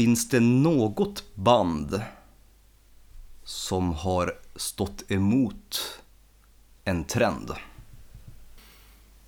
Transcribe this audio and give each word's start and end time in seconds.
Finns 0.00 0.28
det 0.28 0.40
något 0.40 1.24
band 1.34 2.02
som 3.44 3.92
har 3.92 4.38
stått 4.56 5.10
emot 5.10 6.00
en 6.84 7.04
trend? 7.04 7.50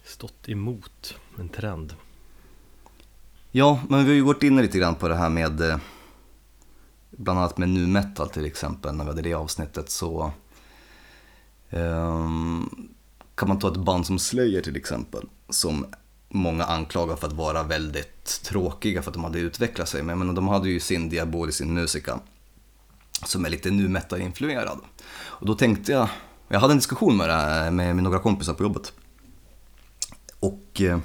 Stått 0.05 0.49
emot 0.49 1.15
en 1.39 1.49
trend. 1.49 1.95
Ja, 3.51 3.81
men 3.89 4.05
vi 4.05 4.11
har 4.11 4.15
ju 4.15 4.25
gått 4.25 4.43
in 4.43 4.57
lite 4.57 4.79
grann 4.79 4.95
på 4.95 5.09
det 5.09 5.15
här 5.15 5.31
med 5.31 5.61
eh, 5.61 5.79
bland 7.11 7.39
annat 7.39 7.59
med 7.59 7.69
nu 7.69 7.87
metal 7.87 8.31
till 8.31 8.45
exempel, 8.45 8.95
när 8.95 9.05
vi 9.05 9.11
hade 9.11 9.23
det 9.23 9.35
avsnittet 9.35 9.91
så 9.91 10.33
um, 11.71 12.89
kan 13.35 13.49
man 13.49 13.59
ta 13.59 13.69
ett 13.69 13.77
band 13.77 14.07
som 14.07 14.19
Slayer 14.19 14.63
till 14.63 14.77
exempel, 14.77 15.29
som 15.49 15.87
många 16.33 16.65
anklagar 16.65 17.17
för 17.17 17.27
att 17.27 17.33
vara 17.33 17.63
väldigt 17.63 18.43
tråkiga 18.45 19.03
för 19.03 19.11
att 19.11 19.15
de 19.15 19.25
hade 19.25 19.39
utvecklat 19.39 19.89
sig. 19.89 20.03
Men, 20.03 20.19
menar, 20.19 20.33
de 20.33 20.49
hade 20.49 20.69
ju 20.69 20.81
sin 20.81 21.09
Diabol 21.09 21.53
sin 21.53 21.75
musika 21.75 22.21
som 23.27 23.45
är 23.45 23.51
lite 23.51 23.71
nu 23.71 23.89
meta-influerad. 23.89 24.81
Och 25.15 25.47
då 25.47 25.55
tänkte 25.55 25.93
jag, 25.93 26.09
jag 26.49 26.61
hade 26.61 26.73
en 26.73 26.79
diskussion 26.79 27.17
med, 27.17 27.29
det, 27.29 27.71
med, 27.71 27.95
med 27.95 28.05
några 28.05 28.19
kompisar 28.19 28.55
på 28.55 28.63
jobbet. 28.63 28.93
Och 30.41 30.81
eh, 30.81 30.99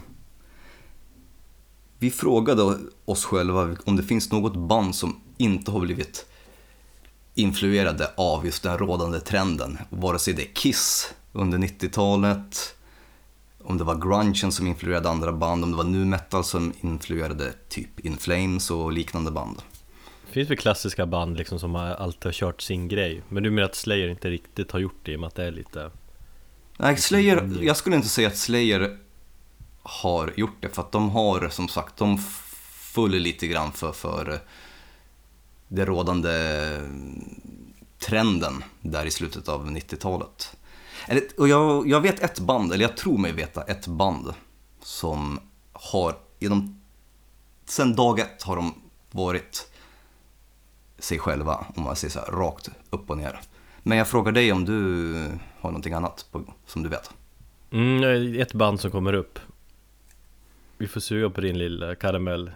vi 2.00 2.12
frågade 2.12 2.78
oss 3.06 3.26
själva 3.26 3.76
om 3.86 3.96
det 3.96 4.04
finns 4.04 4.32
något 4.32 4.56
band 4.56 4.96
som 4.96 5.22
inte 5.38 5.72
har 5.72 5.80
blivit 5.80 6.26
influerade 7.34 8.12
av 8.18 8.46
just 8.46 8.64
den 8.64 8.78
rådande 8.78 9.20
trenden. 9.20 9.78
Vare 9.90 10.20
sig 10.20 10.34
det 10.34 10.42
är 10.42 10.54
Kiss 10.54 11.14
under 11.32 11.58
90-talet, 11.58 12.76
om 13.68 13.78
det 13.78 13.84
var 13.84 13.96
grungen 13.96 14.52
som 14.52 14.68
influerade 14.68 15.10
andra 15.10 15.32
band, 15.32 15.64
om 15.64 15.72
det 15.72 15.78
var 15.78 15.84
nu 15.84 16.06
metal 16.06 16.44
som 16.44 16.74
influerade 16.82 17.54
typ 17.70 18.00
In 18.00 18.18
Flames 18.18 18.72
och 18.72 18.92
liknande 18.92 19.32
band. 19.32 19.62
Det 20.28 20.34
finns 20.34 20.50
väl 20.50 20.58
klassiska 20.58 21.06
band 21.06 21.38
liksom 21.38 21.60
som 21.60 21.76
alltid 21.76 22.26
har 22.26 22.32
kört 22.32 22.62
sin 22.62 22.88
grej, 22.88 23.24
men 23.30 23.44
du 23.44 23.52
menar 23.52 23.66
att 23.66 23.76
Slayer 23.76 24.08
inte 24.08 24.30
riktigt 24.30 24.72
har 24.72 24.80
gjort 24.80 25.00
det 25.04 25.12
i 25.12 25.16
och 25.16 25.20
med 25.20 25.28
att 25.28 25.36
det 25.36 25.44
är 25.44 25.52
lite... 25.52 25.92
Nej, 26.78 26.98
Slayer, 26.98 27.58
jag 27.62 27.78
skulle 27.78 27.96
inte 27.96 28.08
säga 28.08 28.28
att 28.28 28.38
Slayer 28.38 28.98
har 29.84 30.34
gjort 30.38 30.58
det, 30.60 30.70
för 30.70 30.82
att 30.82 30.92
de 30.92 31.10
har 31.10 31.50
som 31.50 31.68
sagt, 31.68 31.98
de 31.98 32.18
följer 32.94 33.20
lite 33.20 33.48
grann 33.48 33.72
för, 33.72 33.92
för 33.92 34.40
det 35.68 35.86
rådande 35.86 36.32
trenden 38.00 38.64
där 38.82 39.06
i 39.06 39.12
slutet 39.12 39.50
av 39.50 39.70
90-talet. 39.70 40.57
Och 41.38 41.48
jag, 41.48 41.88
jag 41.88 42.02
vet 42.02 42.20
ett 42.20 42.40
band, 42.40 42.74
eller 42.74 42.86
jag 42.86 42.98
tror 42.98 43.18
mig 43.18 43.32
veta 43.32 43.64
ett 43.64 43.88
band 43.88 44.34
som 44.82 45.40
har 45.74 46.16
genom, 46.40 46.82
sen 47.66 47.96
dag 47.96 48.20
ett 48.20 48.44
har 48.44 48.56
de 48.56 48.74
varit 49.12 49.72
sig 51.00 51.20
själva, 51.20 51.66
om 51.76 51.84
man 51.84 51.96
säger 51.96 52.12
så 52.12 52.20
här, 52.20 52.32
rakt 52.32 52.70
upp 52.90 53.10
och 53.10 53.18
ner. 53.18 53.40
Men 53.84 53.98
jag 53.98 54.08
frågar 54.08 54.32
dig 54.32 54.52
om 54.52 54.66
du 54.66 55.14
har 55.60 55.70
någonting 55.70 55.94
annat 55.94 56.26
på, 56.32 56.54
som 56.66 56.84
du 56.84 56.90
vet? 56.90 57.12
Mm, 57.72 58.42
ett 58.42 58.54
band 58.54 58.80
som 58.80 58.92
kommer 58.92 59.14
upp. 59.14 59.40
Vi 60.78 60.88
får 60.88 61.00
suga 61.00 61.30
på 61.30 61.42
din 61.42 61.58
lilla 61.58 61.96
karamell. 61.96 62.52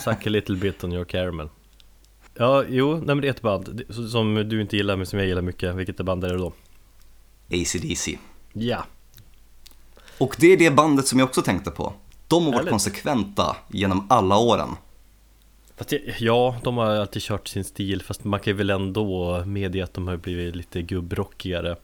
Suck 0.00 0.26
a 0.26 0.30
little 0.30 0.56
bit 0.56 0.84
on 0.84 0.92
your 0.92 1.04
caramel. 1.04 1.48
Ja, 2.34 2.64
jo, 2.68 2.94
nej 2.94 3.06
men 3.06 3.20
det 3.20 3.26
är 3.26 3.30
ett 3.30 3.42
band 3.42 3.82
som 4.10 4.34
du 4.34 4.60
inte 4.60 4.76
gillar 4.76 4.96
men 4.96 5.06
som 5.06 5.18
jag 5.18 5.28
gillar 5.28 5.42
mycket. 5.42 5.74
Vilket 5.74 5.96
band 5.96 6.24
är 6.24 6.28
det 6.28 6.38
då? 6.38 6.52
ACDC. 7.62 8.18
Ja. 8.52 8.84
Och 10.18 10.36
det 10.38 10.46
är 10.46 10.56
det 10.56 10.70
bandet 10.70 11.06
som 11.06 11.18
jag 11.18 11.28
också 11.28 11.42
tänkte 11.42 11.70
på. 11.70 11.92
De 12.28 12.44
har 12.44 12.52
varit 12.52 12.70
konsekventa 12.70 13.56
genom 13.68 14.06
alla 14.10 14.36
åren. 14.36 14.68
Fast 15.76 15.92
ja, 16.18 16.56
de 16.62 16.76
har 16.76 16.86
alltid 16.86 17.22
kört 17.22 17.48
sin 17.48 17.64
stil 17.64 18.02
fast 18.02 18.24
man 18.24 18.40
kan 18.40 18.56
väl 18.56 18.70
ändå 18.70 19.42
medge 19.46 19.84
att 19.84 19.94
de 19.94 20.08
har 20.08 20.16
blivit 20.16 20.56
lite 20.56 20.82
gubbrockigare 20.82 21.76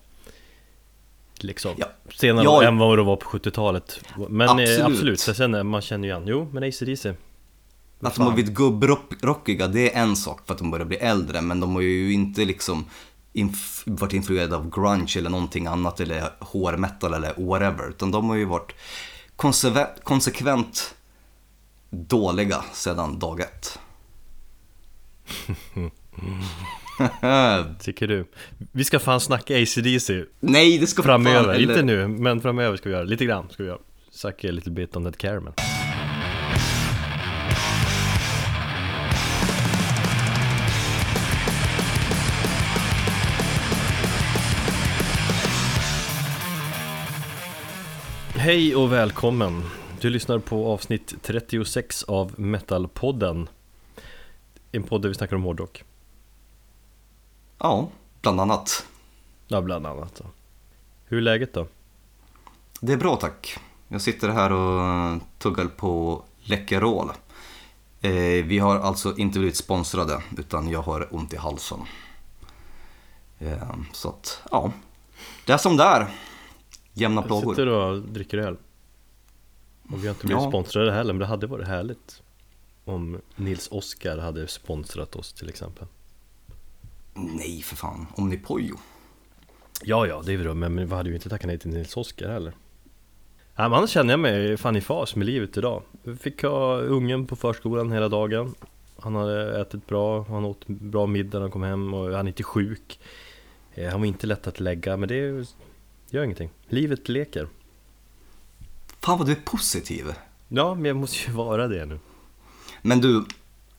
Liksom 1.42 1.74
ja. 1.76 1.86
Senare 2.14 2.44
ja. 2.44 2.62
än 2.62 2.78
vad 2.78 2.98
de 2.98 3.06
var 3.06 3.16
på 3.16 3.38
70-talet 3.38 4.00
Men 4.28 4.48
eh, 4.48 4.52
absolut, 4.54 4.80
absolut 4.80 5.20
så 5.20 5.34
sen 5.34 5.66
man 5.66 5.82
känner 5.82 6.08
ju 6.08 6.14
igen, 6.14 6.24
jo 6.26 6.48
men 6.52 6.62
ACDC 6.62 7.14
Att 8.00 8.14
de 8.14 8.26
har 8.26 8.32
blivit 8.32 8.52
gubbrockiga 8.52 9.68
det 9.68 9.94
är 9.94 10.02
en 10.02 10.16
sak 10.16 10.46
för 10.46 10.54
att 10.54 10.58
de 10.58 10.70
börjar 10.70 10.86
bli 10.86 10.96
äldre 10.96 11.40
men 11.40 11.60
de 11.60 11.74
har 11.74 11.82
ju 11.82 12.12
inte 12.12 12.44
liksom 12.44 12.84
inf 13.32 13.82
varit 13.86 14.12
influerade 14.12 14.56
av 14.56 14.70
grunge 14.70 15.14
eller 15.18 15.30
någonting 15.30 15.66
annat 15.66 16.00
eller 16.00 16.30
hårmetal 16.38 17.14
eller 17.14 17.34
whatever. 17.36 17.88
Utan 17.88 18.10
de 18.10 18.28
har 18.28 18.36
ju 18.36 18.44
varit 18.44 18.72
konsekvent 20.02 20.94
dåliga 21.90 22.64
sedan 22.72 23.18
dag 23.18 23.40
ett. 23.40 23.78
Tycker 27.80 28.08
du? 28.08 28.26
Vi 28.72 28.84
ska 28.84 28.98
fan 28.98 29.20
snacka 29.20 29.62
ACDC 29.62 30.24
Nej, 30.40 30.78
det 30.78 30.86
ska 30.86 31.02
Framöver, 31.02 31.44
fan, 31.44 31.54
eller... 31.54 31.70
inte 31.70 31.82
nu, 31.82 32.08
men 32.08 32.40
framöver 32.40 32.76
ska 32.76 32.88
vi 32.88 32.94
göra 32.94 33.04
Lite 33.04 33.24
grann 33.24 33.48
ska 33.50 33.62
vi 33.62 33.68
göra 33.68 33.78
Snacka 34.10 34.50
lite 34.50 34.70
bit 34.70 34.96
on 34.96 35.04
that 35.04 35.18
caramel 35.18 35.52
Hej 48.40 48.76
och 48.76 48.92
välkommen! 48.92 49.62
Du 50.00 50.10
lyssnar 50.10 50.38
på 50.38 50.72
avsnitt 50.72 51.14
36 51.22 52.02
av 52.02 52.40
Metalpodden. 52.40 53.48
En 54.72 54.82
podd 54.82 55.02
där 55.02 55.08
vi 55.08 55.14
snackar 55.14 55.36
om 55.36 55.42
hårdrock. 55.42 55.84
Ja, 57.58 57.88
bland 58.22 58.40
annat. 58.40 58.86
Ja, 59.48 59.60
bland 59.60 59.86
annat 59.86 60.22
Hur 61.04 61.18
är 61.18 61.22
läget 61.22 61.54
då? 61.54 61.66
Det 62.80 62.92
är 62.92 62.96
bra 62.96 63.16
tack. 63.16 63.56
Jag 63.88 64.00
sitter 64.02 64.28
här 64.28 64.52
och 64.52 65.20
tuggar 65.38 65.66
på 65.66 66.22
Läkerol. 66.40 67.10
Eh, 68.00 68.10
Vi 68.44 68.58
har 68.58 68.78
alltså 68.78 69.16
inte 69.16 69.38
blivit 69.38 69.56
sponsrade 69.56 70.22
utan 70.38 70.68
jag 70.68 70.82
har 70.82 71.14
ont 71.14 71.32
i 71.32 71.36
halsen. 71.36 71.80
Eh, 73.38 73.74
Så 73.92 74.08
att, 74.08 74.42
ja. 74.50 74.72
Det 75.46 75.52
är 75.52 75.58
som 75.58 75.76
det 75.76 75.84
är 75.84 76.06
Jämna 76.92 77.22
plågor. 77.22 77.44
Jag 77.44 77.56
sitter 77.56 77.66
och 77.66 78.02
dricker 78.02 78.38
öl. 78.38 78.56
Och 79.92 80.04
vi 80.04 80.06
har 80.06 80.14
inte 80.14 80.26
blivit 80.26 80.42
ja. 80.42 80.50
sponsrade 80.50 80.92
heller, 80.92 81.12
men 81.12 81.20
det 81.20 81.26
hade 81.26 81.46
varit 81.46 81.66
härligt. 81.66 82.22
Om 82.84 83.20
Nils 83.36 83.68
Oskar 83.70 84.18
hade 84.18 84.48
sponsrat 84.48 85.16
oss 85.16 85.32
till 85.32 85.48
exempel. 85.48 85.86
Nej 87.14 87.62
för 87.62 87.76
fan, 87.76 88.06
Omnipojo. 88.14 88.76
Ja, 89.82 90.06
ja, 90.06 90.22
det 90.26 90.32
är 90.32 90.38
bra, 90.38 90.54
men 90.54 90.88
vi 90.88 90.94
hade 90.94 91.08
ju 91.08 91.14
inte 91.14 91.28
tackat 91.28 91.46
nej 91.46 91.58
till 91.58 91.70
Nils 91.70 91.96
Oskar 91.96 92.28
heller. 92.28 92.52
Ja, 93.56 93.68
men 93.68 93.78
annars 93.78 93.90
känner 93.90 94.12
jag 94.12 94.20
mig 94.20 94.56
fan 94.56 94.76
i 94.76 94.80
fas 94.80 95.16
med 95.16 95.26
livet 95.26 95.56
idag. 95.56 95.82
Vi 96.02 96.16
fick 96.16 96.42
ha 96.42 96.80
ungen 96.80 97.26
på 97.26 97.36
förskolan 97.36 97.92
hela 97.92 98.08
dagen. 98.08 98.54
Han 98.98 99.14
hade 99.14 99.60
ätit 99.60 99.86
bra, 99.86 100.22
han 100.22 100.44
åt 100.44 100.66
bra 100.66 101.06
middag 101.06 101.38
när 101.38 101.40
han 101.40 101.50
kom 101.50 101.62
hem 101.62 101.94
och 101.94 102.12
han 102.12 102.26
är 102.26 102.30
inte 102.30 102.42
sjuk. 102.42 103.00
Eh, 103.74 103.90
han 103.90 104.00
var 104.00 104.06
inte 104.06 104.26
lätt 104.26 104.46
att 104.46 104.60
lägga, 104.60 104.96
men 104.96 105.08
det 105.08 105.46
Gör 106.10 106.22
ingenting. 106.22 106.50
Livet 106.68 107.08
leker. 107.08 107.48
Fan 109.00 109.18
vad 109.18 109.26
du 109.26 109.32
är 109.32 109.40
positiv. 109.44 110.14
Ja, 110.48 110.74
men 110.74 110.84
jag 110.84 110.96
måste 110.96 111.18
ju 111.18 111.32
vara 111.32 111.68
det 111.68 111.86
nu. 111.86 111.98
Men 112.82 113.00
du, 113.00 113.24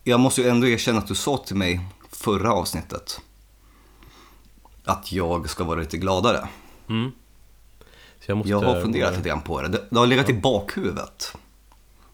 jag 0.03 0.19
måste 0.19 0.41
ju 0.41 0.47
ändå 0.47 0.68
erkänna 0.68 1.00
att 1.00 1.08
du 1.08 1.16
sa 1.16 1.38
till 1.38 1.56
mig 1.56 1.80
förra 2.09 2.53
avsnittet 2.53 3.22
att 4.84 5.12
jag 5.12 5.50
ska 5.50 5.64
vara 5.64 5.80
lite 5.80 5.97
gladare. 5.97 6.47
Mm. 6.90 7.12
Jag, 8.25 8.38
måste... 8.38 8.50
jag, 8.50 8.59
har 8.59 8.81
funderat 8.81 9.18
lite 9.18 9.30
grann 9.30 9.41
på 9.41 9.62
det. 9.62 9.68
Det, 9.90 10.00
har 10.00 10.08
legat 10.08 10.30
ja. 10.30 10.36
i 10.36 10.38
bakhuvudet. 10.38 11.34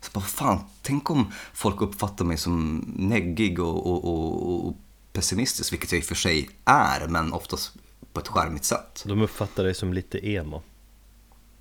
Så 0.01 0.11
bara, 0.13 0.25
fan, 0.25 0.59
tänk 0.81 1.09
om 1.09 1.31
folk 1.53 1.81
uppfattar 1.81 2.25
mig 2.25 2.37
som 2.37 2.85
neggig 2.95 3.59
och, 3.59 3.87
och, 3.87 4.05
och, 4.05 4.67
och 4.67 4.77
pessimistisk, 5.13 5.73
vilket 5.73 5.91
jag 5.91 5.99
i 5.99 6.01
och 6.01 6.05
för 6.05 6.15
sig 6.15 6.49
är, 6.65 7.07
men 7.07 7.33
oftast 7.33 7.73
på 8.17 8.21
ett 8.21 8.27
charmigt 8.27 8.63
sätt. 8.63 9.03
De 9.05 9.21
uppfattar 9.21 9.63
dig 9.63 9.73
som 9.73 9.93
lite 9.93 10.27
emo. 10.27 10.61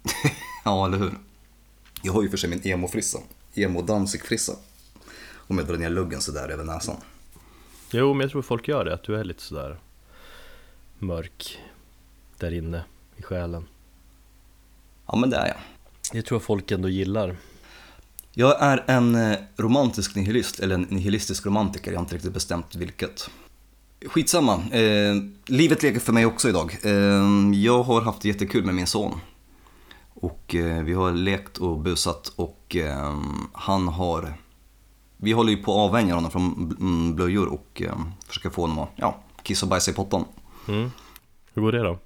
ja, 0.65 0.87
eller 0.87 0.99
hur? 0.99 1.15
Jag 2.03 2.13
har 2.13 2.23
ju 2.23 2.29
för 2.29 2.37
sig 2.37 2.51
min 2.51 2.67
emo-frissa. 2.67 3.19
Emo-Danzig-frissa. 3.55 4.53
Om 5.35 5.59
jag 5.59 5.67
drar 5.67 5.77
ner 5.77 5.91
luggen 5.91 6.21
sådär 6.21 6.49
över 6.49 6.65
näsan. 6.65 6.97
Jo, 7.91 8.15
men 8.15 8.21
jag 8.21 8.31
tror 8.31 8.43
folk 8.43 8.69
gör 8.69 8.85
det. 8.85 8.95
Att 8.95 9.03
du 9.03 9.17
är 9.17 9.25
lite 9.25 9.43
sådär 9.43 9.79
mörk 10.99 11.59
där 12.39 12.53
inne 12.53 12.85
i 13.17 13.23
själen. 13.23 13.67
Ja, 15.07 15.17
men 15.17 15.31
det 15.31 15.37
är 15.37 15.47
jag. 15.47 15.59
Det 16.13 16.23
tror 16.23 16.41
jag 16.41 16.43
folk 16.43 16.71
ändå 16.71 16.89
gillar. 16.89 17.37
Jag 18.33 18.63
är 18.63 18.85
en 18.87 19.15
eh, 19.15 19.39
romantisk 19.57 20.15
nihilist, 20.15 20.61
eller 20.61 20.75
en 20.75 20.83
nihilistisk 20.83 21.47
romantiker, 21.47 21.91
jag 21.91 21.99
har 21.99 22.05
inte 22.05 22.15
riktigt 22.15 22.33
bestämt 22.33 22.75
vilket. 22.75 23.31
Skitsamma, 24.07 24.55
eh, 24.55 25.15
livet 25.47 25.83
leker 25.83 26.01
för 26.01 26.13
mig 26.13 26.27
också 26.27 26.49
idag. 26.49 26.79
Eh, 26.83 26.93
jag 27.55 27.83
har 27.83 28.01
haft 28.01 28.25
jättekul 28.25 28.65
med 28.65 28.75
min 28.75 28.87
son. 28.87 29.21
Och 30.15 30.55
eh, 30.55 30.83
vi 30.83 30.93
har 30.93 31.13
lekt 31.13 31.59
och 31.59 31.79
busat 31.79 32.33
och 32.37 32.77
eh, 32.77 33.21
han 33.53 33.89
har 33.89 34.35
vi 35.17 35.33
håller 35.33 35.51
ju 35.51 35.63
på 35.63 35.73
att 35.73 35.79
avvänja 35.79 36.15
honom 36.15 36.31
från 36.31 36.77
mm, 36.81 37.15
blöjor 37.15 37.47
och 37.47 37.83
eh, 37.85 37.99
försöker 38.27 38.51
få 38.51 38.61
honom 38.61 38.79
att 38.79 38.91
ja, 38.97 39.19
kissa 39.43 39.67
och 39.67 39.71
bajsa 39.71 39.91
i 39.91 39.95
pottan. 39.95 40.25
Mm. 40.69 40.91
Hur 41.55 41.63
går 41.63 41.73
det 41.73 41.83
då? 41.83 41.99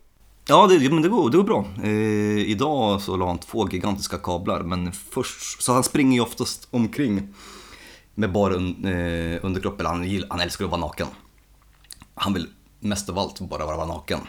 Ja, 0.47 0.67
det, 0.67 0.91
men 0.93 1.03
det, 1.03 1.09
går, 1.09 1.31
det 1.31 1.37
går 1.37 1.45
bra. 1.45 1.65
Eh, 1.83 2.51
idag 2.51 3.01
så 3.01 3.17
la 3.17 3.27
han 3.27 3.39
två 3.39 3.69
gigantiska 3.69 4.19
kablar, 4.19 4.61
men 4.63 4.93
först, 4.93 5.63
så 5.63 5.73
han 5.73 5.85
springer 5.85 6.15
ju 6.15 6.23
oftast 6.23 6.69
omkring 6.71 7.35
med 8.15 8.33
bara 8.33 8.55
un, 8.55 8.87
underkropp, 9.43 9.81
eller 9.81 9.91
han, 9.91 10.25
han 10.29 10.41
älskar 10.41 10.65
att 10.65 10.71
vara 10.71 10.81
naken. 10.81 11.07
Han 12.23 12.33
vill 12.33 12.47
mest 12.81 13.09
av 13.09 13.19
allt 13.19 13.41
bara 13.41 13.67
vara 13.67 13.87
naken. 13.87 14.21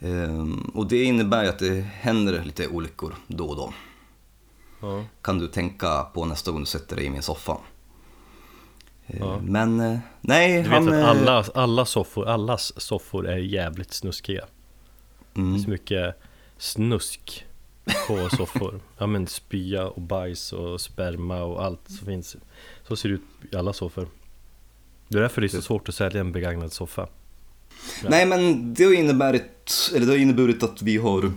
Eh, 0.00 0.46
och 0.74 0.86
det 0.86 1.04
innebär 1.04 1.48
att 1.48 1.58
det 1.58 1.80
händer 1.80 2.44
lite 2.44 2.68
olyckor 2.68 3.14
då 3.26 3.44
och 3.46 3.56
då. 3.56 3.72
Ja. 4.80 5.04
Kan 5.22 5.38
du 5.38 5.48
tänka 5.48 6.02
på 6.02 6.24
nästa 6.24 6.50
gång 6.50 6.60
du 6.60 6.66
sätter 6.66 6.96
dig 6.96 7.04
i 7.04 7.10
min 7.10 7.22
soffa. 7.22 7.52
Eh, 9.06 9.16
Ja. 9.20 9.38
Men 9.42 9.80
eh, 9.80 9.98
nej, 10.20 10.62
Du 10.62 10.68
vet 10.68 10.72
han... 10.72 10.88
att 10.88 10.94
eh, 10.94 11.08
alla, 11.08 11.44
alla 11.54 11.84
soffor, 11.84 12.28
allas 12.28 12.80
soffor 12.80 13.28
är 13.28 13.36
jävligt 13.36 13.92
snuskiga 13.92 14.44
Det 15.34 15.40
är 15.40 15.44
Mm, 15.44 15.58
så 15.58 15.70
mycket 15.70 16.14
snusk 16.58 17.44
på 18.08 18.28
soffor 18.36 18.80
Ja 18.98 19.06
men 19.06 19.26
spya 19.26 19.88
och 19.88 20.00
bajs 20.02 20.52
och 20.52 20.80
sperma 20.80 21.42
och 21.42 21.64
allt 21.64 21.80
som 21.86 22.06
finns 22.06 22.36
Så 22.88 22.96
ser 22.96 23.08
det 23.08 23.14
ut 23.14 23.22
i 23.52 23.56
alla 23.56 23.72
soffor 23.72 24.08
Det 25.08 25.18
är 25.18 25.22
därför 25.22 25.40
det 25.40 25.46
är 25.46 25.48
så 25.48 25.62
svårt 25.62 25.88
att 25.88 25.94
sälja 25.94 26.20
en 26.20 26.32
begagnad 26.32 26.72
soffa. 26.72 27.08
Nej 28.02 28.26
men 28.26 28.74
det 28.74 28.84
har 28.84 28.92
inneburit, 28.92 29.90
eller 29.94 30.06
det 30.06 30.12
har 30.12 30.18
inneburit 30.18 30.62
att 30.62 30.82
vi 30.82 30.96
har 30.96 31.32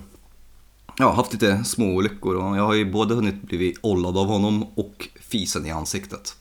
ja, 0.98 1.12
haft 1.12 1.34
lite 1.34 1.64
små 1.64 1.86
olyckor 1.86 2.36
och 2.36 2.58
jag 2.58 2.64
har 2.64 2.74
ju 2.74 2.92
både 2.92 3.16
hunnit 3.16 3.42
blivit 3.42 3.80
ollad 3.82 4.18
av 4.18 4.28
honom 4.28 4.64
och 4.64 5.10
fisen 5.20 5.66
i 5.66 5.72
ansiktet. 5.72 6.38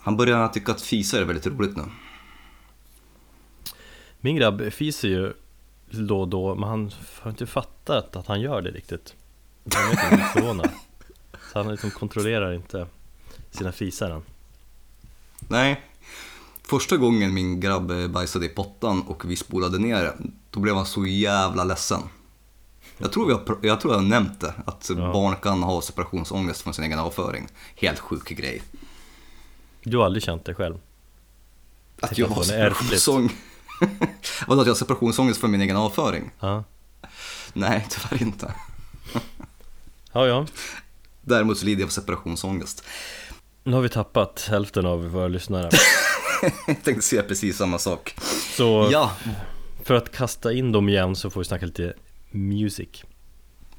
Han 0.00 0.16
börjar 0.16 0.48
tycka 0.48 0.72
att 0.72 0.82
fisa 0.82 1.18
är 1.18 1.24
väldigt 1.24 1.46
roligt 1.46 1.76
nu. 1.76 1.82
Min 4.20 4.36
grabb 4.36 4.72
fiser 4.72 5.08
ju 5.08 5.32
då 5.90 6.20
och 6.20 6.28
då 6.28 6.54
men 6.54 6.68
han 6.68 6.90
har 7.20 7.30
inte 7.30 7.46
fattat 7.46 8.16
att 8.16 8.26
han 8.26 8.40
gör 8.40 8.62
det 8.62 8.70
riktigt. 8.70 9.14
Han 9.74 9.82
är 9.84 10.10
lite 10.10 10.24
förvånad. 10.32 10.70
Så 11.52 11.58
han 11.58 11.70
liksom 11.70 11.90
kontrollerar 11.90 12.52
inte 12.52 12.86
sina 13.50 13.72
fisar 13.72 14.10
än 14.10 14.22
Nej, 15.50 15.80
första 16.62 16.96
gången 16.96 17.34
min 17.34 17.60
grabb 17.60 18.10
bajsade 18.10 18.46
i 18.46 18.48
pottan 18.48 19.02
och 19.02 19.30
vi 19.30 19.36
spolade 19.36 19.78
ner 19.78 20.02
det, 20.02 20.16
då 20.50 20.60
blev 20.60 20.74
han 20.74 20.86
så 20.86 21.06
jävla 21.06 21.64
ledsen. 21.64 22.00
Jag 22.98 23.12
tror, 23.12 23.30
pr- 23.32 23.58
jag 23.62 23.80
tror 23.80 23.94
jag 23.94 24.04
nämnt 24.04 24.40
det, 24.40 24.54
att 24.66 24.90
Ja. 24.96 25.12
barn 25.12 25.36
kan 25.36 25.62
ha 25.62 25.82
separationsångest 25.82 26.60
från 26.62 26.74
sin 26.74 26.84
egen 26.84 26.98
avföring. 26.98 27.48
Helt 27.76 27.98
sjuk 27.98 28.28
grej. 28.28 28.62
Du 29.82 29.96
har 29.96 30.04
aldrig 30.04 30.22
känt 30.22 30.44
det 30.44 30.54
själv? 30.54 30.78
Att 32.00 32.18
jag 32.18 32.28
på 32.28 32.34
har 32.34 32.44
det, 32.44 32.54
ärftligt. 32.56 33.00
separationsång... 33.00 33.36
Vadå, 34.46 34.60
att 34.60 34.66
jag 34.66 34.74
har 34.74 34.78
separationsångest 34.78 35.40
för 35.40 35.48
min 35.48 35.60
egen 35.60 35.76
avföring? 35.76 36.30
Ja, 36.40 36.64
Nej, 37.52 37.86
tyvärr 37.90 38.22
inte. 38.22 38.54
ja, 40.12 40.26
ja. 40.26 40.46
Däremot 41.22 41.58
så 41.58 41.66
lider 41.66 41.80
jag 41.80 41.86
av 41.86 41.90
separationsångest. 41.90 42.84
Nu 43.64 43.72
har 43.72 43.80
vi 43.80 43.88
tappat 43.88 44.46
hälften 44.50 44.86
av 44.86 45.04
våra 45.08 45.28
lyssnare 45.28 45.70
Jag 46.66 46.82
tänkte 46.82 47.02
säga 47.02 47.22
precis 47.22 47.56
samma 47.56 47.78
sak. 47.78 48.14
Så 48.56 48.88
Ja, 48.92 49.12
för 49.84 49.94
att 49.94 50.12
kasta 50.12 50.52
in 50.52 50.72
dem 50.72 50.88
igen 50.88 51.16
så 51.16 51.30
får 51.30 51.40
vi 51.40 51.44
snacka 51.44 51.66
lite 51.66 51.94
music 52.30 53.04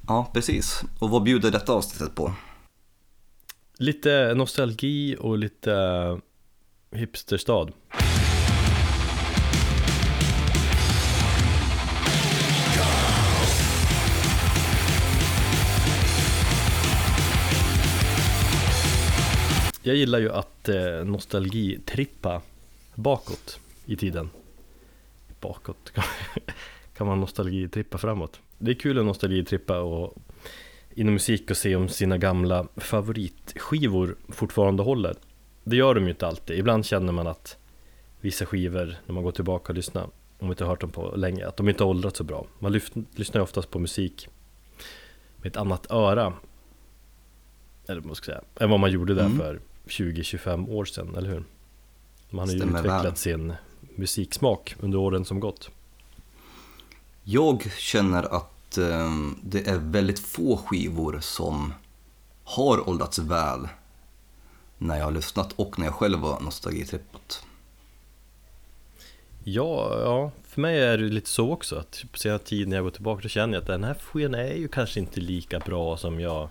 ja, 0.08 0.32
precis. 0.34 0.84
Och 1.00 1.10
vad 1.10 1.24
bjuder 1.24 1.52
detta 1.52 1.74
avsnittet 1.74 2.16
på? 2.16 2.34
Lite 3.78 4.34
nostalgi 4.36 5.16
och 5.20 5.38
lite 5.38 5.74
hipsterstad 6.96 7.68
Jag 19.92 19.98
gillar 19.98 20.20
ju 20.20 20.32
att 20.32 20.70
eh, 20.70 21.06
nostalgitrippa 21.06 22.42
bakåt 22.96 23.60
i 23.86 23.96
tiden 23.96 24.30
Bakåt 25.40 25.94
kan 26.98 27.08
man 27.08 27.20
nostalgitrippa 27.20 27.98
framåt 27.98 28.40
Det 28.58 28.72
är 28.72 28.76
kul 28.76 29.00
att 29.00 29.06
nostalgitrippa 29.06 29.80
och 29.80 30.18
inom 30.94 31.14
musik 31.14 31.52
och 31.52 31.58
se 31.58 31.76
om 31.76 31.90
sina 31.90 32.18
gamla 32.18 32.68
favoritskivor 32.76 34.16
fortfarande 34.30 34.84
håller. 34.84 35.16
Det 35.64 35.76
gör 35.76 35.96
de 35.96 36.04
ju 36.04 36.10
inte 36.10 36.28
alltid. 36.28 36.60
Ibland 36.60 36.86
känner 36.86 37.14
man 37.14 37.28
att 37.28 37.58
vissa 38.22 38.46
skivor, 38.46 38.96
när 39.06 39.14
man 39.14 39.24
går 39.24 39.32
tillbaka 39.32 39.74
och 39.74 39.76
lyssnar, 39.76 40.04
om 40.04 40.12
man 40.40 40.50
inte 40.50 40.64
har 40.64 40.70
hört 40.70 40.82
dem 40.82 40.92
på 40.92 41.16
länge, 41.16 41.48
att 41.48 41.58
de 41.58 41.70
inte 41.70 41.84
har 41.84 41.90
åldrats 41.90 42.18
så 42.18 42.24
bra. 42.24 42.46
Man 42.60 42.72
lyssnar 43.16 43.40
ju 43.40 43.44
oftast 43.44 43.72
på 43.72 43.80
musik 43.80 44.28
med 45.38 45.48
ett 45.48 45.58
annat 45.58 45.92
öra, 45.92 46.34
eller 47.88 48.02
vad 48.02 48.06
man 48.06 48.16
ska 48.16 48.26
säga, 48.26 48.42
än 48.60 48.70
vad 48.70 48.80
man 48.80 48.92
gjorde 48.92 49.14
där 49.14 49.26
Mm. 49.26 49.38
för 49.38 49.60
20-25 49.86 50.70
år 50.70 50.86
sedan, 50.86 51.16
eller 51.16 51.30
hur? 51.30 51.44
Man 52.30 52.48
har 52.48 52.54
ju 52.54 52.60
Stämmer 52.60 52.80
utvecklat 52.80 53.06
väl. 53.06 53.16
sin 53.16 53.54
musiksmak 53.96 54.76
under 54.80 54.98
åren 54.98 55.26
som 55.26 55.40
gått. 55.40 55.70
Jag 57.24 57.72
känner 57.78 58.24
att 58.36 58.78
eh, 58.78 59.12
det 59.44 59.68
är 59.68 59.78
väldigt 59.78 60.20
få 60.20 60.58
skivor 60.58 61.20
som 61.22 61.74
har 62.44 62.90
åldrats 62.90 63.20
väl 63.20 63.68
när 64.78 64.98
jag 64.98 65.06
har 65.06 65.12
lyssnat 65.12 65.54
och 65.56 65.80
när 65.80 65.86
jag 65.86 65.94
själv 65.96 66.20
har 66.20 66.40
nostalgitrippat. 66.40 67.44
Ja, 69.44 70.00
ja, 70.02 70.32
för 70.48 70.62
mig 70.62 70.80
är 70.80 70.98
det 70.98 71.04
lite 71.04 71.30
så 71.30 71.52
också 71.52 71.76
att 71.76 72.04
på 72.12 72.18
senare 72.18 72.40
tid 72.40 72.68
när 72.68 72.76
jag 72.78 72.84
går 72.84 72.92
tillbaka 72.92 73.22
så 73.22 73.30
känner 73.30 73.54
jag 73.54 73.62
att 73.62 73.68
den 73.68 73.84
här 73.84 73.94
skivan 73.94 74.36
är 74.36 74.54
ju 74.54 74.68
kanske 74.68 75.00
inte 75.00 75.20
lika 75.20 75.60
bra 75.60 75.98
som 75.98 76.20
jag 76.20 76.50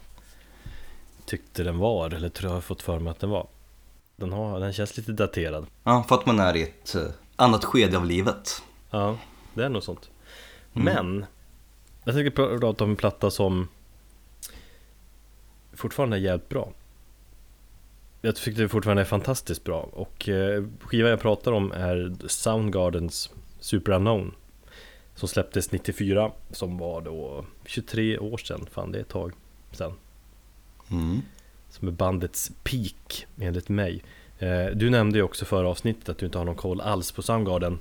tyckte 1.30 1.62
den 1.62 1.78
var 1.78 2.10
eller 2.10 2.28
tror 2.28 2.50
jag 2.50 2.56
har 2.56 2.60
fått 2.60 2.82
för 2.82 2.98
mig 2.98 3.10
att 3.10 3.20
den 3.20 3.30
var. 3.30 3.46
Den, 4.16 4.32
har, 4.32 4.60
den 4.60 4.72
känns 4.72 4.96
lite 4.96 5.12
daterad. 5.12 5.66
Ja, 5.84 6.04
för 6.08 6.14
att 6.14 6.26
man 6.26 6.40
är 6.40 6.56
i 6.56 6.62
ett 6.62 6.94
eh, 6.94 7.02
annat 7.36 7.64
skede 7.64 7.96
av 7.96 8.04
livet. 8.04 8.62
Ja, 8.90 9.18
det 9.54 9.64
är 9.64 9.68
nog 9.68 9.82
sånt. 9.82 10.10
Men, 10.72 11.26
jag 12.04 12.14
tänker 12.14 12.58
prata 12.58 12.84
om 12.84 12.90
en 12.90 12.96
platta 12.96 13.30
som 13.30 13.68
fortfarande 15.72 16.16
är 16.16 16.20
jävligt 16.20 16.48
bra. 16.48 16.72
Jag 18.20 18.36
tycker 18.36 18.62
det 18.62 18.68
fortfarande 18.68 19.02
är 19.02 19.06
fantastiskt 19.06 19.64
bra 19.64 19.80
och 19.92 20.28
eh, 20.28 20.64
skivan 20.80 21.10
jag 21.10 21.20
pratar 21.20 21.52
om 21.52 21.72
är 21.72 22.14
Soundgardens 22.26 23.30
Super 23.60 23.92
Unknown 23.92 24.34
som 25.14 25.28
släpptes 25.28 25.72
94 25.72 26.32
som 26.50 26.78
var 26.78 27.00
då 27.00 27.44
23 27.64 28.18
år 28.18 28.38
sedan, 28.38 28.66
fan 28.72 28.92
det 28.92 28.98
är 28.98 29.02
ett 29.02 29.08
tag 29.08 29.32
sedan. 29.72 29.92
Mm. 30.90 31.22
Som 31.70 31.88
är 31.88 31.92
bandets 31.92 32.50
peak 32.62 33.26
enligt 33.40 33.68
mig. 33.68 34.02
Eh, 34.38 34.66
Du 34.66 34.90
nämnde 34.90 35.18
ju 35.18 35.24
också 35.24 35.44
förra 35.44 35.68
avsnittet 35.68 36.08
att 36.08 36.18
du 36.18 36.26
inte 36.26 36.38
har 36.38 36.44
någon 36.44 36.54
koll 36.54 36.80
alls 36.80 37.12
på 37.12 37.22
Soundgarden. 37.22 37.78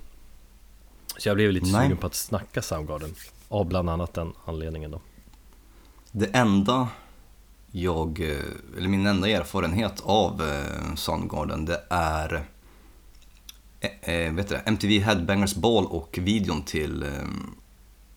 Så 1.18 1.30
jag 1.30 1.36
blev 1.36 1.52
lite 1.52 1.72
Nej. 1.72 1.86
sugen 1.86 1.98
på 1.98 2.08
att 2.08 2.16
snacka 2.16 2.62
Soundgarden. 2.62 3.16
Av 3.48 3.66
bland 3.68 3.90
annat 3.90 4.14
den 4.14 4.34
anledningen 4.46 4.92
då. 4.92 5.02
Det 6.12 6.26
enda 6.36 6.88
jag, 7.72 8.20
eh, 8.20 8.78
eller 8.78 8.88
min 8.88 9.06
enda 9.06 9.30
erfarenhet 9.30 10.02
av 10.04 10.42
eh, 10.42 10.96
Soundgarden 10.96 11.66
det 11.66 11.84
är 11.90 12.44
vet 14.32 14.50
du, 14.50 14.60
MTV 14.66 15.00
Headbangers 15.00 15.56
Ball 15.56 15.86
och 15.86 16.20
videon 16.22 16.64
till 16.64 17.06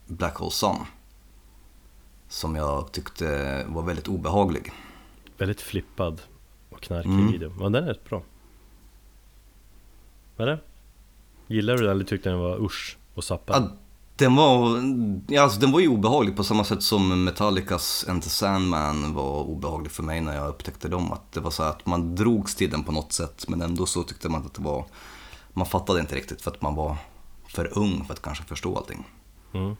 Black 0.06 0.36
Hole 0.36 0.50
Sun. 0.50 0.76
Som 2.32 2.56
jag 2.56 2.92
tyckte 2.92 3.64
var 3.68 3.82
väldigt 3.82 4.08
obehaglig. 4.08 4.72
Väldigt 5.38 5.60
flippad 5.60 6.20
och 6.70 6.80
knarkig 6.80 7.10
Mm. 7.10 7.32
video. 7.32 7.52
Men 7.58 7.72
den 7.72 7.84
är 7.84 7.88
rätt 7.88 8.04
bra. 8.04 8.22
Eller? 10.36 10.62
Gillar 11.46 11.74
du 11.76 11.82
den 11.82 11.90
eller 11.90 12.04
tyckte 12.04 12.28
den 12.28 12.38
var 12.38 12.64
usch 12.64 12.96
och 13.14 13.24
sappad? 13.24 13.62
Ja, 13.62 13.76
den, 14.16 14.34
var, 14.36 14.76
alltså, 15.42 15.60
den 15.60 15.72
var 15.72 15.80
ju 15.80 15.88
obehaglig 15.88 16.36
på 16.36 16.44
samma 16.44 16.64
sätt 16.64 16.82
som 16.82 17.24
Metallicas 17.24 18.04
Enter 18.08 18.30
Sandman 18.30 19.14
var 19.14 19.42
obehaglig 19.42 19.92
för 19.92 20.02
mig 20.02 20.20
när 20.20 20.34
jag 20.34 20.48
upptäckte 20.48 20.88
dem. 20.88 21.12
Att 21.12 21.32
det 21.32 21.40
var 21.40 21.50
så 21.50 21.62
att 21.62 21.86
man 21.86 22.14
drogs 22.14 22.54
till 22.54 22.70
den 22.70 22.84
på 22.84 22.92
något 22.92 23.12
sätt 23.12 23.48
men 23.48 23.62
ändå 23.62 23.86
så 23.86 24.02
tyckte 24.02 24.28
man 24.28 24.46
att 24.46 24.54
det 24.54 24.62
var, 24.62 24.86
man 25.52 25.66
fattade 25.66 26.00
inte 26.00 26.14
riktigt 26.14 26.42
för 26.42 26.50
att 26.50 26.62
man 26.62 26.74
var 26.74 26.96
för 27.48 27.78
ung 27.78 28.04
för 28.04 28.12
att 28.12 28.22
kanske 28.22 28.44
förstå 28.44 28.76
allting. 28.76 29.04
Mm. 29.52 29.76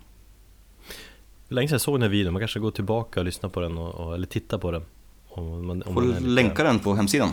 Länge 1.53 1.69
sedan 1.69 1.75
jag 1.75 1.81
såg 1.81 1.95
den 1.95 2.03
här 2.03 2.09
videon? 2.09 2.33
Man 2.33 2.41
kanske 2.41 2.61
går 2.61 2.71
tillbaka 2.71 3.21
och 3.21 3.27
lyssnar 3.27 3.51
på 3.51 3.61
den 3.61 3.79
och, 3.79 3.95
och, 3.95 4.15
eller 4.15 4.27
tittar 4.27 4.59
på 4.59 4.71
den. 4.71 4.85
Om 5.29 5.67
man, 5.67 5.83
om 5.83 5.95
Får 5.95 6.03
lite- 6.03 6.21
länka 6.21 6.65
den 6.65 6.79
på 6.81 6.95
hemsidan. 6.95 7.31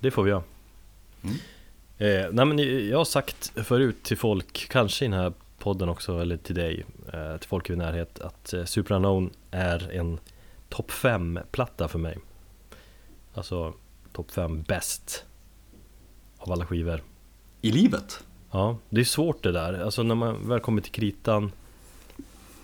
Det 0.00 0.10
får 0.10 0.22
vi 0.22 0.30
göra. 0.30 0.42
Mm. 1.22 1.36
Eh, 1.98 2.30
nej 2.32 2.46
men 2.46 2.58
jag 2.88 2.98
har 2.98 3.04
sagt 3.04 3.52
förut 3.56 4.02
till 4.02 4.16
folk, 4.18 4.66
kanske 4.70 5.04
i 5.04 5.08
den 5.08 5.18
här 5.20 5.32
podden 5.58 5.88
också, 5.88 6.20
eller 6.20 6.36
till 6.36 6.54
dig, 6.54 6.84
eh, 7.12 7.36
till 7.36 7.48
folk 7.48 7.68
i 7.68 7.72
min 7.72 7.78
närhet, 7.78 8.20
att 8.20 8.52
eh, 8.52 8.64
Super 8.64 8.94
Unknown 8.94 9.30
är 9.50 9.90
en 9.92 10.18
topp 10.68 10.90
5-platta 10.90 11.88
för 11.88 11.98
mig. 11.98 12.18
Alltså 13.34 13.74
topp 14.12 14.30
5 14.30 14.62
bäst 14.62 15.24
av 16.38 16.52
alla 16.52 16.66
skivor. 16.66 17.02
I 17.60 17.72
livet? 17.72 18.24
Ja, 18.50 18.78
det 18.90 19.00
är 19.00 19.04
svårt 19.04 19.42
det 19.42 19.52
där. 19.52 19.82
Alltså 19.84 20.02
när 20.02 20.14
man 20.14 20.48
väl 20.48 20.60
kommer 20.60 20.82
till 20.82 20.92
kritan 20.92 21.52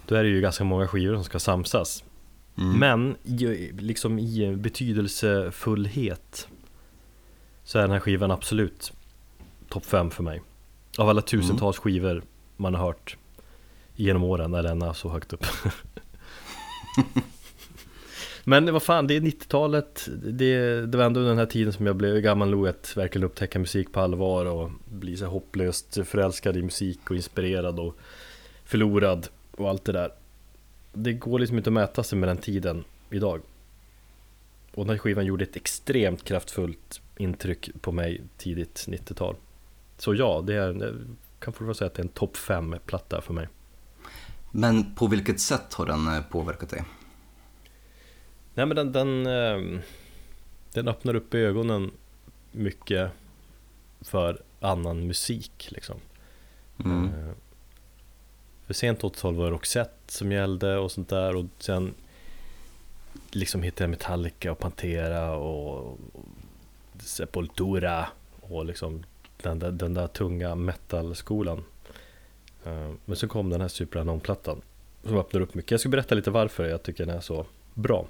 då 0.06 0.14
är 0.14 0.22
det 0.22 0.28
ju 0.28 0.40
ganska 0.40 0.64
många 0.64 0.88
skivor 0.88 1.14
som 1.14 1.24
ska 1.24 1.38
samsas. 1.38 2.04
Mm. 2.58 2.78
Men 2.78 3.16
i, 3.22 3.72
liksom 3.72 4.18
i 4.18 4.56
betydelsefullhet 4.56 6.48
så 7.64 7.78
är 7.78 7.82
den 7.82 7.90
här 7.90 8.00
skivan 8.00 8.30
absolut 8.30 8.92
topp 9.68 9.86
5 9.86 10.10
för 10.10 10.22
mig. 10.22 10.42
Av 10.98 11.08
alla 11.08 11.22
tusentals 11.22 11.76
Mm. 11.76 11.82
skivor 11.82 12.22
man 12.56 12.74
har 12.74 12.86
hört 12.86 13.16
genom 13.94 14.24
åren 14.24 14.54
är 14.54 14.62
denna 14.62 14.94
så 14.94 15.08
högt 15.08 15.32
upp. 15.32 15.46
Men 18.44 18.72
vad 18.72 18.82
fan, 18.82 19.06
det 19.06 19.16
är 19.16 19.20
90-talet, 19.20 20.08
det, 20.24 20.86
det 20.86 20.98
var 20.98 21.04
ändå 21.04 21.20
den 21.20 21.38
här 21.38 21.46
tiden 21.46 21.72
som 21.72 21.86
jag 21.86 21.96
blev 21.96 22.20
gammal 22.20 22.50
nog 22.50 22.68
att 22.68 22.96
verkligen 22.96 23.24
upptäcka 23.24 23.58
musik 23.58 23.92
på 23.92 24.00
allvar 24.00 24.46
och 24.46 24.70
bli 24.84 25.16
så 25.16 25.26
hopplöst 25.26 25.98
förälskad 26.04 26.56
i 26.56 26.62
musik 26.62 27.10
och 27.10 27.16
inspirerad 27.16 27.80
och 27.80 27.96
förlorad 28.64 29.28
och 29.56 29.68
allt 29.68 29.84
det 29.84 29.92
där. 29.92 30.12
Det 30.92 31.12
går 31.12 31.38
liksom 31.38 31.58
inte 31.58 31.70
att 31.70 31.74
mäta 31.74 32.02
sig 32.02 32.18
med 32.18 32.28
den 32.28 32.38
tiden 32.38 32.84
idag. 33.10 33.40
Och 34.74 34.84
den 34.84 34.90
här 34.90 34.98
skivan 34.98 35.26
gjorde 35.26 35.44
ett 35.44 35.56
extremt 35.56 36.24
kraftfullt 36.24 37.00
intryck 37.16 37.70
på 37.80 37.92
mig 37.92 38.22
tidigt 38.36 38.84
90-tal. 38.88 39.36
Så 39.98 40.14
ja, 40.14 40.42
det 40.46 40.54
är, 40.54 40.74
jag 40.82 40.94
kan 41.38 41.52
fortfarande 41.52 41.74
säga 41.74 41.86
att 41.86 41.94
det 41.94 42.00
är 42.00 42.04
en 42.04 42.08
topp 42.08 42.36
5-platta 42.36 43.20
för 43.20 43.34
mig. 43.34 43.48
Men 44.50 44.94
på 44.94 45.06
vilket 45.06 45.40
sätt 45.40 45.74
har 45.74 45.86
den 45.86 46.08
eh, 46.08 46.22
påverkat 46.22 46.68
dig? 46.68 46.84
Nej 48.54 48.66
men 48.66 48.76
den, 48.76 48.92
den, 48.92 49.26
ehm, 49.26 49.80
den 50.72 50.88
öppnar 50.88 51.14
upp 51.14 51.34
ögonen 51.34 51.90
mycket 52.52 53.10
för 54.00 54.42
annan 54.60 55.06
musik 55.06 55.68
liksom. 55.70 55.96
Mm. 56.84 57.10
För 58.72 58.76
sent 58.76 59.02
80-tal 59.02 59.34
var 59.34 59.44
det 59.44 59.50
Roxette 59.50 60.12
som 60.12 60.32
gällde 60.32 60.76
och 60.78 60.92
sånt 60.92 61.08
där 61.08 61.36
och 61.36 61.44
sen 61.58 61.94
liksom 63.30 63.62
hittade 63.62 63.82
jag 63.84 63.90
Metallica 63.90 64.52
och 64.52 64.58
Pantera 64.58 65.36
och 65.36 65.98
Sepultura 66.98 68.06
och 68.40 68.64
liksom 68.64 69.04
den 69.42 69.58
där, 69.58 69.70
den 69.70 69.94
där 69.94 70.06
tunga 70.06 70.54
metalskolan. 70.54 71.64
Eh, 72.64 72.90
Men 73.04 73.16
så 73.16 73.28
kom 73.28 73.50
den 73.50 73.60
här 73.60 73.68
Super 73.68 73.98
Unknown-plattan 74.00 74.62
som 75.04 75.16
öppnar 75.18 75.40
upp 75.40 75.54
mycket. 75.54 75.70
Jag 75.70 75.80
ska 75.80 75.88
berätta 75.88 76.14
lite 76.14 76.30
varför 76.30 76.64
jag 76.68 76.82
tycker 76.82 77.06
den 77.06 77.16
är 77.16 77.20
så 77.20 77.46
bra. 77.74 78.06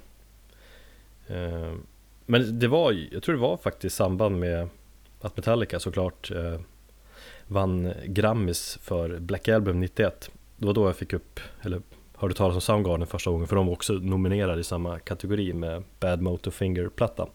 Eh, 1.27 1.73
men 2.25 2.59
det 2.59 2.67
var, 2.67 2.91
ju- 2.91 3.09
jag 3.11 3.23
tror 3.23 3.35
det 3.35 3.41
var 3.41 3.57
faktiskt 3.57 3.85
i 3.93 3.97
samband 3.97 4.39
med 4.39 4.67
att 5.21 5.37
Metallica 5.37 5.79
såklart 5.79 6.31
eh, 6.31 6.59
vann 7.47 7.93
Grammis 8.05 8.77
för 8.81 9.19
Black 9.19 9.47
Album 9.47 9.79
91. 9.79 10.29
Det 10.63 10.67
var 10.67 10.73
då 10.73 10.85
jag 10.85 10.95
fick 10.95 11.13
upp, 11.13 11.39
eller 11.61 11.81
hörde 12.15 12.33
talas 12.33 12.55
om 12.55 12.61
Soundgarden 12.61 13.07
första 13.07 13.31
gången 13.31 13.47
för 13.47 13.55
de 13.55 13.65
var 13.65 13.73
också 13.73 13.93
nominerade 13.93 14.61
i 14.61 14.63
samma 14.63 14.99
kategori 14.99 15.53
med 15.53 15.83
Bad 15.99 16.21
Motor 16.21 16.51
Finger-plattan. 16.51 17.29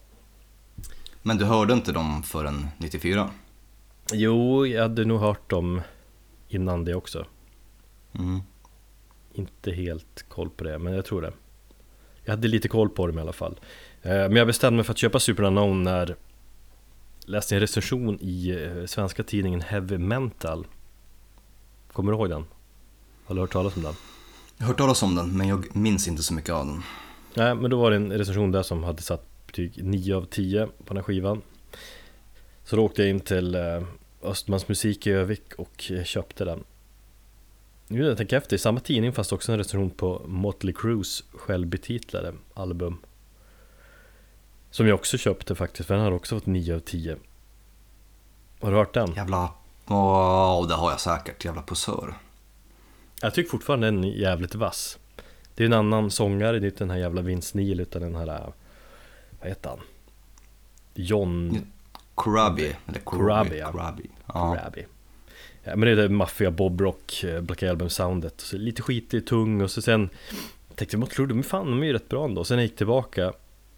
Men 1.21 1.37
du 1.37 1.45
hörde 1.45 1.73
inte 1.73 1.91
dem 1.91 2.23
förrän 2.23 2.67
94? 2.77 3.29
Jo, 4.13 4.65
jag 4.65 4.81
hade 4.81 5.05
nog 5.05 5.19
hört 5.19 5.49
dem 5.49 5.81
innan 6.47 6.85
det 6.85 6.95
också. 6.95 7.25
Mm. 8.13 8.41
Inte 9.33 9.71
helt 9.71 10.25
koll 10.29 10.49
på 10.49 10.63
det, 10.63 10.79
men 10.79 10.93
jag 10.93 11.05
tror 11.05 11.21
det. 11.21 11.33
Jag 12.23 12.31
hade 12.31 12.47
lite 12.47 12.67
koll 12.67 12.89
på 12.89 13.07
dem 13.07 13.17
i 13.17 13.21
alla 13.21 13.33
fall. 13.33 13.59
Eh, 14.01 14.09
Men 14.11 14.35
jag 14.35 14.47
bestämde 14.47 14.75
mig 14.75 14.85
för 14.85 14.93
att 14.93 14.97
köpa 14.97 15.19
Super 15.19 15.43
Unknown 15.43 15.83
när 15.83 15.97
jag 15.99 16.15
läste 17.25 17.55
en 17.55 17.61
recension 17.61 18.17
i 18.21 18.49
eh, 18.49 18.85
svenska 18.85 19.23
tidningen 19.23 19.61
Heavy 19.61 19.97
Mental. 19.97 20.67
Kommer 21.91 22.11
du 22.11 22.17
ihåg 22.17 22.29
den? 22.29 22.45
Har 23.29 23.35
du 23.35 23.41
hört 23.41 23.51
talas 23.51 23.75
om 23.75 23.83
den? 23.83 23.95
Jag 24.57 24.65
har 24.65 24.67
hört 24.67 24.77
talas 24.77 25.03
om 25.03 25.15
den, 25.15 25.37
men 25.37 25.47
jag 25.47 25.75
minns 25.75 26.07
inte 26.07 26.23
så 26.23 26.33
mycket 26.33 26.49
av 26.49 26.65
den. 26.65 26.83
Nej, 27.33 27.55
men 27.55 27.71
då 27.71 27.81
var 27.81 27.89
det 27.91 27.95
en 27.95 28.11
recension 28.11 28.51
där 28.51 28.63
som 28.63 28.83
hade 28.83 29.01
satt 29.01 29.45
betyg 29.45 29.83
9 29.83 30.15
av 30.15 30.25
10 30.25 30.65
på 30.65 30.71
den 30.87 30.97
här 30.97 31.03
skivan. 31.03 31.41
Så 32.63 32.75
då 32.75 32.85
åkte 32.85 33.01
jag 33.01 33.09
in 33.09 33.19
till 33.19 33.55
eh, 33.55 33.83
Östmans 34.21 34.67
musik 34.67 35.07
i 35.07 35.11
Övik 35.11 35.53
och 35.57 35.91
eh, 35.91 36.03
köpte 36.03 36.45
den. 36.45 36.63
Nu 37.87 37.99
när 37.99 38.07
jag 38.07 38.17
tänker 38.17 38.37
efter, 38.37 38.55
i 38.55 38.59
samma 38.59 38.79
tidning 38.79 39.13
fanns 39.13 39.27
det 39.29 39.35
också 39.35 39.51
en 39.51 39.57
recension 39.57 39.89
på 39.89 40.21
Motley 40.25 40.73
Crues 40.73 41.23
självbetitlade 41.31 42.33
album. 42.53 42.97
Som 44.71 44.87
jag 44.87 44.95
också 44.95 45.17
köpte 45.17 45.55
faktiskt, 45.55 45.87
för 45.87 45.95
den 45.95 46.03
har 46.03 46.11
också 46.11 46.35
fått 46.35 46.45
9 46.45 46.75
av 46.75 46.79
10. 46.79 47.17
Har 48.59 48.71
du 48.71 48.77
hört 48.77 48.93
den? 48.93 49.13
Jävla... 49.13 49.51
Åh, 49.87 50.67
det 50.67 50.75
har 50.75 50.91
jag 50.91 50.99
säkert. 50.99 51.45
Jävla 51.45 51.61
posör. 51.61 52.13
Jag 53.21 53.33
tycker 53.33 53.49
fortfarande 53.49 53.87
den 53.87 54.03
är 54.03 54.07
jävligt 54.07 54.55
vass. 54.55 54.99
Det 55.55 55.63
är 55.63 55.65
en 55.65 55.73
annan 55.73 56.11
sångare, 56.11 56.59
det 56.59 56.65
är 56.65 56.69
inte 56.69 56.83
den 56.83 56.89
här 56.89 56.97
jävla 56.97 57.21
Vince 57.21 57.57
Neil 57.57 57.79
utan 57.79 58.01
den 58.01 58.15
här, 58.15 58.53
vad 59.39 59.49
heter 59.49 59.69
han? 59.69 59.79
John 60.93 61.65
Corabi. 62.15 62.75
Eller 62.87 62.99
Corabi. 62.99 63.61
Corabi. 63.71 64.09
Ja. 64.25 64.55
Krabby. 64.55 64.85
Ja, 65.63 65.75
men 65.75 65.79
det 65.79 65.91
är 65.91 65.95
det 65.95 66.09
maffia 66.09 66.51
bobrock, 66.51 67.23
eh, 67.23 67.41
Black 67.41 67.63
Album 67.63 67.89
soundet. 67.89 68.41
Så 68.41 68.57
lite 68.57 68.81
skitig, 68.81 69.27
tung 69.27 69.61
och 69.61 69.71
så 69.71 69.81
sen 69.81 70.09
tänkte 70.75 70.97
jag, 70.97 71.09
trodde 71.09 71.33
men 71.33 71.43
fan 71.43 71.65
de 71.65 71.83
är 71.83 71.87
ju 71.87 71.93
rätt 71.93 72.09
bra 72.09 72.25
ändå. 72.25 72.43
Sen 72.43 72.57
jag 72.57 72.65
gick 72.65 72.75
tillbaka 72.75 73.33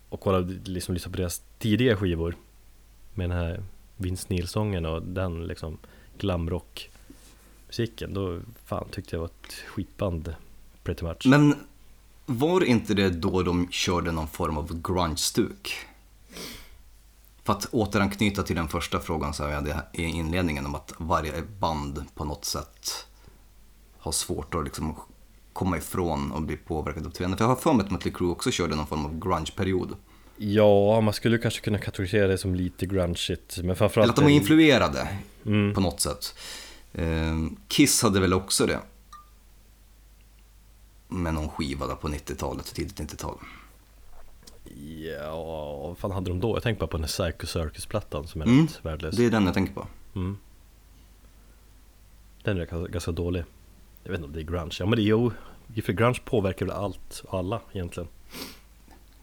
och 0.10 0.20
kollade, 0.20 0.54
liksom 0.72 0.94
lyssnade 0.94 1.16
på 1.16 1.22
deras 1.22 1.42
tidiga 1.60 1.98
skivor 1.98 2.36
med 3.14 3.30
den 3.30 3.38
här 3.38 3.64
Vince 3.98 4.28
Neil-sången 4.30 4.86
och 4.86 5.04
den 5.04 5.48
liksom 5.48 5.78
glamrock 6.18 6.91
musiken. 7.72 8.14
Då 8.14 8.40
fan 8.66 8.88
tyckte 8.92 9.16
jag 9.16 9.20
var 9.20 9.28
ett 9.28 9.54
skitband 9.68 10.36
pretty 10.84 11.04
much. 11.06 11.26
Men 11.26 11.56
var 12.26 12.64
inte 12.64 12.94
det 12.94 13.10
då 13.10 13.44
de 13.44 13.68
körde 13.72 14.12
någon 14.12 14.28
form 14.28 14.58
av 14.58 14.82
grunge-stuk? 14.82 15.76
För 17.44 17.54
att 17.54 17.66
återanknyta 17.72 18.44
till 18.44 18.56
den 18.56 18.68
första 18.68 19.00
frågan 19.00 19.34
som 19.34 19.46
jag 19.50 19.56
hade 19.56 19.84
i 19.94 20.04
inledningen 20.04 20.66
om 20.66 20.76
att 20.76 20.94
varje 20.98 21.34
band 21.60 22.04
på 22.16 22.26
något 22.26 22.46
sätt 22.46 23.06
har 24.00 24.12
svårt 24.12 24.56
att 24.56 24.64
liksom 24.64 24.96
komma 25.54 25.78
ifrån 25.78 26.32
och 26.32 26.42
bli 26.42 26.58
påverkad 26.58 27.06
av 27.06 27.10
trenden. 27.12 27.38
För 27.38 27.46
jag 27.46 27.50
har 27.50 27.56
för 27.56 27.74
mig 27.74 27.86
att 27.86 27.92
Mötley 27.92 28.14
Crüe 28.14 28.32
också 28.32 28.52
körde 28.52 28.76
någon 28.76 28.88
form 28.88 29.06
av 29.06 29.20
grunge-period. 29.20 29.96
Ja, 30.38 31.02
man 31.02 31.14
skulle 31.14 31.38
kanske 31.38 31.62
kunna 31.62 31.78
kategorisera 31.78 32.28
det 32.28 32.38
som 32.38 32.56
lite 32.56 32.86
grungeigt. 32.86 33.58
Men 33.64 33.76
framförallt 33.76 33.96
Eller 34.06 34.10
att 34.10 34.16
de 34.16 34.24
var 34.24 34.30
influerade 34.32 35.08
Mm. 35.46 35.74
på 35.74 35.82
något 35.82 36.02
sätt. 36.02 36.36
Eh, 36.94 37.38
Kiss 37.68 38.02
hade 38.02 38.20
väl 38.20 38.34
också 38.34 38.66
det. 38.66 38.80
Med 41.08 41.34
någon 41.34 41.50
skiva 41.50 41.88
där 41.88 41.96
på 41.96 42.08
90-talet, 42.08 42.66
tidigt 42.66 43.00
90-tal. 43.00 43.38
Ja, 45.04 45.78
vad 45.78 45.98
fan 45.98 46.12
hade 46.12 46.30
de 46.30 46.40
då? 46.40 46.56
Jag 46.56 46.64
tänkte 46.64 46.80
bara 46.80 46.88
på 46.88 46.98
den 46.98 47.04
här 47.04 47.32
Psycho 47.32 47.48
Circus-plattan 47.48 48.28
som 48.28 48.42
är 48.42 48.46
Mm, 48.46 48.66
rätt 48.66 48.86
värdelös. 48.86 49.16
Det 49.16 49.26
är 49.26 49.30
den 49.32 49.46
jag 49.46 49.54
tänker 49.54 49.74
på. 49.74 49.88
Mm. 50.16 50.38
Den 52.44 52.58
är 52.58 52.66
ganska, 52.66 52.92
ganska 52.92 53.12
dålig. 53.12 53.44
Jag 54.04 54.12
vet 54.12 54.18
inte 54.20 54.28
om 54.28 54.34
det 54.34 54.40
är 54.40 54.44
grunge. 54.44 54.76
Ja 54.80 54.86
men 54.86 54.96
det 54.96 55.02
är 55.02 55.32
ju, 55.76 55.82
för 55.82 55.94
grunge 55.94 56.20
påverkar 56.26 56.66
väl 56.66 56.76
allt 56.76 57.24
och 57.28 57.40
alla 57.40 57.62
egentligen. 57.72 58.10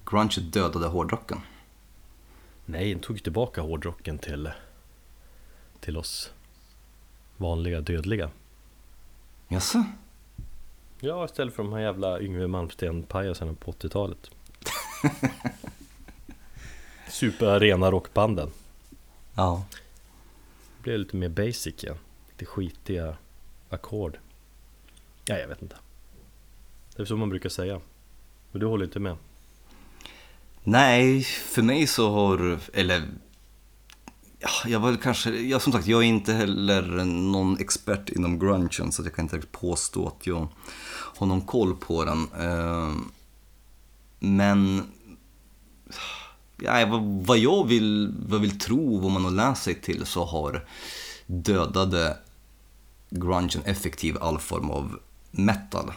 Grunge 0.07 0.41
dödade 0.41 0.87
hårdrocken. 0.87 1.41
Nej, 2.65 2.91
den 2.95 3.03
tog 3.03 3.23
tillbaka 3.23 3.61
hårdrocken 3.61 4.19
till, 4.19 4.51
till 5.81 5.97
oss 5.97 6.33
vanliga 7.39 7.81
dödliga. 7.81 8.31
Jaså? 9.49 9.85
Ja, 11.01 11.25
istället 11.25 11.55
för 11.55 11.63
de 11.63 11.73
här 11.73 11.81
jävla 11.81 12.21
Yngwie 12.21 12.47
Malmsteen-pajasarna 12.47 13.55
på 13.55 13.73
80-talet. 13.73 14.31
Superarena 17.09 17.91
rockbanden. 17.91 18.51
Ja. 19.35 19.65
Det 20.77 20.83
blev 20.83 20.99
lite 20.99 21.17
mer 21.17 21.29
basic 21.29 21.85
igen. 21.85 21.97
Lite 22.31 22.45
skitiga 22.45 23.17
ackord. 23.71 24.19
Ja, 25.25 25.39
jag 25.39 25.49
vet 25.49 25.63
inte. 25.63 25.77
Det 26.97 27.03
är 27.03 27.07
så 27.07 27.17
man 27.17 27.31
brukar 27.31 27.49
säga. 27.49 27.81
Men 28.53 28.61
du 28.61 28.67
håller 28.67 28.85
inte 28.85 29.01
med? 29.01 29.17
Nej, 30.65 31.23
för 31.23 31.63
mig 31.63 31.87
så 31.87 32.11
har, 32.11 32.59
eller 32.73 33.03
ja, 34.39 34.49
jag 34.67 34.81
var 34.81 34.97
kanske, 34.97 35.31
ja, 35.31 35.61
som 35.61 35.73
sagt, 35.73 35.87
jag 35.87 36.03
är 36.03 36.07
inte 36.07 36.33
heller 36.33 36.83
någon 37.05 37.59
expert 37.61 38.09
inom 38.09 38.39
grungen 38.39 38.93
så 38.93 39.03
jag 39.03 39.15
kan 39.15 39.25
inte 39.25 39.41
påstå 39.51 40.07
att 40.07 40.27
jag 40.27 40.49
har 41.17 41.27
någon 41.27 41.41
koll 41.41 41.77
på 41.77 42.05
den. 42.05 42.29
Eh, 42.39 42.93
men 44.19 44.83
ja, 46.57 46.87
vad, 47.25 47.39
jag 47.39 47.67
vill, 47.67 48.15
vad 48.19 48.35
jag 48.35 48.43
vill 48.43 48.59
tro, 48.59 48.99
vad 48.99 49.11
man 49.11 49.25
har 49.25 49.31
läst 49.31 49.63
sig 49.63 49.75
till 49.75 50.07
så 50.07 50.25
har 50.25 50.65
dödade 51.27 52.17
grungen 53.11 53.63
effektiv 53.65 54.17
all 54.21 54.39
form 54.39 54.71
av 54.71 54.99
metal 55.31 55.93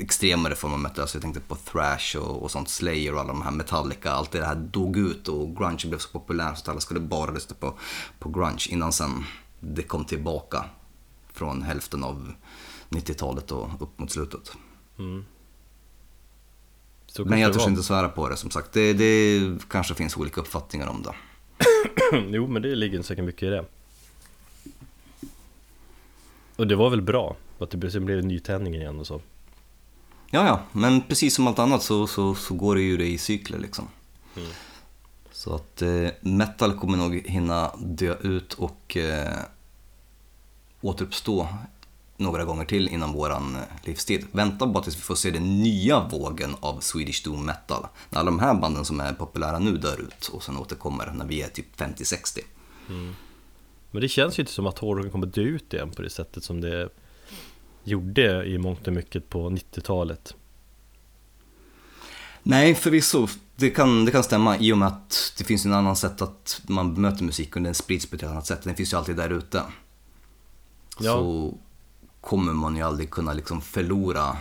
extremare 0.00 0.54
form 0.54 0.72
av 0.72 0.78
metal. 0.78 1.00
Alltså 1.00 1.16
jag 1.16 1.22
tänkte 1.22 1.40
på 1.40 1.54
thrash 1.54 2.16
och, 2.16 2.42
och 2.42 2.50
sånt, 2.50 2.68
Slayer 2.68 3.14
och 3.14 3.20
alla 3.20 3.32
de 3.32 3.42
här 3.42 3.50
Metallica. 3.50 4.10
Allt 4.10 4.30
det 4.30 4.44
här 4.44 4.54
dog 4.54 4.96
ut 4.96 5.28
och 5.28 5.56
grunge 5.56 5.82
blev 5.84 5.98
så 5.98 6.08
populärt 6.08 6.56
så 6.56 6.62
att 6.62 6.68
alla 6.68 6.80
skulle 6.80 7.00
bara 7.00 7.30
lyssna 7.30 7.56
på, 7.60 7.78
på 8.18 8.28
grunge 8.28 8.66
innan 8.68 8.92
sen 8.92 9.24
det 9.60 9.82
kom 9.82 10.04
tillbaka 10.04 10.64
från 11.32 11.62
hälften 11.62 12.04
av 12.04 12.32
90-talet 12.88 13.52
och 13.52 13.68
upp 13.80 13.98
mot 13.98 14.10
slutet. 14.10 14.52
Mm. 14.98 15.24
Men 17.18 17.40
jag 17.40 17.52
törs 17.52 17.66
inte 17.66 17.82
svära 17.82 18.08
på 18.08 18.28
det 18.28 18.36
som 18.36 18.50
sagt. 18.50 18.72
Det, 18.72 18.92
det 18.92 19.40
kanske 19.68 19.94
finns 19.94 20.16
olika 20.16 20.40
uppfattningar 20.40 20.86
om 20.86 21.02
det. 21.02 21.14
jo, 22.36 22.46
men 22.46 22.62
det 22.62 22.74
ligger 22.74 23.02
säkert 23.02 23.24
mycket 23.24 23.42
i 23.42 23.46
det. 23.46 23.64
Och 26.56 26.66
det 26.66 26.76
var 26.76 26.90
väl 26.90 27.02
bra? 27.02 27.36
Att 27.58 27.70
det 27.70 27.76
blev 27.76 28.18
en 28.18 28.28
nytändning 28.28 28.74
igen 28.74 29.00
och 29.00 29.06
så. 29.06 29.20
Ja, 30.34 30.46
ja, 30.46 30.60
men 30.72 31.00
precis 31.00 31.34
som 31.34 31.46
allt 31.46 31.58
annat 31.58 31.82
så, 31.82 32.06
så, 32.06 32.34
så 32.34 32.54
går 32.54 32.74
det 32.74 32.82
ju 32.82 32.96
det 32.96 33.06
i 33.06 33.18
cykler 33.18 33.58
liksom. 33.58 33.88
Mm. 34.36 34.48
Så 35.32 35.54
att 35.54 35.82
eh, 35.82 36.08
metal 36.20 36.78
kommer 36.78 36.96
nog 36.98 37.14
hinna 37.14 37.70
dö 37.76 38.16
ut 38.20 38.54
och 38.54 38.96
eh, 38.96 39.38
återuppstå 40.80 41.48
några 42.16 42.44
gånger 42.44 42.64
till 42.64 42.88
inom 42.88 43.12
våran 43.12 43.56
eh, 43.56 43.62
livstid. 43.84 44.26
Vänta 44.32 44.66
bara 44.66 44.84
tills 44.84 44.96
vi 44.96 45.00
får 45.00 45.14
se 45.14 45.30
den 45.30 45.62
nya 45.62 46.08
vågen 46.08 46.56
av 46.60 46.80
Swedish 46.80 47.24
Doom 47.24 47.46
Metal. 47.46 47.86
När 48.10 48.20
alla 48.20 48.30
de 48.30 48.38
här 48.38 48.54
banden 48.54 48.84
som 48.84 49.00
är 49.00 49.12
populära 49.12 49.58
nu 49.58 49.76
dör 49.76 50.00
ut 50.00 50.28
och 50.28 50.42
sen 50.42 50.56
återkommer 50.56 51.12
när 51.14 51.26
vi 51.26 51.42
är 51.42 51.48
typ 51.48 51.80
50-60. 51.80 52.38
Mm. 52.88 53.14
Men 53.90 54.00
det 54.00 54.08
känns 54.08 54.38
ju 54.38 54.40
inte 54.40 54.52
som 54.52 54.66
att 54.66 54.78
hårdrocken 54.78 55.12
kommer 55.12 55.26
dö 55.26 55.42
ut 55.42 55.72
igen 55.72 55.90
på 55.90 56.02
det 56.02 56.10
sättet 56.10 56.44
som 56.44 56.60
det 56.60 56.88
gjorde 57.84 58.44
i 58.44 58.58
mångt 58.58 58.86
och 58.86 58.92
mycket 58.92 59.28
på 59.28 59.50
90-talet. 59.50 60.34
Nej, 62.42 62.74
förvisso. 62.74 63.28
Det 63.56 63.70
kan, 63.70 64.04
det 64.04 64.10
kan 64.10 64.24
stämma 64.24 64.58
i 64.58 64.72
och 64.72 64.78
med 64.78 64.88
att 64.88 65.34
det 65.38 65.44
finns 65.44 65.64
en 65.64 65.72
annan 65.72 65.96
sätt 65.96 66.22
att 66.22 66.60
man 66.68 67.00
möter 67.00 67.24
musik 67.24 67.56
och 67.56 67.62
den 67.62 67.74
sprids 67.74 68.06
på 68.06 68.16
ett 68.16 68.22
annat 68.22 68.46
sätt. 68.46 68.62
Den 68.62 68.74
finns 68.74 68.92
ju 68.92 68.96
alltid 68.96 69.16
där 69.16 69.30
ute. 69.30 69.62
Ja. 70.98 71.12
Så 71.12 71.54
kommer 72.20 72.52
man 72.52 72.76
ju 72.76 72.82
aldrig 72.82 73.10
kunna 73.10 73.32
liksom 73.32 73.60
förlora 73.60 74.36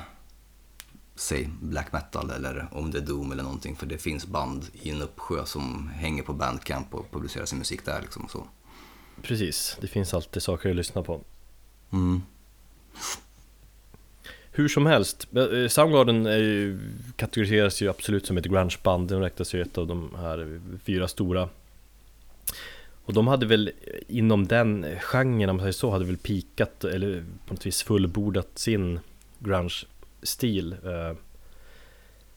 säg 1.15 1.49
black 1.61 1.91
metal 1.91 2.29
eller 2.29 2.67
om 2.71 2.91
det 2.91 2.97
är 2.97 3.01
doom 3.01 3.31
eller 3.31 3.43
någonting 3.43 3.75
för 3.75 3.85
det 3.85 3.97
finns 3.97 4.27
band 4.27 4.65
i 4.73 4.89
en 4.89 5.01
uppsjö 5.01 5.45
som 5.45 5.89
hänger 5.95 6.23
på 6.23 6.33
bandcamp 6.33 6.93
och 6.93 7.11
publicerar 7.11 7.45
sin 7.45 7.59
musik 7.59 7.85
där 7.85 8.01
liksom 8.01 8.27
så. 8.29 8.47
Precis, 9.21 9.77
det 9.81 9.87
finns 9.87 10.13
alltid 10.13 10.43
saker 10.43 10.69
att 10.69 10.75
lyssna 10.75 11.03
på. 11.03 11.21
Mm. 11.91 12.21
Hur 14.55 14.67
som 14.67 14.85
helst, 14.85 15.27
eh, 15.35 15.67
Soundgarden 15.67 16.25
är 16.25 16.37
ju, 16.37 16.79
kategoriseras 17.15 17.81
ju 17.81 17.89
absolut 17.89 18.25
som 18.25 18.37
ett 18.37 18.45
grungeband, 18.45 19.09
de 19.09 19.21
räknas 19.21 19.55
ju 19.55 19.61
ett 19.61 19.77
av 19.77 19.87
de 19.87 20.15
här 20.17 20.61
fyra 20.83 21.07
stora. 21.07 21.49
Och 23.05 23.13
de 23.13 23.27
hade 23.27 23.45
väl 23.45 23.71
inom 24.07 24.47
den 24.47 24.85
genren, 24.99 25.49
om 25.49 25.55
man 25.55 25.63
säger 25.63 25.71
så, 25.71 25.91
hade 25.91 26.05
väl 26.05 26.17
pikat 26.17 26.83
eller 26.83 27.23
på 27.47 27.53
något 27.53 27.65
vis 27.65 27.83
fullbordat 27.83 28.59
sin 28.59 28.99
grunge-stil 29.39 30.75
eh, 30.83 31.17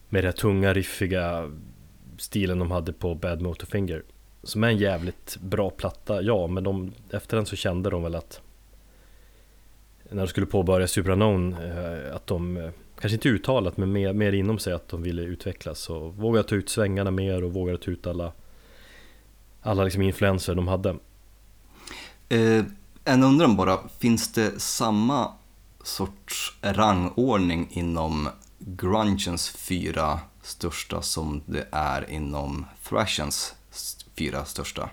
Med 0.09 0.23
den 0.23 0.33
tunga, 0.33 0.73
riffiga 0.73 1.51
stilen 2.17 2.59
de 2.59 2.71
hade 2.71 2.93
på 2.93 3.15
Bad 3.15 3.41
Motorfinger 3.41 4.03
Som 4.43 4.63
är 4.63 4.67
en 4.67 4.77
jävligt 4.77 5.37
bra 5.41 5.69
platta, 5.69 6.21
ja, 6.21 6.47
men 6.47 6.63
de, 6.63 6.93
efter 7.11 7.37
den 7.37 7.45
så 7.45 7.55
kände 7.55 7.89
de 7.89 8.03
väl 8.03 8.15
att 8.15 8.41
när 10.09 10.23
de 10.23 10.27
skulle 10.27 10.45
påbörja 10.45 10.87
Supranon, 10.87 11.53
eh, 11.53 12.15
att 12.15 12.27
de 12.27 12.57
eh, 12.57 12.69
Kanske 12.99 13.15
inte 13.15 13.29
uttalat, 13.29 13.77
men 13.77 13.91
mer, 13.91 14.13
mer 14.13 14.33
inom 14.33 14.59
sig 14.59 14.73
att 14.73 14.89
de 14.89 15.01
ville 15.01 15.21
utvecklas 15.21 15.89
och 15.89 16.15
våga 16.15 16.43
ta 16.43 16.55
ut 16.55 16.69
svängarna 16.69 17.11
mer 17.11 17.43
och 17.43 17.53
våga 17.53 17.77
ta 17.77 17.91
ut 17.91 18.07
alla 18.07 18.31
alla 19.61 19.83
liksom 19.83 20.01
influenser 20.01 20.55
de 20.55 20.67
hade. 20.67 20.89
Eh, 22.29 22.65
en 23.03 23.23
undran 23.23 23.55
bara, 23.55 23.79
finns 23.99 24.33
det 24.33 24.61
samma 24.61 25.31
sorts 25.83 26.57
rangordning 26.61 27.67
inom 27.71 28.29
grungens 28.59 29.49
fyra 29.49 30.19
största 30.41 31.01
som 31.01 31.41
det 31.45 31.67
är 31.71 32.09
inom 32.09 32.65
thrashens 32.89 33.55
fyra 34.17 34.45
största? 34.45 34.89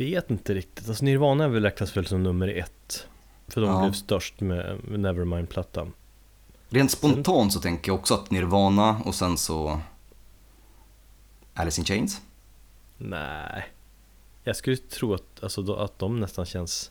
Vet 0.00 0.30
inte 0.30 0.54
riktigt, 0.54 0.88
alltså 0.88 1.04
Nirvana 1.04 1.48
väl 1.48 1.62
räknas 1.62 1.96
väl 1.96 2.06
som 2.06 2.22
nummer 2.22 2.48
ett. 2.48 3.06
För 3.48 3.60
de 3.60 3.70
ja. 3.70 3.82
blev 3.82 3.92
störst 3.92 4.40
med 4.40 4.80
Nevermind-plattan. 4.88 5.92
Rent 6.68 6.90
spontant 6.90 7.52
så 7.52 7.60
tänker 7.60 7.90
jag 7.90 7.98
också 7.98 8.14
att 8.14 8.30
Nirvana 8.30 9.02
och 9.04 9.14
sen 9.14 9.38
så 9.38 9.80
Alice 11.54 11.80
in 11.80 11.84
Chains? 11.84 12.20
Nej, 12.96 13.66
jag 14.44 14.56
skulle 14.56 14.76
tro 14.76 15.14
att, 15.14 15.42
alltså, 15.42 15.74
att 15.74 15.98
de 15.98 16.20
nästan 16.20 16.46
känns 16.46 16.90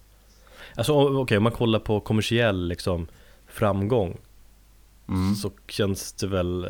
Alltså 0.76 0.93
okej, 0.93 1.15
okay, 1.15 1.38
om 1.38 1.43
man 1.43 1.52
kollar 1.52 1.80
på 1.80 2.00
kommersiell 2.00 2.67
liksom 2.67 3.08
framgång 3.48 4.17
mm. 5.08 5.36
Så 5.36 5.52
känns 5.67 6.13
det 6.13 6.28
väl 6.28 6.67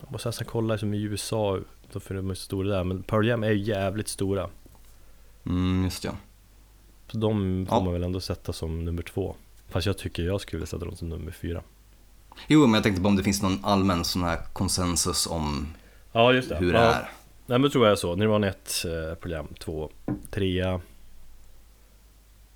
Jag 0.00 0.12
måste 0.12 0.28
nästan 0.28 0.46
kolla 0.46 0.78
som 0.78 0.94
i 0.94 1.02
USA, 1.02 1.58
då 1.92 2.00
för 2.00 2.14
de 2.14 2.30
är 2.30 2.34
så 2.34 2.44
stora 2.44 2.68
där 2.68 2.84
Men 2.84 3.02
Pearl 3.02 3.26
Jam 3.26 3.44
är 3.44 3.50
ju 3.50 3.58
jävligt 3.58 4.08
stora 4.08 4.50
Mm, 5.50 5.84
just 5.84 6.04
ja 6.04 6.16
Så 7.12 7.18
de 7.18 7.66
får 7.68 7.78
ja. 7.78 7.84
man 7.84 7.92
väl 7.92 8.02
ändå 8.02 8.20
sätta 8.20 8.52
som 8.52 8.84
nummer 8.84 9.02
två 9.02 9.34
Fast 9.68 9.86
jag 9.86 9.98
tycker 9.98 10.22
jag 10.22 10.40
skulle 10.40 10.66
sätta 10.66 10.84
dem 10.84 10.96
som 10.96 11.08
nummer 11.08 11.32
fyra 11.32 11.62
Jo, 12.48 12.60
men 12.60 12.74
jag 12.74 12.82
tänkte 12.82 13.02
på 13.02 13.08
om 13.08 13.16
det 13.16 13.22
finns 13.22 13.42
någon 13.42 13.64
allmän 13.64 14.04
sån 14.04 14.22
här 14.22 14.38
konsensus 14.52 15.26
om 15.26 15.74
Ja 16.12 16.32
just 16.32 16.48
det. 16.48 16.56
Hur 16.56 16.72
det 16.72 16.78
ja. 16.78 16.94
är. 16.94 17.10
Nej 17.46 17.58
men 17.58 17.70
tror 17.70 17.86
jag 17.86 17.98
så. 17.98 18.16
Nirvana 18.16 18.46
1 18.46 18.84
eh, 18.84 19.14
program 19.14 19.48
2, 19.58 19.90
3 20.30 20.78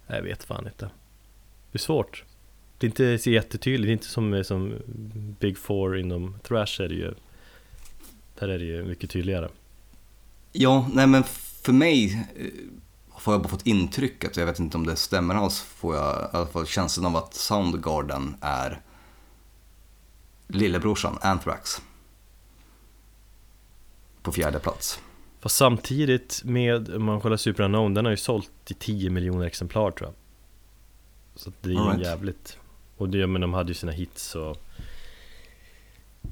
Jag 0.07 0.23
vet 0.23 0.45
fan 0.45 0.67
inte. 0.67 0.91
Det 1.73 1.77
är 1.77 1.79
svårt. 1.79 2.25
Det 2.79 2.87
är 2.87 2.89
inte 2.89 3.19
så 3.19 3.31
jättetydligt. 3.31 3.87
Det 3.87 3.91
är 3.91 3.93
inte 3.93 4.07
som, 4.07 4.45
som 4.45 4.75
Big 5.41 5.59
Four 5.59 5.99
inom 5.99 6.37
Thrash 6.43 6.81
är 6.81 6.89
det 6.89 6.95
ju. 6.95 7.15
Där 8.39 8.49
är 8.49 8.59
det 8.59 8.65
ju 8.65 8.85
mycket 8.85 9.11
tydligare. 9.11 9.49
Ja, 10.53 10.89
nej 10.93 11.07
men 11.07 11.25
för 11.63 11.73
mig 11.73 12.27
får 13.25 13.35
jag 13.35 13.43
bara 13.43 13.49
fått 13.49 13.67
intrycket, 13.67 14.37
jag 14.37 14.47
vet 14.47 14.59
inte 14.59 14.77
om 14.77 14.87
det 14.87 14.97
stämmer 14.97 15.35
alls, 15.35 15.61
får 15.61 15.97
jag 15.97 16.31
i 16.33 16.37
alla 16.37 16.47
fall 16.47 16.67
känslan 16.67 17.07
av 17.07 17.17
att 17.17 17.35
Soundgarden 17.35 18.37
är 18.41 18.81
lillebrorsan 20.47 21.19
Anthrax 21.21 21.83
på 24.23 24.33
fjärde 24.33 24.59
plats. 24.59 25.01
Fast 25.41 25.57
samtidigt 25.57 26.43
med, 26.45 26.95
om 26.95 27.05
man 27.05 27.21
kollar 27.21 27.37
Super 27.37 27.65
Unknown, 27.65 27.95
den 27.95 28.05
har 28.05 28.13
ju 28.13 28.17
sålt 28.17 28.51
i 28.69 28.75
10 28.75 29.11
miljoner 29.11 29.47
exemplar 29.47 29.91
tror 29.91 30.09
jag. 30.09 30.15
Så 31.41 31.53
det 31.61 31.69
är 31.69 31.73
ju 31.73 31.79
right. 31.81 32.01
jävligt... 32.01 32.59
Och 32.97 33.09
det, 33.09 33.27
men 33.27 33.41
de 33.41 33.55
hade 33.55 33.69
ju 33.71 33.75
sina 33.75 33.93
hits 33.93 34.35
och... 34.35 34.57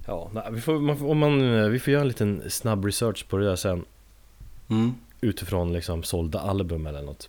Ja, 0.06 0.30
nej, 0.34 0.48
vi, 0.50 0.60
får, 0.60 0.78
man, 0.78 1.02
om 1.02 1.18
man, 1.18 1.70
vi 1.70 1.80
får 1.80 1.92
göra 1.92 2.02
en 2.02 2.08
liten 2.08 2.50
snabb 2.50 2.84
research 2.84 3.28
på 3.28 3.36
det 3.36 3.44
där 3.44 3.56
sen. 3.56 3.84
Mm. 4.68 4.94
Utifrån 5.24 5.72
liksom 5.72 6.02
sålda 6.02 6.40
album 6.40 6.86
eller 6.86 7.02
något. 7.02 7.28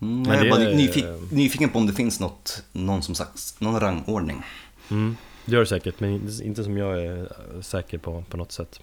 Mm, 0.00 0.32
jag 0.32 0.46
är 0.46 0.50
bara 0.50 0.58
nyfik, 0.58 1.04
nyfiken 1.30 1.70
på 1.70 1.78
om 1.78 1.86
det 1.86 1.92
finns 1.92 2.20
något, 2.20 2.64
någon 2.72 3.02
som 3.02 3.14
sagt, 3.14 3.60
någon 3.60 3.80
rangordning. 3.80 4.42
Mm. 4.90 5.16
Det 5.44 5.52
gör 5.52 5.60
det 5.60 5.66
säkert, 5.66 6.00
men 6.00 6.42
inte 6.42 6.64
som 6.64 6.76
jag 6.76 7.04
är 7.04 7.28
säker 7.62 7.98
på 7.98 8.24
på 8.30 8.36
något 8.36 8.52
sätt. 8.52 8.80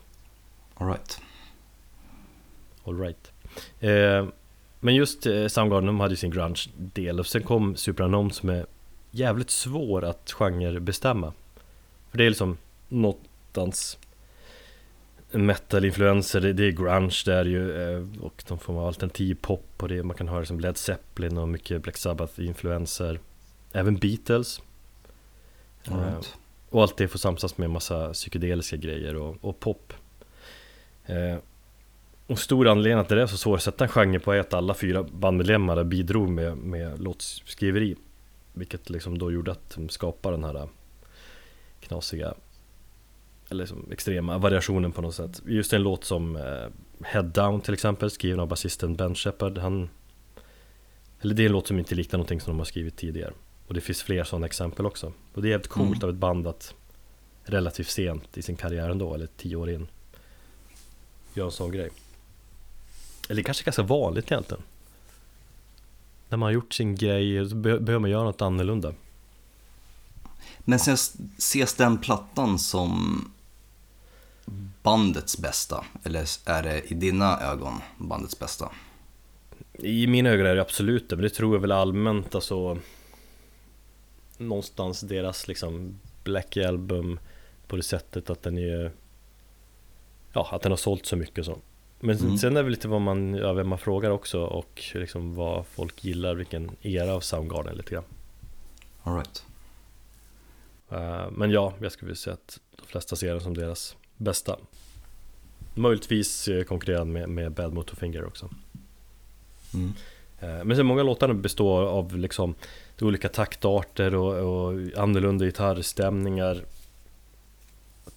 Alright. 0.76 1.22
Alright. 2.84 3.32
Eh, 3.80 4.28
men 4.80 4.96
just 4.96 5.26
eh, 5.26 5.48
Soundgarden, 5.48 5.86
de 5.86 6.00
hade 6.00 6.14
ju 6.14 6.18
sin 6.18 6.32
grunge-del 6.32 7.20
och 7.20 7.28
sen 7.28 7.44
kom 7.44 7.76
Superanom 7.76 8.32
som 8.32 8.50
är 8.50 8.66
jävligt 9.12 9.50
svår 9.50 10.06
att 10.06 10.32
genrebestämma. 10.32 11.34
För 12.12 12.18
det 12.18 12.24
är 12.24 12.30
liksom 12.30 12.58
någonstans 12.90 13.98
metal-influenser, 15.38 16.42
det, 16.42 16.54
det, 16.54 16.64
är 16.64 16.72
grunge 16.72 17.22
det 17.26 17.34
är 17.34 17.46
ju 17.46 17.94
eh, 17.96 18.04
och 18.22 18.44
de 18.48 18.60
får 18.60 18.88
alternativ 18.88 19.38
pop 19.42 19.66
och 19.78 19.88
det, 19.88 20.04
man 20.04 20.18
kan 20.18 20.28
höra 20.28 20.46
som 20.46 20.60
Led 20.60 20.78
Zeppelin 20.78 21.38
och 21.38 21.50
mycket 21.50 21.82
Black 21.82 21.98
Sabbath-influenser. 21.98 23.20
Även 23.74 23.96
Beatles. 23.96 24.62
Right. 25.84 26.36
Och 26.70 26.82
allt 26.82 26.98
det 26.98 27.08
får 27.08 27.20
samsas 27.20 27.58
med 27.58 27.70
massa 27.70 28.14
psykedeliska 28.14 28.76
grejer 28.78 29.16
och, 29.16 29.36
och 29.42 29.60
pop 29.60 29.94
eh, 31.06 31.38
Och 32.28 32.40
stor 32.40 32.68
anledning 32.68 33.00
att 33.00 33.10
det 33.10 33.22
är 33.22 33.28
så 33.28 33.38
svårt 33.38 33.58
att 33.58 33.64
sätta 33.64 33.84
en 33.84 33.90
genre 33.90 34.20
på 34.20 34.34
är 34.34 34.40
att 34.40 34.54
alla 34.54 34.74
fyra 34.74 35.04
bandmedlemmar 35.04 35.84
bidrog 35.84 36.30
med, 36.30 36.58
med 36.58 37.00
låtskriveri 37.00 37.96
Vilket 38.54 38.90
liksom 38.90 39.18
då 39.18 39.32
gjorde 39.32 39.52
att 39.52 39.76
de 39.76 39.90
skapade 39.90 40.38
den 40.38 40.44
här 40.44 40.68
knasiga 41.80 42.34
Eller 43.50 43.64
liksom 43.64 43.92
extrema 43.92 44.38
variationen 44.38 44.92
på 44.92 45.02
något 45.02 45.16
sätt 45.16 45.42
Just 45.46 45.74
en 45.74 45.82
låt 45.84 46.04
som 46.04 46.36
eh, 46.36 46.68
Head 47.04 47.24
Down 47.24 47.62
till 47.62 47.74
exempel 47.74 48.12
skriven 48.12 48.40
av 48.40 48.48
basisten 48.48 48.96
Ben 48.96 49.16
Shepard 49.16 49.58
Han 49.58 49.90
Eller 51.22 51.34
det 51.36 51.42
är 51.42 51.46
en 51.46 51.52
låt 51.52 51.68
som 51.68 51.80
inte 51.80 51.96
liknar 51.96 52.18
någonting 52.18 52.42
som 52.42 52.52
de 52.54 52.58
har 52.58 52.66
skrivit 52.66 52.96
tidigare 52.98 53.34
Och 53.68 53.74
det 53.74 53.82
finns 53.82 54.04
fler 54.04 54.24
sådana 54.24 54.46
exempel 54.46 54.86
också. 54.86 55.14
Och 55.34 55.42
det 55.42 55.48
är 55.48 55.50
jävligt 55.50 55.68
coolt 55.68 55.90
Mm. 55.98 56.04
av 56.04 56.10
ett 56.10 56.16
band 56.16 56.48
att 56.48 56.74
relativt 57.44 57.90
sent 57.90 58.38
i 58.38 58.42
sin 58.42 58.56
karriär 58.56 58.90
ändå, 58.90 59.14
eller 59.14 59.28
tio 59.38 59.56
år 59.56 59.70
in, 59.70 59.88
göra 61.34 61.46
en 61.46 61.52
sån 61.52 61.72
grej. 61.72 61.90
Eller 63.30 63.44
kanske 63.44 63.64
ganska 63.64 63.84
vanligt 63.84 64.32
egentligen. 64.32 64.64
När 66.30 66.38
man 66.38 66.48
har 66.48 66.52
gjort 66.54 66.74
sin 66.74 66.96
grej 66.96 67.50
så 67.50 67.56
be- 67.56 67.80
behöver 67.80 68.00
man 68.00 68.10
göra 68.10 68.24
något 68.24 68.42
annorlunda. 68.42 68.94
Men 70.60 70.80
sen 70.80 70.94
ses 71.38 71.74
den 71.74 71.98
plattan 71.98 72.60
som 72.60 73.22
bandets 74.84 75.38
bästa? 75.38 75.86
Eller 76.04 76.26
är 76.50 76.64
det 76.64 76.82
i 76.92 76.94
dina 76.94 77.40
ögon 77.42 77.82
bandets 77.98 78.40
bästa? 78.40 78.72
I 79.74 80.08
mina 80.08 80.30
ögon 80.30 80.46
är 80.46 80.56
det 80.56 80.62
absolut 80.62 81.10
det, 81.10 81.16
men 81.16 81.24
det 81.24 81.30
tror 81.30 81.56
jag 81.56 81.62
väl 81.62 81.72
allmänt 81.72 82.36
alltså 82.36 82.78
Någonstans 84.38 85.02
deras 85.02 85.48
liksom 85.48 86.00
Black 86.24 86.58
Album 86.58 87.20
på 87.68 87.76
det 87.76 87.84
sättet 87.84 88.30
att 88.30 88.44
den 88.44 88.58
är 88.58 88.92
Ja, 90.34 90.50
att 90.52 90.62
den 90.62 90.72
har 90.72 90.78
sålt 90.78 91.06
så 91.06 91.16
mycket 91.16 91.46
så 91.46 91.60
Men 92.00 92.18
Mm. 92.18 92.38
sen 92.38 92.52
är 92.52 92.56
det 92.56 92.64
väl 92.64 92.72
lite 92.72 92.88
vad 92.88 93.02
man, 93.02 93.34
ja, 93.34 93.54
vem 93.54 93.68
man 93.68 93.78
frågar 93.80 94.10
också 94.10 94.40
och 94.42 94.84
liksom 94.94 95.36
vad 95.36 95.66
folk 95.68 96.04
gillar, 96.04 96.36
vilken 96.36 96.72
era 96.82 97.14
av 97.14 97.20
Soundgarden 97.20 97.76
lite 97.78 97.92
grann 97.92 98.04
All 99.04 99.16
right. 99.16 99.44
Eh, 100.90 101.32
Men 101.32 101.52
ja, 101.52 101.74
jag 101.82 101.92
skulle 101.92 102.08
vilja 102.08 102.16
säga 102.20 102.34
att 102.34 102.60
de 102.76 102.86
flesta 102.88 103.16
ser 103.16 103.32
den 103.32 103.42
som 103.42 103.54
deras 103.54 103.96
bästa. 104.18 104.58
Möjligtvis 105.74 106.48
eh, 106.48 106.64
konkurrerande 106.64 107.14
med, 107.14 107.30
med 107.30 107.52
Bad 107.52 107.74
Motorfinger 107.74 108.26
också. 108.26 108.50
Mm. 109.74 109.94
Eh, 110.40 110.66
Men 110.66 110.78
sen 110.78 110.86
många 110.86 111.04
låtar 111.04 111.34
består 111.34 111.84
av 111.84 112.18
liksom 112.18 112.56
olika 113.02 113.30
taktarter 113.30 114.16
och, 114.16 114.34
och 114.34 114.74
annorlunda 114.98 115.46
gitarrstämningar. 115.46 116.66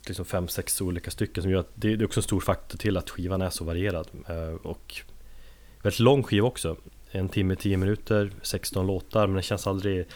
Liksom 0.07 0.25
fem, 0.25 0.49
sex 0.49 0.81
olika 0.81 1.11
stycken 1.11 1.43
som 1.43 1.53
gör 1.53 1.61
att 1.61 1.71
det 1.75 1.97
det 1.97 2.05
är 2.05 2.07
också 2.07 2.21
en 2.21 2.25
stor 2.25 2.41
faktor 2.41 2.79
till 2.79 2.97
att 2.97 3.11
skivan 3.11 3.43
är 3.43 3.51
så 3.51 3.65
varierad. 3.65 4.09
Eh, 4.29 4.55
Och 4.67 5.01
väldigt 5.83 6.01
lång 6.01 6.23
skiva 6.23 6.47
också. 6.47 6.77
En 7.11 7.29
timme, 7.29 7.57
tio 7.57 7.77
minuter, 7.77 8.33
16 8.43 8.87
låtar 8.87 9.27
men 9.27 9.35
den 9.35 9.43
känns 9.43 9.67
aldrig 9.67 10.07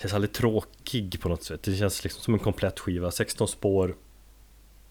Känns 0.00 0.14
aldrig 0.14 0.32
tråkig 0.32 1.20
på 1.20 1.28
något 1.28 1.42
sätt. 1.42 1.62
Det 1.62 1.76
känns 1.76 2.04
liksom 2.04 2.22
som 2.22 2.34
en 2.34 2.40
komplett 2.40 2.78
skiva, 2.78 3.10
16 3.10 3.48
spår 3.48 3.94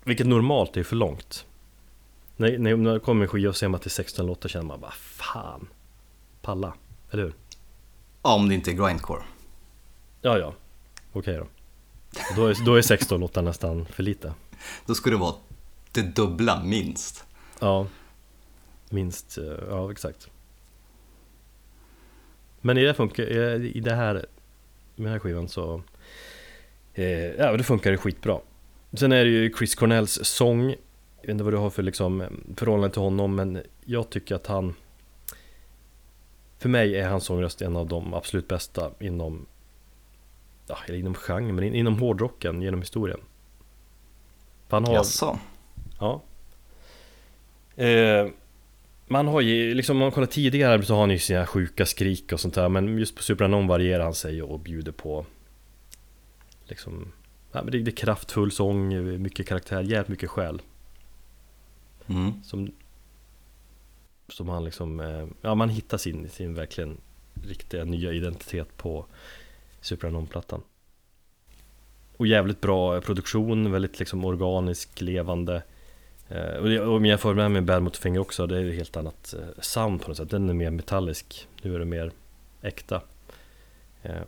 Vilket 0.08 0.28
normalt 0.28 0.78
är 0.78 0.84
för 0.84 0.96
långt. 0.96 1.46
När, 2.36 2.58
när 2.58 2.76
när 2.76 2.94
det 2.94 3.00
kommer 3.00 3.22
en 3.22 3.28
skiva 3.28 3.50
och 3.50 3.56
ser 3.56 3.68
man 3.68 3.80
är 3.86 3.90
16 3.90 4.26
låtar 4.26 4.50
känner 4.50 4.66
man 4.66 4.82
bara 4.82 4.92
fan. 4.92 5.68
Palla, 6.42 6.74
eller 7.12 7.24
hur? 7.24 7.34
Ja, 8.24 8.36
om 8.36 8.50
det 8.50 8.56
inte 8.56 8.72
är 8.72 8.74
grindcore. 8.74 9.24
Ja, 10.22 10.38
ja, 10.38 10.54
okej 11.14 11.38
då. 11.38 11.48
Då 12.36 12.48
är, 12.48 12.66
då 12.66 12.76
är 12.76 12.82
16 12.82 13.20
låtar 13.20 13.42
nästan 13.42 13.86
för 13.86 14.04
lite. 14.04 14.34
Då 14.86 14.96
ska 14.96 15.10
det 15.10 15.18
vara 15.18 15.36
det 15.92 16.02
dubbla 16.02 16.64
minst. 16.64 17.26
Ja. 17.60 17.88
Minst, 18.90 19.38
eh, 19.38 19.44
ja 19.70 19.92
exakt. 19.92 20.30
Men 22.62 22.78
i 22.78 22.86
det, 22.86 22.94
funkar, 22.94 23.24
i 23.64 23.80
det 23.80 23.96
här 23.96 24.14
Med 24.14 24.26
den 24.96 25.12
här 25.12 25.20
skivan 25.20 25.50
så 25.50 25.82
eh, 26.94 27.06
Ja, 27.08 27.58
det 27.58 27.64
funkar 27.64 27.92
det 27.92 27.98
skitbra 27.98 28.40
Sen 28.94 29.12
är 29.12 29.26
det 29.26 29.32
ju 29.32 29.54
Chris 29.58 29.76
Cornells 29.76 30.20
sång 30.24 30.70
Jag 30.70 31.22
vet 31.22 31.30
inte 31.30 31.44
vad 31.44 31.54
du 31.54 31.58
har 31.58 31.70
för 31.70 31.84
liksom 31.84 32.24
förhållande 32.56 32.90
till 32.94 33.02
honom 33.02 33.36
men 33.36 33.62
jag 33.86 34.10
tycker 34.10 34.36
att 34.36 34.48
han 34.48 34.76
För 36.60 36.70
mig 36.70 36.96
är 36.96 37.10
hans 37.10 37.24
sångröst 37.24 37.62
en 37.62 37.76
av 37.76 37.88
de 37.88 38.14
absolut 38.14 38.48
bästa 38.48 38.92
inom 39.00 39.46
Ja, 40.68 40.78
eller 40.88 40.98
inom 40.98 41.14
genren, 41.14 41.56
men 41.56 41.64
in- 41.64 41.76
inom 41.76 42.00
hårdrocken 42.00 42.62
genom 42.62 42.82
historien 42.82 43.20
Han 44.70 44.86
har, 44.86 44.94
Jaså? 44.94 45.40
Ja. 46.00 46.22
Eh, 47.84 48.28
man 49.08 49.28
har 49.28 49.42
ju, 49.42 49.74
liksom 49.74 49.96
om 49.96 50.00
man 50.00 50.12
kollar 50.12 50.28
tidigare 50.28 50.84
så 50.84 50.94
har 50.94 51.00
han 51.02 51.10
ju 51.10 51.20
sina 51.20 51.46
sjuka 51.46 51.86
skrik 51.86 52.34
och 52.34 52.40
sånt 52.40 52.54
där 52.54 52.70
Men 52.70 52.98
just 52.98 53.16
på 53.16 53.24
Supranon 53.24 53.68
varierar 53.68 54.04
han 54.04 54.14
sig 54.14 54.42
och 54.42 54.60
bjuder 54.60 54.92
på 54.92 55.26
Liksom 56.66 57.12
ja, 57.52 57.64
men 57.64 57.72
det, 57.72 57.80
det 57.80 57.92
är 57.92 57.96
kraftfull 57.96 58.52
sång, 58.52 59.22
mycket 59.22 59.48
karaktär, 59.48 59.82
jävligt 59.82 60.08
mycket 60.08 60.30
själ. 60.30 60.62
Mm. 62.08 62.44
Som 62.44 62.72
Som 64.30 64.50
han 64.50 64.64
liksom, 64.66 65.00
eh, 65.00 65.28
ja 65.42 65.56
man 65.56 65.70
hittar 65.70 65.98
sin, 65.98 66.30
sin 66.30 66.54
verkligen 66.54 66.98
Riktiga 67.44 67.84
nya 67.84 68.14
identitet 68.14 68.78
på 68.78 69.06
Supranon-plattan 69.82 70.62
Och 72.18 72.28
jävligt 72.28 72.62
bra 72.62 73.02
produktion, 73.02 73.72
väldigt 73.72 74.00
liksom 74.00 74.26
organisk, 74.26 75.02
levande. 75.02 75.64
Eh, 76.30 76.56
Och 76.56 76.96
om 76.96 77.06
jag 77.06 77.12
jämför 77.12 77.34
med 77.34 77.52
med 77.52 77.66
Bad 77.66 77.84
Motorfinger 77.84 78.20
också, 78.20 78.48
det 78.48 78.58
är 78.58 78.66
ett 78.66 78.76
helt 78.76 78.98
annat 78.98 79.34
eh, 79.34 79.62
sound 79.62 80.02
på 80.02 80.08
något 80.08 80.18
sätt. 80.18 80.30
Den 80.30 80.50
är 80.50 80.54
mer 80.54 80.72
metallisk, 80.72 81.48
nu 81.62 81.76
är 81.76 81.80
det 81.80 81.86
mer 81.86 82.12
äkta. 82.62 83.02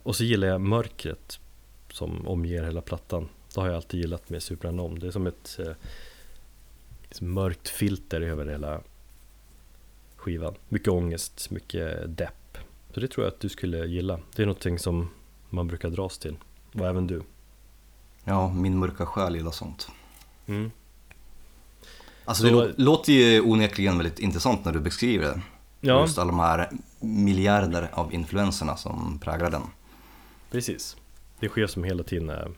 Och 0.02 0.16
så 0.16 0.24
gillar 0.24 0.48
jag 0.48 0.60
mörkret 0.60 1.40
Som 1.92 2.26
omger 2.28 2.62
hela 2.64 2.80
plattan. 2.80 3.28
Det 3.54 3.60
har 3.60 3.66
jag 3.66 3.76
alltid 3.76 4.00
gillat 4.00 4.30
med 4.30 4.42
Supranon 4.42 4.98
Det 4.98 5.06
är 5.06 5.10
som 5.10 5.26
ett 5.26 5.56
eh, 5.58 5.72
liksom 7.08 7.34
mörkt 7.34 7.68
filter 7.68 8.20
över 8.20 8.46
hela 8.46 8.80
skivan. 10.16 10.54
Mycket 10.68 10.88
ångest, 10.88 11.50
mycket 11.50 12.16
depp. 12.18 12.58
Så 12.94 13.00
det 13.00 13.08
tror 13.08 13.26
jag 13.26 13.32
att 13.34 13.40
du 13.40 13.48
skulle 13.48 13.86
gilla. 13.86 14.20
Det 14.36 14.42
är 14.42 14.46
någonting 14.46 14.78
som 14.78 15.10
man 15.48 15.66
brukar 15.68 15.90
dras 15.90 16.18
till. 16.18 16.36
Och 16.74 16.86
även 16.86 17.06
du. 17.06 17.22
Ja, 18.24 18.52
min 18.52 18.78
mörka 18.78 19.06
själ 19.06 19.36
gillar 19.36 19.50
sånt. 19.50 19.88
mm. 20.46 20.70
Alltså 22.24 22.44
det 22.44 22.50
Så- 22.50 22.56
lå- 22.66 22.72
låter 22.76 23.12
ju 23.12 23.40
onekligen 23.40 23.98
väldigt 23.98 24.18
intressant 24.18 24.64
när 24.64 24.72
du 24.72 24.80
beskriver 24.80 25.24
det. 25.24 25.40
Ja, 25.80 26.00
Just 26.00 26.18
alla 26.18 26.30
de 26.30 26.40
här 26.40 26.70
miljarder 27.00 27.90
av 27.92 28.14
influenserna 28.14 28.76
som 28.76 29.18
präglar 29.18 29.50
den. 29.50 29.62
precis 30.50 30.96
Det 31.40 31.48
sker 31.48 31.66
som 31.66 31.84
hela 31.84 32.02
tiden 32.02 32.30
är 32.30 32.52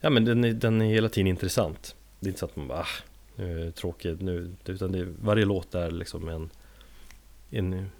Ja 0.00 0.10
men 0.10 0.24
den 0.24 0.44
är, 0.44 0.52
den 0.52 0.82
är 0.82 0.86
hela 0.86 1.08
tiden 1.08 1.26
intressant 1.26 1.96
Det 2.20 2.26
är 2.26 2.28
inte 2.28 2.40
så 2.40 2.46
att 2.46 2.56
man 2.56 2.68
bara 2.68 2.80
ah, 2.80 2.86
nu 3.36 3.60
är 3.60 3.64
det 3.64 3.72
tråkigt 3.72 4.20
nu 4.20 4.54
Utan 4.64 4.92
det, 4.92 5.04
varje 5.22 5.44
låt 5.44 5.74
är 5.74 5.90
liksom 5.90 6.28
en 6.28 6.50
En 7.50 7.90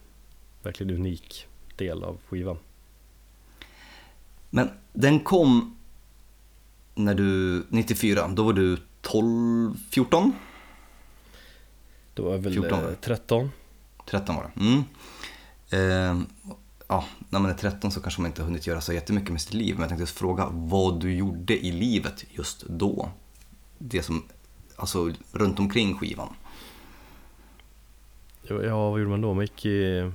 verkligen 0.62 0.94
unik 0.94 1.46
del 1.76 2.04
av 2.04 2.18
skivan 2.28 2.58
Men 4.50 4.70
den 4.92 5.20
kom 5.20 5.76
när 6.94 7.14
du, 7.14 7.62
94, 7.68 8.28
då 8.28 8.42
var 8.42 8.52
du 8.52 8.76
12, 9.00 9.74
14? 9.90 10.32
Det 12.14 12.22
var 12.22 12.38
väl 12.38 12.52
14. 12.52 12.84
eh, 12.84 12.94
13 13.00 13.50
13 14.06 14.36
var 14.36 14.42
det. 14.54 14.60
Mm. 14.60 14.84
Eh, 15.70 16.22
ja, 16.90 17.04
när 17.28 17.40
man 17.40 17.50
är 17.50 17.54
13 17.54 17.90
så 17.90 18.00
kanske 18.00 18.20
man 18.20 18.30
inte 18.30 18.42
har 18.42 18.46
hunnit 18.46 18.66
göra 18.66 18.80
så 18.80 18.92
jättemycket 18.92 19.30
med 19.30 19.40
sitt 19.40 19.54
liv. 19.54 19.74
Men 19.74 19.80
jag 19.80 19.88
tänkte 19.88 20.06
fråga 20.06 20.48
vad 20.50 21.00
du 21.00 21.14
gjorde 21.14 21.66
i 21.66 21.72
livet 21.72 22.24
just 22.30 22.62
då. 22.68 23.10
Det 23.78 24.02
som, 24.02 24.24
alltså 24.76 25.12
runt 25.32 25.58
omkring 25.58 25.98
skivan. 25.98 26.34
Ja, 28.42 28.90
vad 28.90 29.00
gjorde 29.00 29.10
man 29.10 29.20
då? 29.20 29.34
Man 29.34 29.44
gick 29.44 29.66
i, 29.66 30.10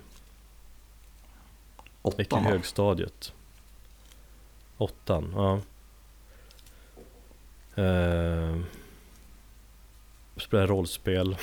gick 2.04 2.20
i 2.20 2.24
Åttan 2.24 2.44
högstadiet 2.44 3.34
Åttan, 4.78 5.34
ja 5.36 5.60
eh, 7.84 8.60
Spelade 10.38 10.68
rollspel 10.68 11.38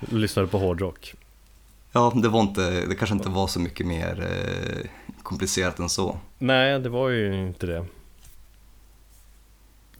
Lyssnade 0.00 0.48
på 0.48 0.58
hårdrock 0.58 1.14
Ja, 1.92 2.12
det 2.22 2.28
var 2.28 2.40
inte, 2.40 2.86
det 2.86 2.94
kanske 2.94 3.14
inte 3.16 3.28
var 3.28 3.46
så 3.46 3.60
mycket 3.60 3.86
mer 3.86 4.20
eh, 4.20 4.90
komplicerat 5.22 5.78
än 5.78 5.88
så. 5.88 6.18
Nej, 6.38 6.80
det 6.80 6.88
var 6.88 7.08
ju 7.08 7.46
inte 7.46 7.66
det. 7.66 7.86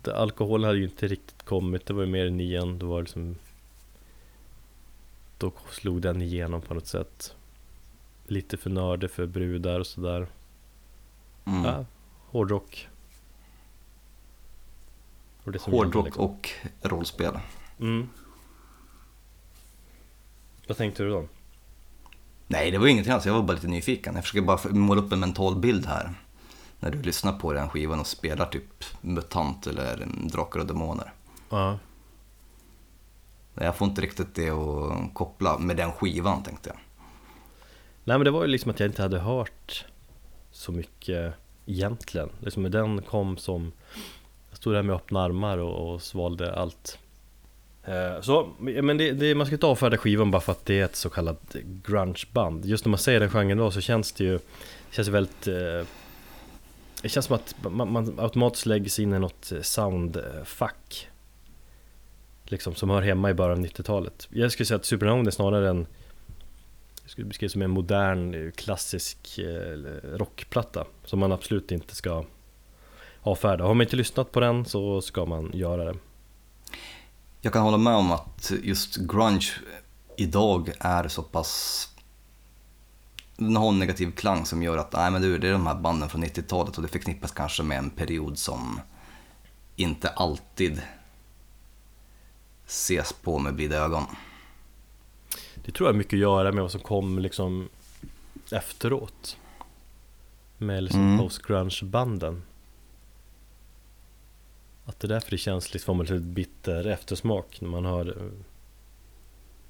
det 0.02 0.16
alkohol 0.16 0.64
hade 0.64 0.78
ju 0.78 0.84
inte 0.84 1.08
riktigt 1.08 1.42
kommit, 1.42 1.86
det 1.86 1.94
var 1.94 2.02
ju 2.02 2.08
mer 2.10 2.24
i 2.26 2.30
nian, 2.30 2.78
då 2.78 2.86
var 2.86 2.96
det 2.96 3.02
liksom 3.02 3.36
Då 5.38 5.52
slog 5.70 6.02
den 6.02 6.22
igenom 6.22 6.62
på 6.62 6.74
något 6.74 6.86
sätt 6.86 7.34
Lite 8.26 8.56
för 8.56 8.70
nördig 8.70 9.10
för 9.10 9.26
brudar 9.26 9.80
och 9.80 9.86
sådär 9.86 10.26
Mm. 11.46 11.64
ja, 11.64 11.84
Hårdrock 12.30 12.88
Och 15.44 15.52
det 15.52 15.62
Hårdrock 15.62 16.04
liksom. 16.04 16.24
och 16.24 16.50
rollspel. 16.82 17.38
mm. 17.80 18.08
Vad 20.66 20.76
tänkte 20.76 21.02
du 21.02 21.10
då? 21.10 21.28
Nej, 22.50 22.70
det 22.70 22.78
var 22.78 22.86
ingenting 22.86 23.12
alls. 23.12 23.26
Jag 23.26 23.34
var 23.34 23.42
bara 23.42 23.52
lite 23.52 23.66
nyfiken. 23.68 24.14
Jag 24.14 24.24
försöker 24.24 24.42
bara 24.46 24.58
måla 24.70 25.00
upp 25.02 25.12
en 25.12 25.20
mental 25.20 25.56
bild 25.56 25.86
här. 25.86 26.14
När 26.80 26.90
du 26.90 27.02
lyssnar 27.02 27.32
på 27.32 27.52
den 27.52 27.68
skivan 27.68 28.00
och 28.00 28.06
spelar 28.06 28.46
typ 28.46 28.84
MUTANT 29.00 29.66
eller 29.66 30.06
Drakar 30.32 30.60
och 30.60 30.66
Demoner. 30.66 31.12
Ja, 31.50 31.78
Jag 33.54 33.76
får 33.76 33.88
inte 33.88 34.00
riktigt 34.00 34.34
det 34.34 34.50
att 34.50 35.14
koppla 35.14 35.58
med 35.58 35.76
den 35.76 35.92
skivan 35.92 36.42
tänkte 36.42 36.68
jag. 36.70 36.78
Nej 38.04 38.18
men 38.18 38.24
det 38.24 38.30
var 38.30 38.42
ju 38.42 38.48
liksom 38.48 38.70
att 38.70 38.80
jag 38.80 38.88
inte 38.88 39.02
hade 39.02 39.18
hört 39.18 39.84
så 40.50 40.72
mycket 40.72 41.34
egentligen. 41.66 42.28
Liksom 42.40 42.70
den 42.70 43.02
kom 43.02 43.36
som 43.36 43.72
Jag 44.50 44.56
stod 44.56 44.74
där 44.74 44.82
med 44.82 44.96
öppna 44.96 45.20
armar 45.22 45.58
och, 45.58 45.94
och 45.94 46.02
svalde 46.02 46.54
allt. 46.54 46.98
Eh, 47.84 48.20
så, 48.20 48.48
men 48.58 48.96
det, 48.96 49.12
det, 49.12 49.34
man 49.34 49.46
ska 49.46 49.54
inte 49.54 49.66
avfärda 49.66 49.96
skivan 49.96 50.30
bara 50.30 50.42
för 50.42 50.52
att 50.52 50.66
det 50.66 50.80
är 50.80 50.84
ett 50.84 50.96
så 50.96 51.10
kallat 51.10 51.56
grungeband. 51.64 52.64
Just 52.64 52.84
när 52.84 52.90
man 52.90 52.98
säger 52.98 53.20
den 53.20 53.30
genren 53.30 53.58
då 53.58 53.70
så 53.70 53.80
känns 53.80 54.12
det 54.12 54.24
ju 54.24 54.38
Det 54.38 54.96
känns 54.96 55.08
väldigt 55.08 55.46
eh, 55.46 55.86
Det 57.02 57.08
känns 57.08 57.26
som 57.26 57.36
att 57.36 57.54
man, 57.72 57.92
man 57.92 58.20
automatiskt 58.20 58.66
läggs 58.66 58.98
in 58.98 59.14
i 59.14 59.18
något 59.18 59.52
eh, 59.52 59.60
soundfack 59.60 61.08
Liksom 62.44 62.74
som 62.74 62.90
hör 62.90 63.02
hemma 63.02 63.30
i 63.30 63.34
början 63.34 63.58
av 63.58 63.64
90-talet 63.64 64.28
Jag 64.30 64.52
skulle 64.52 64.66
säga 64.66 64.76
att 64.76 64.84
Supernova 64.84 65.26
är 65.26 65.30
snarare 65.30 65.70
en 65.70 65.86
Jag 67.02 67.10
skulle 67.10 67.26
beskriva 67.26 67.50
som 67.50 67.62
en 67.62 67.70
modern 67.70 68.52
klassisk 68.52 69.40
rockplatta 70.02 70.86
Som 71.04 71.18
man 71.18 71.32
absolut 71.32 71.72
inte 71.72 71.94
ska 71.94 72.24
avfärda. 73.22 73.64
Har 73.64 73.74
man 73.74 73.84
inte 73.84 73.96
lyssnat 73.96 74.32
på 74.32 74.40
den 74.40 74.64
så 74.64 75.00
ska 75.00 75.24
man 75.24 75.50
göra 75.54 75.84
det. 75.84 75.94
Jag 77.40 77.52
kan 77.52 77.62
hålla 77.62 77.76
med 77.76 77.94
om 77.94 78.12
att 78.12 78.52
just 78.62 78.96
grunge 78.96 79.52
idag 80.16 80.70
är 80.80 81.08
så 81.08 81.22
pass 81.22 81.88
den 83.38 83.56
har 83.56 83.68
en 83.68 83.78
negativ 83.78 84.10
klang 84.10 84.46
som 84.46 84.62
gör 84.62 84.78
att 84.78 84.92
nej, 84.92 85.10
men 85.10 85.22
du, 85.22 85.38
det 85.38 85.48
är 85.48 85.52
de 85.52 85.66
här 85.66 85.74
banden 85.74 86.08
från 86.08 86.24
90-talet 86.24 86.76
och 86.76 86.82
det 86.82 86.88
förknippas 86.88 87.32
kanske 87.32 87.62
med 87.62 87.78
en 87.78 87.90
period 87.90 88.38
som 88.38 88.80
inte 89.76 90.08
alltid 90.08 90.82
ses 92.66 93.12
på 93.12 93.38
med 93.38 93.54
blida 93.54 93.76
ögon. 93.76 94.04
Det 95.54 95.72
tror 95.72 95.88
jag 95.88 95.92
har 95.94 95.98
mycket 95.98 96.12
att 96.12 96.20
göra 96.20 96.52
med 96.52 96.62
vad 96.62 96.72
som 96.72 96.80
kom 96.80 97.18
liksom 97.18 97.68
efteråt. 98.50 99.36
Med 100.58 100.82
liksom 100.82 101.00
mm. 101.00 101.18
post-grunge-banden. 101.18 102.42
Att 104.88 105.00
det 105.00 105.06
är 105.06 105.08
därför 105.08 105.30
det 105.30 105.38
känns 105.38 105.72
liksom 105.72 106.00
lite 106.00 106.14
bitter 106.14 106.86
eftersmak 106.86 107.60
när 107.60 107.68
man 107.68 107.84
hör 107.84 108.30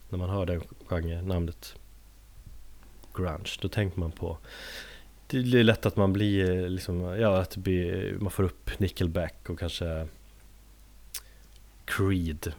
När 0.09 0.18
man 0.18 0.31
hör 0.31 0.46
den 0.46 0.62
genren, 0.87 1.28
namnet 1.28 1.74
Grunge. 3.14 3.59
Då 3.61 3.68
tänker 3.68 4.00
man 4.00 4.12
på 4.12 4.38
Det 5.26 5.38
är 5.38 5.64
lätt 5.64 5.87
att 5.87 5.96
man 5.96 6.12
blir 6.12 6.68
liksom, 6.68 7.00
ja 7.00 7.40
att 7.40 7.57
blir, 7.57 8.16
man 8.20 8.31
får 8.31 8.42
upp 8.42 8.81
Nickelback 8.81 9.50
och 9.50 9.59
kanske 9.59 10.09
Creed 11.85 12.52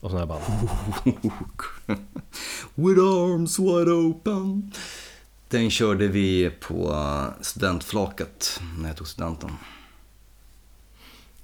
och 0.00 0.10
sådana 0.10 0.34
här 0.34 0.40
band. 0.40 0.68
With 2.74 3.00
arms 3.00 3.58
wide 3.58 3.90
open. 3.90 4.72
Den 5.48 5.70
körde 5.70 6.08
vi 6.08 6.50
på 6.50 6.96
studentflaket 7.40 8.60
när 8.78 8.88
jag 8.88 8.96
tog 8.96 9.08
studenten. 9.08 9.50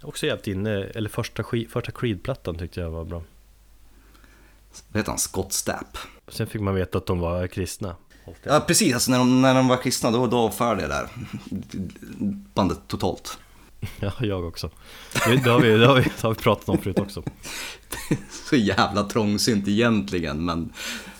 Också 0.02 0.26
jävligt 0.26 0.46
inne, 0.46 0.70
eller 0.70 1.08
första, 1.08 1.44
första 1.68 1.92
Creed-plattan 1.92 2.58
tyckte 2.58 2.80
jag 2.80 2.90
var 2.90 3.04
bra. 3.04 3.22
Vad 4.88 5.00
heter 5.00 5.12
han? 5.12 5.18
Scott 5.18 5.52
Stapp. 5.52 5.98
Sen 6.28 6.46
fick 6.46 6.60
man 6.60 6.74
veta 6.74 6.98
att 6.98 7.06
de 7.06 7.18
var 7.18 7.46
kristna. 7.46 7.96
Ja 8.42 8.60
precis, 8.66 8.94
alltså 8.94 9.10
när, 9.10 9.18
de, 9.18 9.42
när 9.42 9.54
de 9.54 9.68
var 9.68 9.76
kristna 9.76 10.10
då, 10.10 10.26
då 10.26 10.38
avfärdade 10.38 10.82
jag 10.82 10.90
där 10.90 11.08
bandet 12.54 12.78
totalt. 12.86 13.38
Ja, 14.00 14.12
jag 14.20 14.44
också. 14.44 14.70
Det 15.12 15.50
har 15.50 15.60
vi, 15.60 15.68
det 15.68 15.86
har 15.86 15.94
vi, 15.96 16.02
det 16.02 16.22
har 16.22 16.34
vi 16.34 16.40
pratat 16.40 16.68
om 16.68 16.78
förut 16.78 16.98
också. 16.98 17.22
så 18.50 18.56
jävla 18.56 19.04
trångsynt 19.04 19.68
egentligen, 19.68 20.44
men 20.44 20.72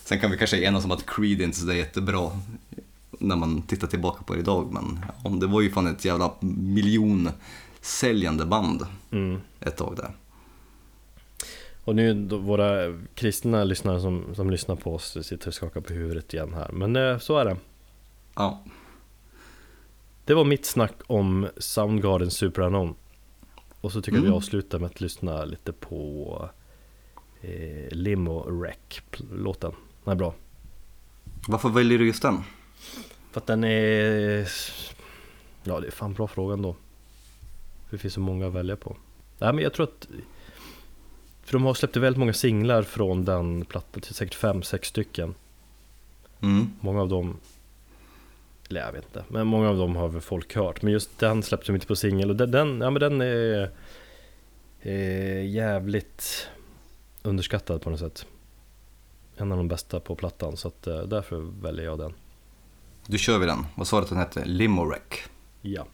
sen 0.05 0.21
kan 0.21 0.31
vi 0.31 0.39
kanske 0.39 0.65
enas 0.65 0.85
om 0.85 0.91
att 0.91 1.07
Creed 1.07 1.41
inte 1.41 1.59
är 1.59 1.61
så 1.61 1.73
jättebra 1.73 2.31
när 3.11 3.37
man 3.37 3.63
tittar 3.63 3.87
tillbaka 3.87 4.23
på 4.23 4.35
det 4.35 4.41
idag. 4.41 4.73
Men 4.73 5.05
ja, 5.25 5.31
det 5.31 5.47
var 5.47 5.61
ju 5.61 5.71
fan 5.71 5.87
ett 5.87 6.05
jävla 6.05 6.33
miljonsäljande 7.89 8.47
band 8.47 8.87
mm. 9.11 9.41
ett 9.61 9.77
tag 9.77 9.97
där. 9.97 10.11
Och 11.85 11.97
nu 11.97 12.15
våra 12.25 12.99
kristna 13.15 13.65
lyssnare 13.65 14.01
som, 14.01 14.35
som 14.35 14.51
lyssnar 14.51 14.77
på 14.77 14.95
oss 14.95 15.17
sitter 15.23 15.49
och 15.49 15.55
skakar 15.55 15.81
på 15.81 15.93
huvudet 15.93 16.35
igen 16.35 16.55
här. 16.55 16.71
Men 16.73 16.97
eh, 16.97 17.19
så 17.19 17.39
är 17.39 17.45
det. 17.45 17.57
Ja. 18.35 18.65
Det 20.25 20.35
var 20.35 20.45
mitt 20.45 20.67
snack 20.67 20.95
om 21.07 21.49
Soundgarden 21.57 22.31
Super 22.31 22.63
Unknown. 22.63 22.95
Och 23.81 23.93
så 23.93 24.03
tycker 24.03 24.17
jag 24.17 24.25
mm. 24.25 24.31
vi 24.31 24.37
avslutar 24.37 24.79
med 24.79 24.87
att 24.87 25.01
lyssna 25.01 25.45
lite 25.45 25.73
på 25.73 26.51
eh, 27.41 27.89
Limo 27.91 28.51
Wreck 28.51 29.03
låten. 29.33 29.73
Den 30.05 30.13
är 30.13 30.17
bra. 30.17 30.35
Varför 31.49 31.69
väljer 31.69 31.99
du 31.99 32.07
just 32.07 32.23
den? 32.23 32.43
För 33.33 33.41
att 33.41 33.47
den 33.47 33.65
är... 33.65 34.49
Ja, 35.63 35.81
det 35.81 35.87
är 35.87 35.91
fan 35.91 36.15
bra 36.15 36.29
fråga 36.29 36.57
Det 37.91 37.99
finns 37.99 38.15
så 38.15 38.21
många 38.21 38.47
att 38.47 38.53
välja 38.53 38.77
på. 38.77 38.97
Nej, 39.39 39.53
men 39.53 39.65
jag 39.65 39.73
tror 39.73 39.87
att... 39.87 40.09
För 41.43 41.53
de 41.53 41.65
har 41.65 41.75
släppt 41.75 41.97
väldigt 41.97 42.19
många 42.19 42.33
singlar 42.33 42.83
från 42.83 43.25
den 43.25 43.65
plattan, 43.65 44.01
till 44.01 44.15
säkert 44.15 44.35
fem, 44.35 44.63
sex 44.63 44.89
stycken. 44.89 45.35
Mm. 46.41 46.71
Många 46.81 47.01
av 47.01 47.09
dem 47.09 47.37
eller 48.69 48.81
jag 48.81 48.93
vet 48.93 49.05
inte, 49.05 49.25
men 49.29 49.47
många 49.47 49.69
av 49.69 49.77
dem 49.77 49.97
har 49.97 50.09
väl 50.09 50.21
folk 50.21 50.55
hört. 50.55 50.83
Men 50.83 50.93
just 50.93 51.19
den 51.19 51.43
släpptes 51.43 51.67
de 51.67 51.75
inte 51.75 51.87
på 51.87 51.97
singel 51.97 52.31
och 52.31 52.37
den, 52.37 52.81
ja 52.81 52.91
men 52.91 53.01
den 53.01 53.21
är, 53.21 53.71
är 54.81 55.41
jävligt 55.41 56.49
underskattad 57.23 57.83
på 57.83 57.91
något 57.91 58.01
sätt. 58.01 58.27
En 59.37 59.53
av 59.53 59.59
de 59.59 59.69
bästa 59.69 60.01
på 60.01 60.15
plattan, 60.15 60.57
så 60.57 60.69
att, 60.69 60.87
eh, 60.87 61.03
därför 61.03 61.37
väljer 61.63 61.85
jag 61.85 61.99
den. 61.99 62.13
Då 63.07 63.17
kör 63.17 63.39
vi 63.39 63.47
den. 63.47 63.67
Vad 63.75 63.87
sa 63.87 63.97
du 63.97 64.03
att 64.03 64.09
den 64.09 64.19
hette? 64.19 64.45
Limorek? 64.45 65.23
Ja. 65.61 65.87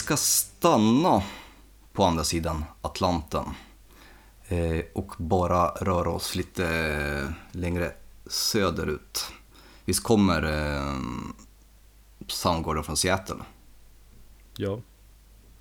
Ska 0.00 0.16
stanna 0.16 1.22
på 1.92 2.04
andra 2.04 2.24
sidan 2.24 2.64
Atlanten 2.82 3.44
eh, 4.48 4.84
och 4.94 5.12
bara 5.18 5.68
röra 5.68 6.10
oss 6.10 6.34
lite 6.34 7.34
längre 7.52 7.92
söderut. 8.26 9.26
Visst 9.84 10.02
kommer 10.02 10.42
eh, 10.42 10.98
Soundgarden 12.26 12.84
från 12.84 12.96
Seattle? 12.96 13.44
Ja. 14.56 14.80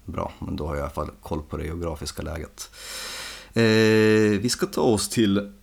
Bra, 0.05 0.33
men 0.39 0.55
då 0.55 0.67
har 0.67 0.75
jag 0.75 0.81
i 0.81 0.83
alla 0.83 0.93
fall 0.93 1.11
koll 1.21 1.41
på 1.41 1.57
det 1.57 1.65
geografiska 1.65 2.21
läget. 2.21 2.71
Eh, 3.53 4.39
vi 4.41 4.49
ska 4.49 4.65
ta 4.65 4.81
oss 4.81 5.09
till 5.09 5.53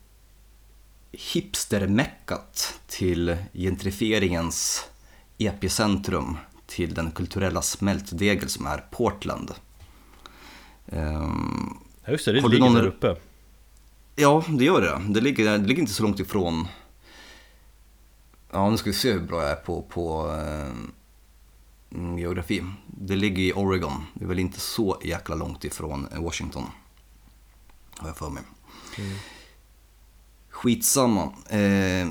hipstermeckat, 1.13 2.81
till 2.87 3.37
gentrifieringens 3.53 4.85
epicentrum 5.39 6.37
till 6.67 6.95
den 6.95 7.11
kulturella 7.11 7.63
smältdegel 7.63 8.49
som 8.49 8.67
är 8.67 8.85
Portland. 8.91 9.51
Um, 10.87 11.79
ja 12.05 12.13
just 12.13 12.25
det, 12.25 12.33
det 12.33 12.49
ligger 12.49 12.59
någon... 12.59 12.75
där 12.75 12.87
uppe. 12.87 13.17
Ja, 14.17 14.45
det 14.49 14.65
gör 14.65 14.81
det. 14.81 15.13
Det 15.13 15.21
ligger, 15.21 15.59
det 15.59 15.67
ligger 15.67 15.81
inte 15.81 15.95
så 15.95 16.03
långt 16.03 16.21
ifrån... 16.21 16.69
Ja, 18.53 18.71
nu 18.71 18.77
ska 18.77 18.91
vi 18.91 18.97
se 18.97 19.13
hur 19.13 19.21
bra 19.21 19.43
jag 19.43 19.51
är 19.51 19.57
på, 19.57 19.83
på 19.83 20.33
eh, 20.33 20.75
geografi. 22.19 22.65
Det 22.87 23.17
ligger 23.17 23.43
i 23.43 23.53
Oregon. 23.53 24.07
Det 24.15 24.25
är 24.25 24.29
väl 24.29 24.39
inte 24.39 24.61
så 24.61 25.01
jäkla 25.05 25.35
långt 25.35 25.65
ifrån 25.65 26.09
Washington. 26.17 26.65
Har 27.99 28.09
jag 28.09 28.17
för 28.17 28.31
mig. 28.31 28.43
Mm. 28.99 29.17
Skitsamma. 30.51 31.23
Eh, 31.49 32.09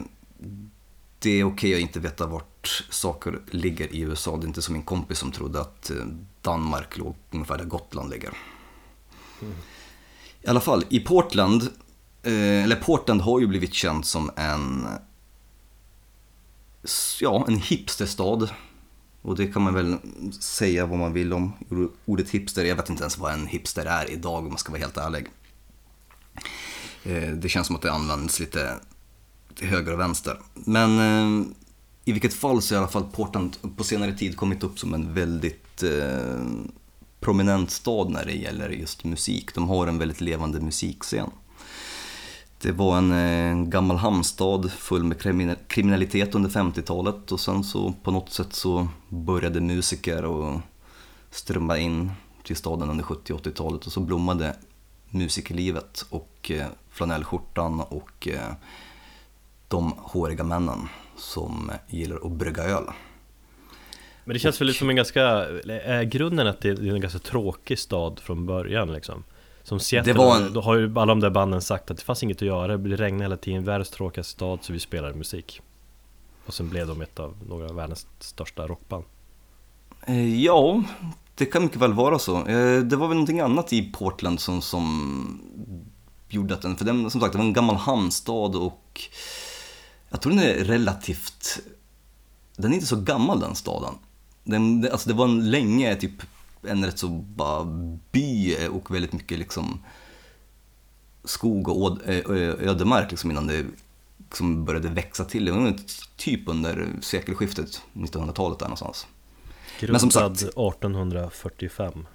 det 1.20 1.30
är 1.30 1.44
okej 1.44 1.44
okay 1.44 1.74
att 1.74 1.80
inte 1.80 2.00
veta 2.00 2.28
vart 2.28 2.55
saker 2.90 3.40
ligger 3.52 3.96
i 3.96 4.00
USA. 4.00 4.38
Det 4.38 4.44
är 4.44 4.48
inte 4.48 4.62
som 4.62 4.74
min 4.74 4.84
kompis 4.84 5.18
som 5.18 5.32
trodde 5.32 5.62
att 5.62 5.90
eh, 5.90 6.06
Danmark 6.42 6.98
låg 6.98 7.16
ungefär 7.32 7.58
där 7.58 7.66
Gotland 7.66 8.10
ligger. 8.10 8.34
Mm. 9.42 9.54
I 10.42 10.48
alla 10.48 10.60
fall, 10.60 10.86
i 10.90 11.00
Portland, 11.00 11.62
eh, 12.24 12.64
eller 12.64 12.76
Portland 12.76 13.22
har 13.22 13.40
ju 13.40 13.48
blivit 13.48 13.74
känt 13.74 14.06
som 14.06 14.32
en, 14.36 14.88
ja, 17.22 17.46
en 17.48 17.58
hipsterstad. 17.58 18.50
Och 19.22 19.36
det 19.36 19.48
kan 19.48 19.62
man 19.62 19.74
väl 19.74 19.98
säga 20.40 20.86
vad 20.86 21.00
man 21.00 21.14
vill 21.14 21.34
om 21.34 21.54
ordet 22.06 22.30
hipster. 22.30 22.66
Jag 22.66 22.76
vet 22.76 22.90
inte 22.90 23.04
ens 23.04 23.18
vad 23.18 23.34
en 23.34 23.48
hipster 23.48 23.86
är 23.86 24.12
idag 24.12 24.40
om 24.40 24.50
man 24.50 24.58
ska 24.58 24.72
vara 24.72 24.82
helt 24.82 24.98
ärlig. 24.98 25.28
Eh, 27.04 27.30
det 27.30 27.50
känns 27.50 27.68
som 27.68 27.76
att 27.76 27.82
det 27.82 27.92
används 27.92 28.40
lite 28.40 28.80
till 29.56 29.68
höger 29.68 29.94
och 29.94 30.00
vänster. 30.00 30.40
Men 30.54 31.56
i 32.06 32.12
vilket 32.12 32.34
fall 32.34 32.62
så 32.62 32.76
har 32.76 32.80
i 32.80 32.84
alla 32.84 32.92
fall 32.92 33.06
Portland 33.12 33.58
på 33.78 33.84
senare 33.84 34.14
tid 34.14 34.38
kommit 34.38 34.64
upp 34.64 34.80
som 34.80 34.94
en 34.94 35.14
väldigt 35.14 35.84
eh, 35.84 36.46
prominent 37.20 37.72
stad 37.72 38.10
när 38.10 38.26
det 38.26 38.34
gäller 38.34 38.70
just 38.70 39.04
musik. 39.04 39.56
De 39.56 39.70
har 39.70 39.88
en 39.88 39.98
väldigt 39.98 40.22
levande 40.22 40.60
musikscen. 40.60 41.30
Det 42.62 42.72
var 42.72 42.98
en, 42.98 43.12
eh, 43.12 43.52
en 43.52 43.70
gammal 43.70 43.98
hamnstad 43.98 44.72
full 44.72 45.04
med 45.04 45.20
kriminalitet 45.68 46.36
under 46.36 46.50
50-talet 46.50 47.32
och 47.32 47.40
sen 47.40 47.64
så 47.64 47.94
på 48.04 48.12
något 48.12 48.34
sätt 48.34 48.54
så 48.54 48.88
började 49.10 49.62
musiker 49.62 50.26
och 50.26 50.60
strömma 51.32 51.78
in 51.78 52.12
till 52.44 52.56
staden 52.56 52.90
under 52.90 53.04
70 53.04 53.34
80-talet 53.34 53.86
och 53.86 53.92
så 53.92 54.00
blommade 54.00 54.56
musikerlivet 55.10 56.06
och 56.10 56.52
eh, 56.52 56.68
flanellskjortan 56.90 57.80
och 57.80 58.28
eh, 58.28 58.54
de 59.68 59.94
håriga 59.98 60.44
männen 60.44 60.88
som 61.18 61.72
gillar 61.88 62.26
att 62.26 62.32
brygga 62.32 62.64
öl. 62.64 62.84
Men 64.26 64.34
det 64.34 64.40
känns 64.40 64.62
och... 64.62 64.68
väl 64.68 64.74
som 64.74 64.90
en 64.90 64.96
ganska, 64.96 65.22
är 65.22 66.04
grunden 66.04 66.48
att 66.48 66.62
det 66.62 66.70
är 66.70 66.94
en 66.94 67.02
ganska 67.02 67.20
tråkig 67.20 67.80
stad 67.80 68.20
från 68.20 68.46
början 68.46 68.94
liksom? 68.94 69.24
Som 69.64 69.80
Seattle, 69.80 70.14
det 70.14 70.20
var 70.20 70.38
en... 70.38 70.54
då 70.54 70.62
har 70.62 70.76
ju 70.76 71.00
alla 71.00 71.06
de 71.06 71.20
där 71.20 71.30
banden 71.30 71.62
sagt 71.62 71.92
att 71.92 71.98
det 71.98 72.04
fanns 72.04 72.24
inget 72.24 72.38
att 72.38 72.42
göra, 72.42 72.78
det 72.78 72.96
regnade 72.96 73.24
hela 73.24 73.38
tiden, 73.38 73.64
världens 73.64 73.90
tråkigaste 73.90 74.34
stad 74.34 74.60
så 74.62 74.74
vi 74.74 74.80
spelar 74.80 75.14
musik. 75.14 75.62
Och 76.46 76.54
sen 76.54 76.70
blev 76.70 76.88
de 76.88 77.02
ett 77.02 77.20
av 77.20 77.38
några 77.48 77.70
av 77.70 77.76
världens 77.76 78.08
största 78.20 78.68
rockband. 78.68 79.04
Eh, 80.08 80.44
ja, 80.44 80.84
det 81.36 81.46
kan 81.46 81.64
mycket 81.64 81.78
väl 81.78 81.94
vara 81.94 82.20
så. 82.20 82.48
Eh, 82.48 82.80
det 82.80 82.96
var 82.96 83.08
väl 83.08 83.16
någonting 83.16 83.40
annat 83.40 83.74
i 83.74 83.92
Portland 83.92 84.40
som, 84.40 84.62
som 84.62 85.42
gjorde 86.30 86.54
att 86.54 86.62
den, 86.62 86.78
för 86.78 86.86
den, 86.86 87.10
som 87.12 87.22
sagt, 87.22 87.34
det 87.34 87.38
var 87.38 87.46
en 87.46 87.54
gammal 87.54 87.76
hamnstad 87.76 88.56
och 88.56 89.02
jag 90.10 90.22
tror 90.22 90.34
den 90.34 90.40
är 90.44 90.54
relativt, 90.54 91.60
den 92.56 92.72
är 92.72 92.76
inte 92.76 92.88
så 92.88 93.02
gammal 93.02 93.40
den 93.40 93.56
staden. 93.56 93.94
Den, 94.44 94.88
alltså 94.92 95.10
det 95.10 95.16
var 95.16 95.26
en 95.26 95.52
länge 95.52 95.96
typ 95.96 96.22
en 96.68 96.86
rätt 96.86 97.00
så 97.00 97.08
bara 97.10 97.66
by 98.12 98.56
och 98.68 98.96
väldigt 98.96 99.14
mycket 99.14 99.40
liksom 99.40 99.84
skog 101.24 101.68
och 101.68 102.00
ödemark 102.08 103.12
liksom 103.12 103.32
innan 103.32 103.48
det 103.48 103.66
liksom 104.20 104.66
började 104.66 104.90
växa 104.90 105.26
till. 105.26 105.46
Det 105.46 105.52
var 105.52 105.76
typ 106.16 106.48
under 106.48 106.88
sekelskiftet, 107.02 107.82
1900-talet 107.94 108.60
där 108.60 108.66
någonstans. 108.66 109.08
Grundad 109.80 109.94
Men 109.94 110.00
som 110.00 110.12
sagt, 110.12 110.42
1845. 110.42 112.08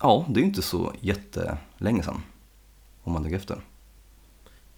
Ja, 0.00 0.26
det 0.28 0.40
är 0.40 0.42
ju 0.42 0.48
inte 0.48 0.62
så 0.62 0.92
jättelänge 1.00 2.02
sedan. 2.02 2.22
Om 3.02 3.12
man 3.12 3.22
tänker 3.22 3.38
efter. 3.38 3.60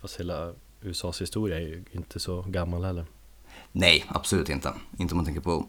Fast 0.00 0.20
hela 0.20 0.52
USAs 0.82 1.22
historia 1.22 1.56
är 1.56 1.60
ju 1.60 1.84
inte 1.92 2.20
så 2.20 2.42
gammal 2.42 2.84
heller. 2.84 3.06
Nej, 3.72 4.04
absolut 4.08 4.48
inte. 4.48 4.72
Inte 4.98 5.14
om 5.14 5.16
man 5.16 5.24
tänker 5.24 5.40
på 5.40 5.66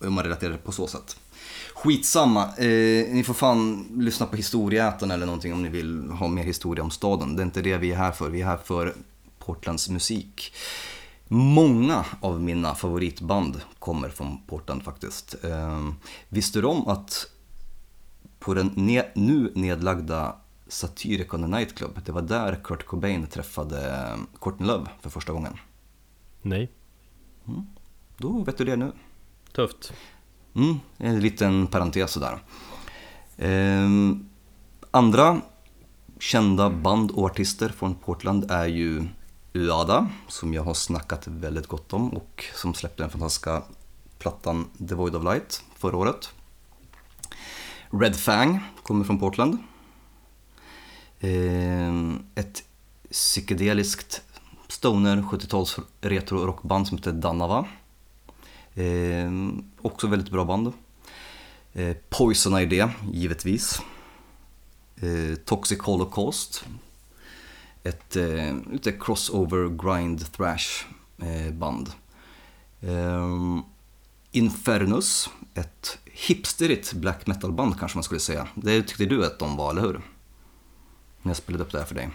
hur 0.00 0.10
man 0.10 0.24
relaterar 0.24 0.52
det 0.52 0.58
på 0.58 0.72
så 0.72 0.86
sätt. 0.86 1.16
Skitsamma, 1.74 2.42
eh, 2.56 3.14
ni 3.14 3.22
får 3.26 3.34
fan 3.34 3.86
lyssna 3.98 4.26
på 4.26 4.36
historieätaren 4.36 5.10
eller 5.10 5.26
någonting 5.26 5.52
om 5.52 5.62
ni 5.62 5.68
vill 5.68 6.10
ha 6.10 6.28
mer 6.28 6.44
historia 6.44 6.84
om 6.84 6.90
staden. 6.90 7.36
Det 7.36 7.42
är 7.42 7.44
inte 7.44 7.62
det 7.62 7.76
vi 7.76 7.92
är 7.92 7.96
här 7.96 8.12
för, 8.12 8.30
vi 8.30 8.40
är 8.40 8.46
här 8.46 8.56
för 8.56 8.94
Portlands 9.38 9.88
musik. 9.88 10.54
Många 11.28 12.04
av 12.20 12.42
mina 12.42 12.74
favoritband 12.74 13.60
kommer 13.78 14.08
från 14.08 14.38
Portland 14.46 14.82
faktiskt. 14.82 15.44
Eh, 15.44 15.90
visste 16.28 16.60
du 16.60 16.66
om 16.66 16.88
att 16.88 17.26
på 18.38 18.54
den 18.54 18.72
ne 18.74 19.04
nu 19.14 19.52
nedlagda 19.54 20.36
Satyricon 20.66 21.50
Nightclub, 21.50 22.00
det 22.04 22.12
var 22.12 22.22
där 22.22 22.60
Kurt 22.64 22.86
Cobain 22.86 23.26
träffade 23.26 24.08
Courtney 24.40 24.68
Love 24.68 24.90
för 25.00 25.10
första 25.10 25.32
gången? 25.32 25.56
Nej. 26.42 26.70
Mm. 27.48 27.66
Då 28.16 28.42
vet 28.42 28.58
du 28.58 28.64
det 28.64 28.76
nu. 28.76 28.92
Tufft. 29.52 29.92
Mm, 30.54 30.80
en 30.98 31.20
liten 31.20 31.66
parentes 31.66 32.10
sådär. 32.10 32.38
Eh, 33.36 33.88
andra 34.90 35.40
kända 36.18 36.70
band 36.70 37.10
och 37.10 37.24
artister 37.24 37.68
från 37.68 37.94
Portland 37.94 38.50
är 38.50 38.66
ju 38.66 39.06
Uada, 39.52 40.08
som 40.28 40.54
jag 40.54 40.62
har 40.62 40.74
snackat 40.74 41.26
väldigt 41.26 41.66
gott 41.66 41.92
om 41.92 42.08
och 42.08 42.44
som 42.54 42.74
släppte 42.74 43.02
den 43.02 43.10
fantastiska 43.10 43.62
plattan 44.18 44.68
The 44.88 44.94
Void 44.94 45.14
of 45.14 45.24
Light 45.24 45.64
förra 45.76 45.96
året. 45.96 46.32
Red 47.90 48.16
Fang 48.16 48.60
kommer 48.82 49.04
från 49.04 49.18
Portland. 49.18 49.58
Eh, 51.24 52.14
ett 52.34 52.64
psykedeliskt 53.10 54.22
stoner 54.68 55.16
70-tals 55.16 55.78
retro 56.00 56.46
rockband 56.46 56.88
som 56.88 56.98
heter 56.98 57.12
Danava. 57.12 57.66
Eh, 58.74 59.30
också 59.80 60.06
väldigt 60.06 60.30
bra 60.30 60.44
band. 60.44 60.72
Eh, 61.72 61.96
Poison 62.08 62.58
Idea, 62.58 62.92
givetvis. 63.12 63.82
Eh, 64.96 65.36
Toxic 65.44 65.80
Holocaust. 65.80 66.64
Ett 67.82 68.16
eh, 68.16 68.56
lite 68.72 68.92
crossover 68.92 69.68
grind 69.68 70.32
thrash 70.32 70.84
eh, 71.18 71.52
band. 71.52 71.92
Eh, 72.80 73.58
Infernus, 74.30 75.30
ett 75.54 75.98
hipsterigt 76.04 76.92
black 76.92 77.26
metal 77.26 77.52
band 77.52 77.78
kanske 77.78 77.96
man 77.96 78.04
skulle 78.04 78.20
säga. 78.20 78.48
Det 78.54 78.82
tyckte 78.82 79.04
du 79.04 79.26
att 79.26 79.38
de 79.38 79.56
var, 79.56 79.70
eller 79.70 79.82
hur? 79.82 80.00
När 81.24 81.30
jag 81.30 81.36
spelade 81.36 81.64
upp 81.64 81.72
det 81.72 81.78
här 81.78 81.84
för 81.84 81.94
dig. 81.94 82.10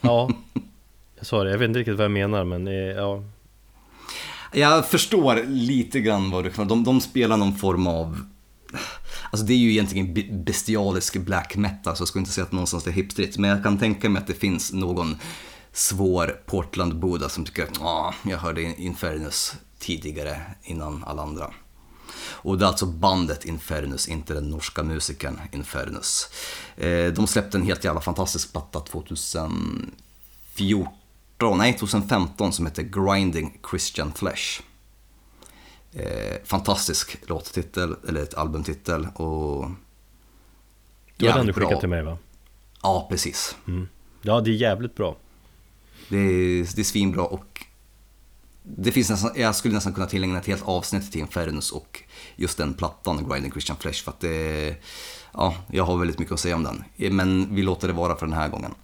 Ja, 0.00 0.30
jag 1.16 1.26
sa 1.26 1.44
det. 1.44 1.50
Jag 1.50 1.58
vet 1.58 1.68
inte 1.68 1.78
riktigt 1.78 1.96
vad 1.96 2.04
jag 2.04 2.10
menar 2.10 2.44
men 2.44 2.66
ja, 2.96 3.22
jag 4.52 4.88
förstår 4.88 5.44
lite 5.46 6.00
grann 6.00 6.30
vad 6.30 6.44
du 6.44 6.50
kan 6.50 6.68
de, 6.68 6.84
de 6.84 7.00
spelar 7.00 7.36
någon 7.36 7.56
form 7.56 7.86
av 7.86 8.20
Alltså 9.30 9.46
det 9.46 9.52
är 9.52 9.58
ju 9.58 9.70
egentligen 9.70 10.44
bestialisk 10.44 11.16
black 11.16 11.56
metal 11.56 11.96
så 11.96 12.00
jag 12.00 12.08
skulle 12.08 12.20
inte 12.20 12.32
säga 12.32 12.44
att 12.44 12.52
någonstans 12.52 12.86
är 12.86 12.90
hipstrigt. 12.90 13.38
Men 13.38 13.50
jag 13.50 13.62
kan 13.62 13.78
tänka 13.78 14.08
mig 14.08 14.20
att 14.20 14.26
det 14.26 14.34
finns 14.34 14.72
någon 14.72 15.16
svår 15.72 16.40
Portland-boda 16.46 17.28
som 17.28 17.44
tycker 17.44 17.62
att 17.62 18.14
jag 18.30 18.38
hörde 18.38 18.62
Infernus 18.62 19.54
tidigare 19.78 20.40
innan 20.62 21.04
alla 21.04 21.22
andra. 21.22 21.50
Och 22.46 22.58
det 22.58 22.64
är 22.64 22.68
alltså 22.68 22.86
bandet 22.86 23.44
Infernus, 23.44 24.08
inte 24.08 24.34
den 24.34 24.50
norska 24.50 24.82
musikern 24.82 25.40
Infernus. 25.52 26.28
Eh, 26.76 27.12
de 27.12 27.26
släppte 27.26 27.58
en 27.58 27.64
helt 27.64 27.84
jävla 27.84 28.00
fantastisk 28.00 28.52
platta 28.52 28.80
2014 28.80 31.58
nej 31.58 31.72
2015 31.72 32.52
som 32.52 32.66
heter 32.66 32.82
Grinding 32.82 33.58
Christian 33.70 34.12
Flesh. 34.12 34.62
Eh, 35.92 36.36
fantastisk 36.44 37.16
låttitel, 37.28 37.96
eller 38.08 38.22
ett 38.22 38.34
albumtitel 38.34 39.08
och... 39.14 39.70
Det 41.16 41.28
var 41.28 41.36
den 41.36 41.46
du 41.46 41.52
skickade 41.52 41.80
till 41.80 41.88
mig 41.88 42.02
va? 42.02 42.18
Ja, 42.82 43.06
precis. 43.10 43.56
Mm. 43.68 43.88
Ja, 44.22 44.40
det 44.40 44.50
är 44.50 44.54
jävligt 44.54 44.94
bra. 44.94 45.16
Det 46.08 46.16
är, 46.16 46.76
det 46.76 46.82
är 46.82 46.84
svinbra 46.84 47.24
och 47.24 47.64
det 48.62 48.92
finns 48.92 49.10
nästan, 49.10 49.30
jag 49.36 49.54
skulle 49.54 49.74
nästan 49.74 49.94
kunna 49.94 50.06
tillägna 50.06 50.38
ett 50.38 50.46
helt 50.46 50.62
avsnitt 50.62 51.12
till 51.12 51.20
Infernus 51.20 51.72
och 51.72 52.02
just 52.36 52.58
den 52.58 52.74
plattan, 52.74 53.28
Grinding 53.28 53.52
Christian 53.52 53.76
Flesh, 53.76 54.04
för 54.04 54.10
att 54.10 54.20
det... 54.20 54.74
Ja, 55.32 55.54
jag 55.72 55.84
har 55.84 55.98
väldigt 55.98 56.18
mycket 56.18 56.34
att 56.34 56.40
säga 56.40 56.56
om 56.56 56.62
den. 56.62 56.84
Men 57.14 57.54
vi 57.54 57.62
låter 57.62 57.88
det 57.88 57.94
vara 57.94 58.16
för 58.16 58.26
den 58.26 58.34
här 58.36 58.48
gången. 58.48 58.74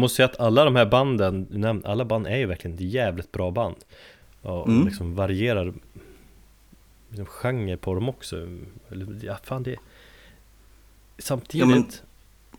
Måste 0.00 0.16
säga 0.16 0.26
att 0.26 0.40
alla 0.40 0.64
de 0.64 0.76
här 0.76 0.86
banden, 0.86 1.82
alla 1.84 2.04
band 2.04 2.26
är 2.26 2.36
ju 2.36 2.46
verkligen 2.46 2.74
ett 2.74 2.80
jävligt 2.80 3.32
bra 3.32 3.50
band 3.50 3.76
Och 4.42 4.68
Mm. 4.68 4.86
liksom 4.86 5.14
varierar 5.14 5.72
liksom 7.08 7.26
genre 7.26 7.76
på 7.76 7.94
dem 7.94 8.08
också 8.08 8.36
Eller, 8.90 9.24
Ja 9.24 9.36
fan 9.44 9.62
det 9.62 9.76
Samtidigt 11.18 11.60
Ja, 11.68 11.74
men- 11.74 11.90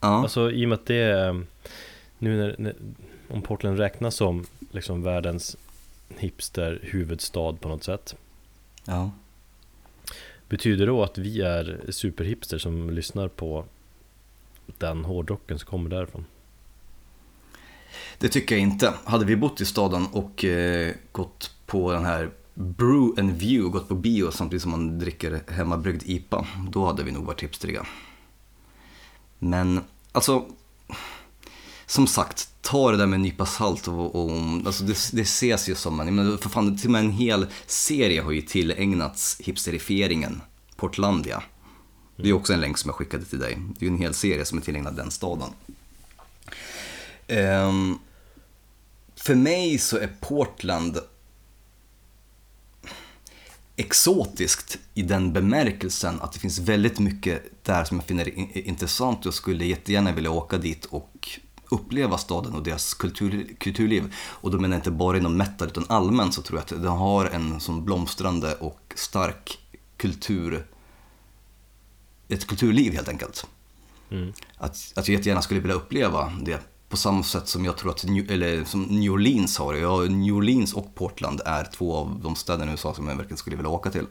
Ja, 0.02 0.22
Alltså 0.22 0.52
i 0.52 0.66
och 0.66 0.70
med 0.70 0.76
att 0.76 0.86
det 0.86 0.96
är 0.96 1.44
Nu 2.18 2.38
när, 2.38 2.56
när 2.58 2.76
Om 3.30 3.42
Portland 3.42 3.78
räknas 3.80 4.16
som 4.16 4.46
liksom 4.72 5.04
världens 5.04 5.58
hipster 6.18 6.80
huvudstad 6.84 7.54
på 7.54 7.70
något 7.70 7.84
sätt 7.84 8.16
ja. 8.86 9.12
Betyder 10.50 10.86
det 10.86 10.92
då 10.92 11.04
att 11.04 11.18
vi 11.18 11.42
är 11.42 11.80
superhipster 11.90 12.58
som 12.58 12.90
lyssnar 12.90 13.28
på 13.28 13.66
den 14.78 15.06
hårdrocken 15.06 15.60
som 15.60 15.70
kommer 15.70 15.90
därifrån? 15.90 16.26
Det 18.18 18.30
tycker 18.30 18.56
jag 18.56 18.62
inte. 18.62 18.94
Hade 19.04 19.26
vi 19.26 19.36
bott 19.36 19.62
i 19.62 19.66
staden 19.66 20.08
och 20.12 20.46
eh, 20.46 20.94
gått 21.12 21.52
på 21.66 21.92
den 21.92 22.06
här 22.06 22.32
Brew 22.54 23.22
and 23.22 23.32
View, 23.32 23.72
gått 23.72 23.88
på 23.88 23.96
bio 23.96 24.32
samtidigt 24.32 24.62
som 24.62 24.72
man 24.72 25.00
dricker 25.00 25.44
hemmabryggd 25.48 26.04
IPA, 26.06 26.48
då 26.70 26.86
hade 26.86 27.04
vi 27.04 27.12
nog 27.12 27.26
varit 27.26 27.44
hipstriga. 27.44 27.86
Men 29.40 29.82
alltså, 30.12 30.46
som 31.86 32.08
sagt, 32.08 32.50
ta 32.62 32.92
det 32.92 32.98
där 32.98 33.06
med 33.06 33.18
en 33.18 33.22
nypa 33.22 33.46
salt 33.46 33.88
och, 33.88 34.16
och 34.16 34.32
alltså 34.66 34.84
det, 34.84 35.10
det 35.12 35.22
ses 35.22 35.70
ju 35.70 35.76
som 35.76 36.00
en, 36.00 36.16
men 36.16 36.38
för 36.38 36.50
fan, 36.50 36.78
till 36.78 36.88
och 36.88 36.92
med 36.92 37.04
en 37.06 37.12
hel 37.12 37.48
serie 37.66 38.22
har 38.22 38.32
ju 38.32 38.42
tillägnats 38.42 39.42
hipsterifieringen, 39.44 40.42
Portlandia. 40.76 41.44
Det 42.16 42.30
är 42.30 42.34
också 42.34 42.54
en 42.54 42.62
länk 42.62 42.78
som 42.78 42.90
jag 42.90 42.96
skickade 42.96 43.26
till 43.26 43.40
dig. 43.40 43.58
Det 43.80 43.86
är 43.86 43.90
ju 43.90 43.96
en 43.96 44.02
hel 44.02 44.14
serie 44.14 44.46
som 44.46 44.58
är 44.58 44.62
tillägnad 44.62 44.96
den 44.96 45.12
staden. 45.12 45.50
Ehm, 47.32 48.00
för 49.16 49.36
mig 49.36 49.78
så 49.78 49.98
är 49.98 50.10
Portland 50.20 51.00
exotiskt 53.76 54.80
i 54.94 55.02
den 55.02 55.34
bemärkelsen 55.34 56.22
att 56.22 56.34
det 56.34 56.40
finns 56.40 56.60
väldigt 56.60 57.00
mycket 57.00 57.44
där 57.64 57.84
som 57.84 57.98
jag 57.98 58.06
finner 58.06 58.58
intressant 58.58 59.26
och 59.26 59.34
skulle 59.34 59.66
jättegärna 59.66 60.12
vilja 60.12 60.32
åka 60.32 60.58
dit 60.58 60.86
och 60.86 61.40
uppleva 61.70 62.18
staden 62.18 62.54
och 62.54 62.64
deras 62.64 62.94
kultur, 62.94 63.56
kulturliv. 63.60 64.14
Och 64.16 64.52
då 64.52 64.60
menar 64.60 64.76
jag 64.76 64.80
inte 64.80 64.92
bara 64.92 65.18
inom 65.18 65.38
metal 65.38 65.68
utan 65.68 65.86
allmänt 65.90 66.34
så 66.34 66.42
tror 66.42 66.60
jag 66.60 66.64
att 66.64 66.84
den 66.84 66.92
har 66.92 67.26
en 67.26 67.60
sån 67.60 67.86
blomstrande 67.86 68.56
och 68.56 68.94
stark 68.96 69.60
kultur, 69.98 70.68
ett 72.28 72.48
kulturliv 72.48 72.94
helt 72.94 73.10
enkelt 73.10 73.48
Mm. 74.12 74.34
att, 74.58 74.94
att 74.96 75.08
jag 75.08 75.18
jättegärna 75.18 75.42
skulle 75.42 75.60
vilja 75.60 75.76
uppleva 75.76 76.34
det 76.42 76.71
på 76.92 76.98
samma 76.98 77.24
sätt 77.24 77.48
som 77.48 77.66
jag 77.66 77.78
tror 77.78 77.92
att 77.92 78.04
New, 78.04 78.32
eller 78.32 78.64
som 78.64 78.84
New 78.84 79.12
Orleans 79.12 79.58
har 79.58 79.74
det. 79.74 79.80
Ja, 79.80 79.98
New 80.02 80.34
Orleans 80.36 80.74
och 80.74 80.96
Portland 80.96 81.42
är 81.46 81.64
två 81.64 81.96
av 81.96 82.20
de 82.24 82.36
städerna 82.36 82.72
i 82.72 82.74
USA 82.74 82.94
som 82.94 83.08
jag 83.08 83.16
verkligen 83.16 83.38
skulle 83.38 83.56
vilja 83.56 83.70
åka 83.70 83.92
till. 83.92 84.06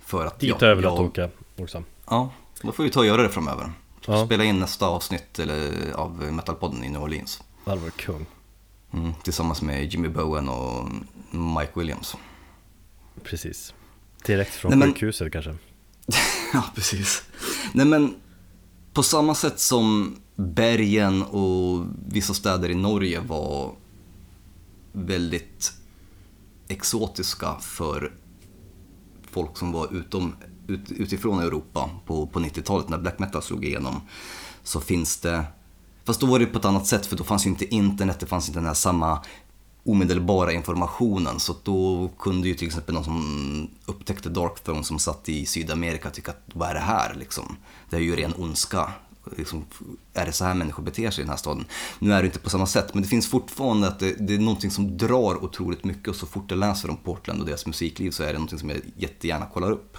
För 0.00 0.26
att 0.26 0.38
Dit 0.40 0.50
ja, 0.50 0.56
har 0.60 0.66
jag 0.66 0.76
velat 0.76 0.94
jag- 0.94 1.04
åka 1.06 1.28
också 1.56 1.82
Ja, 2.08 2.30
då 2.62 2.72
får 2.72 2.84
vi 2.84 2.90
ta 2.90 3.00
och 3.00 3.06
göra 3.06 3.22
det 3.22 3.28
framöver. 3.28 3.72
Ja. 4.06 4.26
Spela 4.26 4.44
in 4.44 4.60
nästa 4.60 4.86
avsnitt 4.86 5.38
eller, 5.38 5.92
av 5.94 6.32
Metalpodden 6.32 6.84
i 6.84 6.88
New 6.88 7.02
Orleans. 7.02 7.42
Det 7.64 7.70
hade 7.70 7.82
varit 7.82 7.96
kung 7.96 8.26
Mm, 8.92 9.12
tillsammans 9.22 9.62
med 9.62 9.92
Jimmy 9.92 10.08
Bowen 10.08 10.48
och 10.48 10.88
Mike 11.30 11.72
Williams. 11.74 12.16
Precis 13.22 13.74
Direkt 14.26 14.54
från 14.54 14.68
Nej, 14.70 14.78
men- 14.78 14.88
sjukhuset 14.88 15.32
kanske 15.32 15.56
Ja, 16.52 16.62
precis. 16.74 17.22
Nej 17.72 17.86
men, 17.86 18.14
på 18.92 19.02
samma 19.02 19.34
sätt 19.34 19.60
som 19.60 20.16
bergen 20.36 21.22
och 21.22 21.86
vissa 22.08 22.34
städer 22.34 22.70
i 22.70 22.74
Norge 22.74 23.20
var 23.20 23.72
väldigt 24.92 25.72
exotiska 26.68 27.54
för 27.60 28.12
folk 29.30 29.56
som 29.58 29.72
var 29.72 29.94
utom, 29.94 30.36
ut, 30.66 30.92
utifrån 30.92 31.40
Europa 31.40 31.90
på, 32.06 32.26
på 32.26 32.40
90-talet 32.40 32.88
när 32.88 32.98
black 32.98 33.18
metal 33.18 33.42
slog 33.42 33.64
igenom. 33.64 34.00
Så 34.62 34.80
finns 34.80 35.20
det, 35.20 35.44
fast 36.04 36.20
då 36.20 36.26
var 36.26 36.38
det 36.38 36.46
på 36.46 36.58
ett 36.58 36.64
annat 36.64 36.86
sätt 36.86 37.06
för 37.06 37.16
då 37.16 37.24
fanns 37.24 37.46
ju 37.46 37.50
inte 37.50 37.74
internet, 37.74 38.20
det 38.20 38.26
fanns 38.26 38.48
inte 38.48 38.58
den 38.60 38.66
här 38.66 38.74
samma 38.74 39.22
omedelbara 39.84 40.52
informationen. 40.52 41.40
Så 41.40 41.54
då 41.62 42.10
kunde 42.18 42.48
ju 42.48 42.54
till 42.54 42.66
exempel 42.66 42.94
någon 42.94 43.04
som 43.04 43.68
upptäckte 43.86 44.28
Darkthrone 44.28 44.84
som 44.84 44.98
satt 44.98 45.28
i 45.28 45.46
Sydamerika 45.46 46.10
tycka 46.10 46.30
att 46.30 46.42
vad 46.54 46.68
är 46.68 46.74
det 46.74 46.80
här 46.80 47.14
liksom? 47.14 47.56
Det 47.90 47.96
är 47.96 48.00
ju 48.00 48.16
ren 48.16 48.34
ondska. 48.38 48.92
Liksom, 49.36 49.64
är 50.14 50.26
det 50.26 50.32
så 50.32 50.44
här 50.44 50.54
människor 50.54 50.82
beter 50.82 51.10
sig 51.10 51.22
i 51.22 51.24
den 51.24 51.30
här 51.30 51.36
staden? 51.36 51.64
Nu 51.98 52.12
är 52.12 52.22
det 52.22 52.26
inte 52.26 52.38
på 52.38 52.50
samma 52.50 52.66
sätt, 52.66 52.94
men 52.94 53.02
det 53.02 53.08
finns 53.08 53.26
fortfarande 53.26 53.88
att 53.88 53.98
det, 53.98 54.12
det 54.12 54.34
är 54.34 54.38
någonting 54.38 54.70
som 54.70 54.96
drar 54.96 55.44
otroligt 55.44 55.84
mycket 55.84 56.08
och 56.08 56.16
så 56.16 56.26
fort 56.26 56.50
jag 56.50 56.58
läser 56.58 56.90
om 56.90 56.96
Portland 56.96 57.40
och 57.40 57.46
deras 57.46 57.66
musikliv 57.66 58.10
så 58.10 58.22
är 58.22 58.26
det 58.26 58.32
någonting 58.32 58.58
som 58.58 58.70
jag 58.70 58.80
jättegärna 58.96 59.46
kollar 59.46 59.70
upp. 59.70 59.96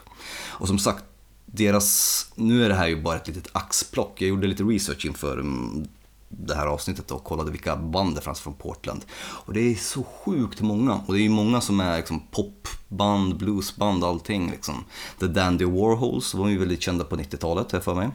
Och 0.47 0.67
som 0.67 0.79
sagt, 0.79 1.03
deras, 1.45 2.31
nu 2.35 2.65
är 2.65 2.69
det 2.69 2.75
här 2.75 2.87
ju 2.87 3.01
bara 3.01 3.15
ett 3.15 3.27
litet 3.27 3.49
axplock. 3.51 4.21
Jag 4.21 4.29
gjorde 4.29 4.47
lite 4.47 4.63
research 4.63 5.05
inför 5.05 5.37
mm, 5.37 5.87
det 6.29 6.55
här 6.55 6.67
avsnittet 6.67 7.11
och 7.11 7.23
kollade 7.23 7.51
vilka 7.51 7.75
band 7.75 8.15
det 8.15 8.21
fanns 8.21 8.39
från 8.39 8.53
Portland. 8.53 9.05
Och 9.19 9.53
det 9.53 9.59
är 9.59 9.75
så 9.75 10.03
sjukt 10.03 10.61
många. 10.61 11.01
Och 11.05 11.13
det 11.13 11.19
är 11.19 11.23
ju 11.23 11.29
många 11.29 11.61
som 11.61 11.79
är 11.79 11.97
liksom 11.97 12.21
popband, 12.31 13.37
bluesband, 13.37 14.03
allting 14.03 14.51
liksom. 14.51 14.83
The 15.19 15.27
Dandy 15.27 15.65
Warhols 15.65 16.33
var 16.33 16.47
ju 16.47 16.57
väldigt 16.57 16.81
kända 16.81 17.03
på 17.03 17.15
90-talet, 17.15 17.71
har 17.71 17.77
jag 17.77 17.83
för 17.83 17.95
mig. 17.95 18.09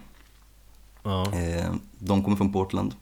Ja 1.03 1.33
Eh, 1.33 1.73
de 1.99 2.23
kommer 2.25 2.37
från 2.37 2.53
Portland. 2.53 2.95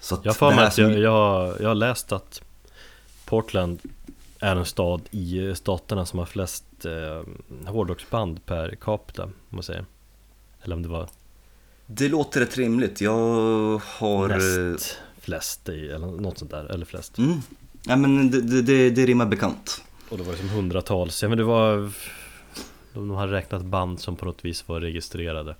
Så 0.00 0.18
Jag 0.22 0.34
har 0.34 0.50
det 0.50 0.56
mig 0.56 0.66
att 0.66 0.78
jag, 0.78 0.98
jag, 0.98 1.10
har- 1.10 1.56
jag 1.60 1.68
har 1.68 1.74
läst 1.74 2.12
att 2.12 2.42
Portland 3.24 3.80
är 4.40 4.56
en 4.56 4.64
stad 4.64 5.00
i 5.10 5.54
staterna 5.54 6.06
som 6.06 6.18
har 6.18 6.26
flest 6.26 6.64
eh, 6.84 7.22
hårdrocksband 7.70 8.46
per 8.46 8.74
capita, 8.80 9.22
om 9.24 9.32
man 9.48 9.62
säger 9.62 9.84
Eller 10.62 10.76
om 10.76 10.82
det 10.82 10.88
var 10.88 11.08
Det 11.86 12.08
låter 12.08 12.40
rätt 12.40 12.56
rimligt. 12.56 13.00
Jag 13.00 13.78
har... 13.78 14.30
eh, 14.30 14.36
näst 14.36 14.98
flest 15.20 15.68
i, 15.68 15.88
eller 15.88 16.06
något 16.06 16.38
sånt 16.38 16.50
där, 16.50 16.64
eller 16.64 16.86
flest 16.86 17.18
Mm. 17.18 17.40
Ja, 17.88 17.96
men 17.96 18.30
det, 18.30 18.40
det, 18.40 18.62
det, 18.62 18.90
det 18.90 19.06
rimmar 19.06 19.26
bekant. 19.26 19.84
Och 20.08 20.18
det 20.18 20.24
var 20.24 20.32
liksom 20.32 20.48
hundratals, 20.48 21.22
ja 21.22 21.28
men 21.28 21.38
det 21.38 21.44
var 21.44 21.92
De 22.94 23.10
hade 23.10 23.32
räknat 23.32 23.62
band 23.64 24.00
som 24.00 24.16
på 24.16 24.24
något 24.24 24.44
vis 24.44 24.68
var 24.68 24.80
registrerade 24.80 25.50
eh, 25.50 25.56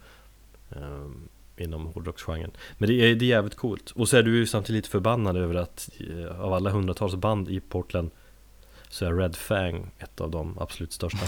Inom 1.58 1.86
hårdrocksgenren 1.86 2.50
Men 2.78 2.88
det 2.88 2.94
är, 2.94 3.14
det 3.14 3.24
är 3.24 3.28
jävligt 3.28 3.54
coolt 3.56 3.90
Och 3.90 4.08
så 4.08 4.16
är 4.16 4.22
du 4.22 4.36
ju 4.36 4.46
samtidigt 4.46 4.78
lite 4.78 4.88
förbannad 4.88 5.36
över 5.36 5.54
att 5.54 5.88
eh, 6.10 6.40
Av 6.40 6.52
alla 6.52 6.70
hundratals 6.70 7.14
band 7.14 7.48
i 7.48 7.60
Portland 7.60 8.10
Så 8.88 9.04
är 9.04 9.14
Red 9.14 9.36
Fang 9.36 9.90
ett 9.98 10.20
av 10.20 10.30
de 10.30 10.58
absolut 10.58 10.92
största 10.92 11.18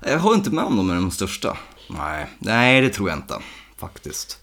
Jag 0.00 0.18
har 0.18 0.34
inte 0.34 0.50
med 0.50 0.64
om 0.64 0.76
de 0.76 0.90
är 0.90 0.94
de 0.94 1.10
största. 1.10 1.58
Nej, 1.88 2.26
nej 2.38 2.80
det 2.80 2.90
tror 2.90 3.08
jag 3.08 3.18
inte. 3.18 3.38
Faktiskt. 3.76 4.40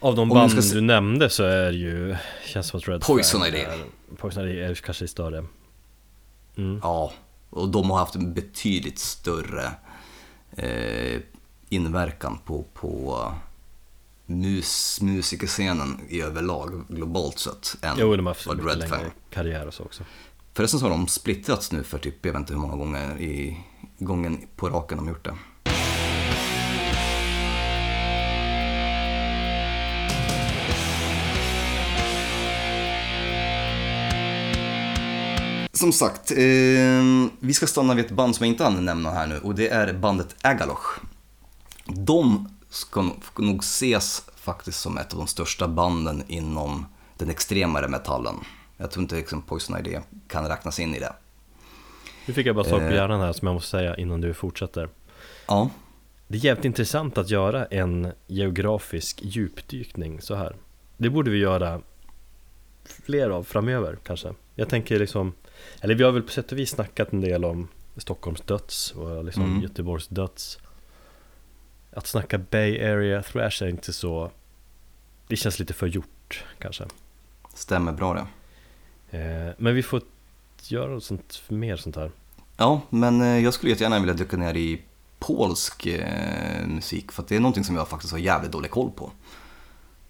Av 0.00 0.14
de 0.14 0.20
Om 0.20 0.28
band 0.28 0.64
se- 0.64 0.74
du 0.74 0.80
nämnde 0.80 1.30
så 1.30 1.42
är 1.44 1.72
det 1.72 1.78
ju 1.78 2.16
Känns 2.46 2.66
som 2.66 2.78
att 2.78 2.88
Red 2.88 3.00
Poison 3.00 3.40
Fang 3.40 3.54
är, 3.54 3.84
Poison 4.16 4.48
Idea 4.48 4.68
är 4.68 4.74
kanske 4.74 5.08
större 5.08 5.44
mm. 6.56 6.80
Ja, 6.82 7.12
och 7.50 7.68
de 7.68 7.90
har 7.90 7.98
haft 7.98 8.14
en 8.14 8.34
betydligt 8.34 8.98
större 8.98 9.64
eh, 10.56 11.20
inverkan 11.70 12.38
på, 12.44 12.64
på 12.74 13.32
mus, 14.26 14.98
musikerscenen 15.00 16.00
i 16.08 16.22
överlag 16.22 16.84
globalt 16.88 17.38
sett 17.38 17.76
än 17.82 17.96
Jo, 17.98 18.16
de 18.16 18.26
har 18.26 18.36
vad 18.46 18.56
mycket 18.56 18.70
Red 18.70 18.78
längre 18.78 18.96
Fang. 18.96 19.10
karriär 19.30 19.66
och 19.66 19.74
så 19.74 19.82
också 19.82 20.04
Förresten 20.54 20.80
så 20.80 20.86
har 20.86 20.90
de 20.90 21.08
splittrats 21.08 21.72
nu 21.72 21.82
för 21.82 21.98
typ, 21.98 22.26
jag 22.26 22.32
vet 22.32 22.40
inte 22.40 22.52
hur 22.52 22.60
många 22.60 22.76
gånger 22.76 23.20
i 23.20 23.64
gången 23.98 24.38
på 24.56 24.68
raken 24.68 24.98
de 24.98 25.08
gjort 25.08 25.24
det. 25.24 25.34
Som 35.72 35.92
sagt, 35.92 36.30
eh, 36.30 36.38
vi 37.40 37.54
ska 37.54 37.66
stanna 37.66 37.94
vid 37.94 38.04
ett 38.04 38.10
band 38.10 38.36
som 38.36 38.46
jag 38.46 38.52
inte 38.52 38.64
hann 38.64 38.84
nämna 38.84 39.10
här 39.10 39.26
nu 39.26 39.38
och 39.38 39.54
det 39.54 39.68
är 39.68 39.92
bandet 39.92 40.36
Agaloch. 40.42 41.00
De 41.96 42.48
ska 42.68 43.10
nog- 43.38 43.58
ses 43.62 44.22
faktiskt 44.36 44.80
som 44.80 44.98
ett 44.98 45.12
av 45.12 45.18
de 45.18 45.26
största 45.26 45.68
banden 45.68 46.22
inom 46.28 46.86
den 47.18 47.30
extremare 47.30 47.88
metallen. 47.88 48.34
Jag 48.76 48.90
tror 48.90 49.02
inte 49.02 49.16
liksom 49.16 49.42
Poison 49.42 49.78
Idea 49.78 50.02
kan 50.28 50.48
räknas 50.48 50.80
in 50.80 50.94
i 50.94 50.98
det. 50.98 51.12
Nu 52.26 52.34
fick 52.34 52.46
jag 52.46 52.54
bara 52.56 52.64
sak 52.64 52.78
på 52.78 52.84
Eh. 52.86 52.94
hjärnan 52.94 53.20
här 53.20 53.32
som 53.32 53.46
jag 53.46 53.54
måste 53.54 53.70
säga 53.70 53.96
innan 53.96 54.20
du 54.20 54.34
fortsätter 54.34 54.88
Ja, 55.48 55.70
Det 56.28 56.36
är 56.38 56.44
jävligt 56.44 56.64
intressant 56.64 57.18
att 57.18 57.30
göra 57.30 57.64
en 57.66 58.12
geografisk 58.26 59.20
djupdykning 59.22 60.20
så 60.20 60.34
här 60.34 60.56
Det 60.96 61.10
borde 61.10 61.30
vi 61.30 61.38
göra 61.38 61.80
fler 62.84 63.30
av 63.30 63.42
framöver 63.44 63.98
kanske 64.04 64.34
Jag 64.54 64.68
tänker 64.68 64.98
liksom 64.98 65.32
Eller 65.80 65.94
vi 65.94 66.04
har 66.04 66.12
väl 66.12 66.22
på 66.22 66.30
sätt 66.32 66.52
och 66.52 66.58
vis 66.58 66.70
snackat 66.70 67.12
en 67.12 67.20
del 67.20 67.44
om 67.44 67.68
Stockholms 67.96 68.40
döds 68.40 68.90
och 68.92 69.24
liksom 69.24 69.42
Mm. 69.44 69.62
Göteborgs 69.62 70.08
döds 70.08 70.58
Att 71.92 72.06
snacka 72.06 72.38
Bay 72.38 72.84
Area 72.84 73.22
Thrash 73.22 73.62
är 73.62 73.68
inte 73.68 73.92
så 73.92 74.30
Det 75.28 75.36
känns 75.36 75.58
lite 75.58 75.74
för 75.74 75.86
gjort 75.86 76.44
kanske. 76.58 76.84
Stämmer 77.54 77.92
bra 77.92 78.14
det. 78.14 78.26
Eh, 79.18 79.54
men 79.58 79.74
vi 79.74 79.82
får 79.82 80.02
göra 80.62 80.90
något 80.90 81.04
sånt, 81.04 81.42
mer 81.48 81.76
sånt 81.76 81.96
här. 81.96 82.10
Ja, 82.56 82.80
men 82.90 83.20
eh, 83.20 83.38
jag 83.38 83.54
skulle 83.54 83.70
jättegärna 83.70 83.98
vilja 83.98 84.14
dyka 84.14 84.36
ner 84.36 84.54
i 84.54 84.82
polsk 85.18 85.86
eh, 85.86 86.66
musik 86.66 87.12
för 87.12 87.22
att 87.22 87.28
det 87.28 87.36
är 87.36 87.40
någonting 87.40 87.64
som 87.64 87.76
jag 87.76 87.88
faktiskt 87.88 88.12
har 88.12 88.18
jävligt 88.18 88.52
dålig 88.52 88.70
koll 88.70 88.90
på. 88.90 89.10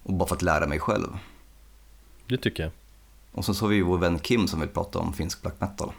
Och 0.02 0.12
bara 0.14 0.28
för 0.28 0.36
att 0.36 0.42
lära 0.42 0.66
mig 0.66 0.78
själv. 0.78 1.08
Det 2.26 2.36
tycker 2.36 2.62
jag. 2.62 2.72
Och 3.32 3.44
sen 3.44 3.54
så 3.54 3.64
har 3.64 3.70
vi 3.70 3.76
ju 3.76 3.82
vår 3.82 3.98
vän 3.98 4.18
Kim 4.18 4.48
som 4.48 4.60
vill 4.60 4.68
prata 4.68 4.98
om 4.98 5.12
finsk 5.12 5.42
black 5.42 5.60
metal. 5.60 5.92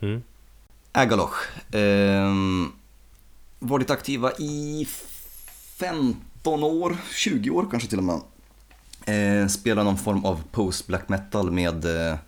Mm. 0.00 0.22
Ägaloch. 0.92 1.34
Eh, 1.74 2.34
varit 3.60 3.90
aktiva 3.90 4.32
i 4.38 4.88
15 5.78 6.64
år, 6.64 6.96
20 7.14 7.50
år 7.50 7.66
kanske 7.70 7.88
till 7.88 7.98
och 7.98 8.04
med. 8.04 8.20
Eh, 9.06 9.48
spelar 9.48 9.84
någon 9.84 9.98
form 9.98 10.24
av 10.24 10.42
post 10.50 10.86
black 10.86 11.08
metal 11.08 11.50
med 11.50 11.84
eh, 11.84 12.18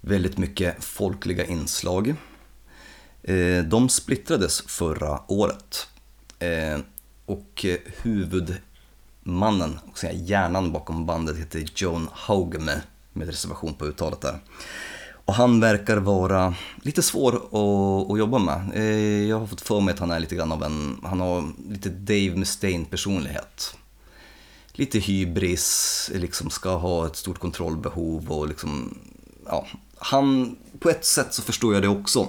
väldigt 0.00 0.38
mycket 0.38 0.84
folkliga 0.84 1.46
inslag. 1.46 2.14
Eh, 3.22 3.64
de 3.64 3.88
splittrades 3.88 4.60
förra 4.60 5.32
året. 5.32 5.88
Eh, 6.38 6.78
och 7.26 7.64
eh, 7.64 7.78
huvudmannen, 8.02 9.78
och 9.90 10.04
hjärnan 10.14 10.72
bakom 10.72 11.06
bandet 11.06 11.36
heter 11.36 11.64
Joan 11.74 12.08
Haugme 12.12 12.80
med 13.12 13.26
reservation 13.26 13.74
på 13.74 13.86
uttalet 13.86 14.20
där. 14.20 14.38
Och 15.26 15.34
han 15.34 15.60
verkar 15.60 15.96
vara 15.96 16.54
lite 16.82 17.02
svår 17.02 17.36
att, 17.36 18.10
att 18.10 18.18
jobba 18.18 18.38
med. 18.38 18.70
Eh, 18.74 19.28
jag 19.28 19.38
har 19.38 19.46
fått 19.46 19.60
för 19.60 19.80
mig 19.80 19.94
att 19.94 20.00
han 20.00 20.10
är 20.10 20.20
lite 20.20 20.34
grann 20.34 20.52
av 20.52 20.62
en, 20.62 21.00
han 21.04 21.20
har 21.20 21.52
lite 21.68 21.88
Dave 21.88 22.36
Mustaine 22.36 22.84
personlighet. 22.84 23.76
Lite 24.72 24.98
hybris, 24.98 26.10
liksom 26.14 26.50
ska 26.50 26.76
ha 26.76 27.06
ett 27.06 27.16
stort 27.16 27.38
kontrollbehov 27.38 28.32
och 28.32 28.48
liksom, 28.48 28.98
ja, 29.46 29.66
han, 29.98 30.56
på 30.78 30.90
ett 30.90 31.04
sätt 31.04 31.34
så 31.34 31.42
förstår 31.42 31.74
jag 31.74 31.82
det 31.82 31.88
också. 31.88 32.28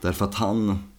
Därför 0.00 0.24
att 0.24 0.34
han 0.34 0.92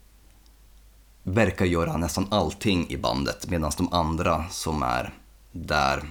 verkar 1.24 1.66
göra 1.66 1.98
nästan 1.98 2.28
allting 2.30 2.90
i 2.90 2.98
bandet 2.98 3.50
medan 3.50 3.72
de 3.78 3.94
andra 3.94 4.46
som 4.50 4.84
är 4.84 5.14
där 5.52 6.04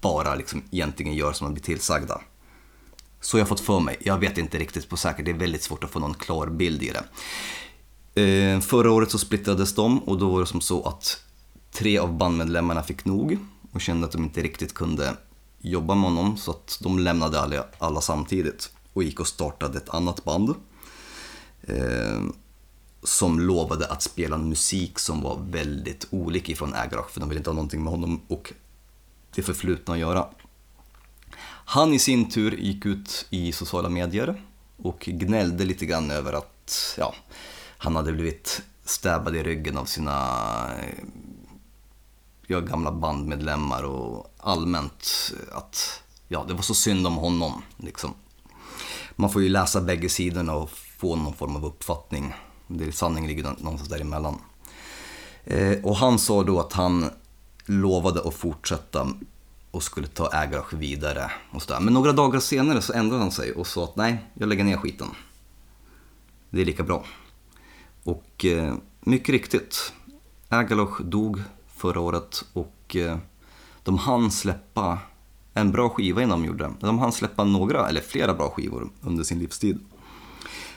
bara 0.00 0.34
liksom 0.34 0.62
egentligen 0.70 1.14
gör 1.14 1.32
som 1.32 1.46
de 1.46 1.54
blir 1.54 1.64
tillsagda. 1.64 2.20
Så 3.22 3.38
jag 3.38 3.44
har 3.44 3.48
fått 3.48 3.60
för 3.60 3.80
mig. 3.80 3.96
Jag 4.00 4.18
vet 4.18 4.38
inte 4.38 4.58
riktigt 4.58 4.88
på 4.88 4.96
säkert, 4.96 5.24
det 5.24 5.30
är 5.30 5.34
väldigt 5.34 5.62
svårt 5.62 5.84
att 5.84 5.90
få 5.90 5.98
någon 5.98 6.14
klar 6.14 6.46
bild 6.46 6.82
i 6.82 6.92
det. 6.92 7.04
Eh, 8.22 8.60
förra 8.60 8.92
året 8.92 9.10
så 9.10 9.18
splittrades 9.18 9.74
de 9.74 9.98
och 9.98 10.18
då 10.18 10.30
var 10.30 10.40
det 10.40 10.46
som 10.46 10.60
så 10.60 10.82
att 10.82 11.24
tre 11.72 11.98
av 11.98 12.16
bandmedlemmarna 12.16 12.82
fick 12.82 13.04
nog 13.04 13.38
och 13.72 13.80
kände 13.80 14.06
att 14.06 14.12
de 14.12 14.24
inte 14.24 14.42
riktigt 14.42 14.74
kunde 14.74 15.16
jobba 15.58 15.94
med 15.94 16.04
honom 16.04 16.36
så 16.36 16.50
att 16.50 16.78
de 16.82 16.98
lämnade 16.98 17.40
alla, 17.40 17.64
alla 17.78 18.00
samtidigt 18.00 18.70
och 18.92 19.02
gick 19.02 19.20
och 19.20 19.26
startade 19.26 19.78
ett 19.78 19.88
annat 19.88 20.24
band. 20.24 20.54
Eh, 21.62 22.22
som 23.02 23.40
lovade 23.40 23.86
att 23.86 24.02
spela 24.02 24.38
musik 24.38 24.98
som 24.98 25.22
var 25.22 25.38
väldigt 25.50 26.06
olik 26.10 26.48
ifrån 26.48 26.74
Agrach 26.74 27.10
för 27.10 27.20
de 27.20 27.28
ville 27.28 27.38
inte 27.38 27.50
ha 27.50 27.54
någonting 27.54 27.82
med 27.82 27.92
honom 27.92 28.20
och 28.28 28.52
det 29.34 29.42
förflutna 29.42 29.94
att 29.94 30.00
göra. 30.00 30.28
Han 31.64 31.94
i 31.94 31.98
sin 31.98 32.30
tur 32.30 32.56
gick 32.56 32.86
ut 32.86 33.26
i 33.30 33.52
sociala 33.52 33.88
medier 33.88 34.42
och 34.76 34.98
gnällde 34.98 35.64
lite 35.64 35.86
grann 35.86 36.10
över 36.10 36.32
att 36.32 36.94
ja, 36.98 37.14
han 37.78 37.96
hade 37.96 38.12
blivit 38.12 38.62
stäbbad 38.84 39.36
i 39.36 39.42
ryggen 39.42 39.78
av 39.78 39.84
sina 39.84 40.14
eh, 40.80 41.04
ja, 42.46 42.60
gamla 42.60 42.92
bandmedlemmar 42.92 43.82
och 43.82 44.34
allmänt 44.38 45.32
att 45.52 46.02
ja, 46.28 46.44
det 46.48 46.54
var 46.54 46.62
så 46.62 46.74
synd 46.74 47.06
om 47.06 47.16
honom. 47.16 47.62
Liksom. 47.76 48.14
Man 49.16 49.30
får 49.30 49.42
ju 49.42 49.48
läsa 49.48 49.80
bägge 49.80 50.08
sidorna 50.08 50.54
och 50.54 50.70
få 50.70 51.16
någon 51.16 51.34
form 51.34 51.56
av 51.56 51.64
uppfattning. 51.64 52.34
Det, 52.68 52.92
sanningen 52.92 53.28
ligger 53.28 53.42
någonstans 53.42 53.88
däremellan. 53.88 54.38
Eh, 55.44 55.84
och 55.84 55.96
han 55.96 56.18
sa 56.18 56.42
då 56.42 56.60
att 56.60 56.72
han 56.72 57.10
lovade 57.66 58.28
att 58.28 58.34
fortsätta 58.34 59.08
och 59.72 59.82
skulle 59.82 60.06
ta 60.06 60.30
ägarage 60.32 60.74
vidare. 60.74 61.30
Och 61.50 61.62
sådär. 61.62 61.80
Men 61.80 61.94
några 61.94 62.12
dagar 62.12 62.40
senare 62.40 62.82
så 62.82 62.92
ändrade 62.92 63.22
han 63.22 63.32
sig 63.32 63.52
och 63.52 63.66
sa 63.66 63.84
att 63.84 63.96
nej, 63.96 64.24
jag 64.34 64.48
lägger 64.48 64.64
ner 64.64 64.76
skiten. 64.76 65.08
Det 66.50 66.60
är 66.60 66.64
lika 66.64 66.82
bra. 66.82 67.04
Och 68.04 68.44
eh, 68.44 68.74
mycket 69.00 69.28
riktigt, 69.28 69.92
Ägaloch 70.50 71.02
dog 71.02 71.42
förra 71.76 72.00
året 72.00 72.44
och 72.52 72.96
eh, 72.96 73.18
de 73.82 73.98
hann 73.98 74.30
släppa 74.30 74.98
en 75.54 75.72
bra 75.72 75.88
skiva 75.88 76.22
innan 76.22 76.40
de 76.40 76.46
gjorde 76.46 76.64
det. 76.64 76.74
De 76.80 76.98
hann 76.98 77.12
släppa 77.12 77.44
några, 77.44 77.88
eller 77.88 78.00
flera 78.00 78.34
bra 78.34 78.50
skivor 78.50 78.90
under 79.00 79.24
sin 79.24 79.38
livstid. 79.38 79.78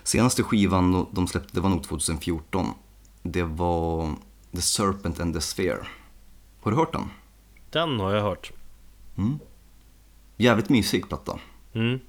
Senaste 0.04 0.43
skivan 0.43 1.08
de 1.12 1.28
släppte, 1.28 1.50
det 1.54 1.62
var 1.62 1.70
nog 1.70 1.84
2014. 1.84 2.66
Det 3.24 3.43
var 3.43 4.16
The 4.52 4.62
Serpent 4.62 5.20
and 5.20 5.34
the 5.34 5.41
Sphere. 5.41 5.88
Har 6.62 6.72
du 6.72 6.78
hört 6.78 6.93
den? 6.93 7.10
Den 7.70 8.00
har 8.00 8.14
jag 8.14 8.24
hört. 8.24 8.52
Mm. 9.18 9.39
Jävligt 10.38 10.70
mysig 10.70 11.07
platta. 11.09 11.39
Mm. 11.74 11.99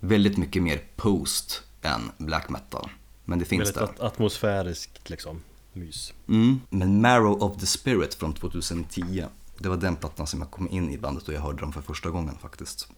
Väldigt 0.00 0.36
mycket 0.36 0.62
mer 0.62 0.82
post 0.96 1.62
än 1.82 2.10
black 2.18 2.48
metal. 2.48 2.90
Men 3.24 3.38
det 3.38 3.44
finns 3.44 3.60
Väldigt 3.60 3.74
där. 3.74 3.82
at- 3.82 4.00
atmosfäriskt 4.00 5.10
liksom, 5.10 5.42
mys. 5.72 6.12
Mm. 6.28 6.60
Men 6.70 7.00
Marrow 7.00 7.42
of 7.42 7.60
the 7.60 7.66
Spirit 7.66 8.14
från 8.14 8.32
2010. 8.32 9.24
Det 9.58 9.68
var 9.68 9.76
den 9.76 9.96
plattan 9.96 10.26
som 10.26 10.40
jag 10.40 10.50
kom 10.50 10.68
in 10.70 10.90
i 10.90 10.98
bandet 10.98 11.28
och 11.28 11.34
jag 11.34 11.40
hörde 11.40 11.60
dem 11.60 11.72
för 11.72 11.82
första 11.82 12.10
gången 12.10 12.38
faktiskt. 12.38 12.88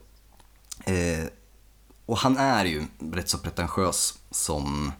Eh, 0.86 1.26
och 2.06 2.18
han 2.18 2.36
är 2.36 2.64
ju 2.64 2.84
rätt 3.12 3.28
så 3.28 3.38
pretentiös 3.38 4.18
som 4.30 4.92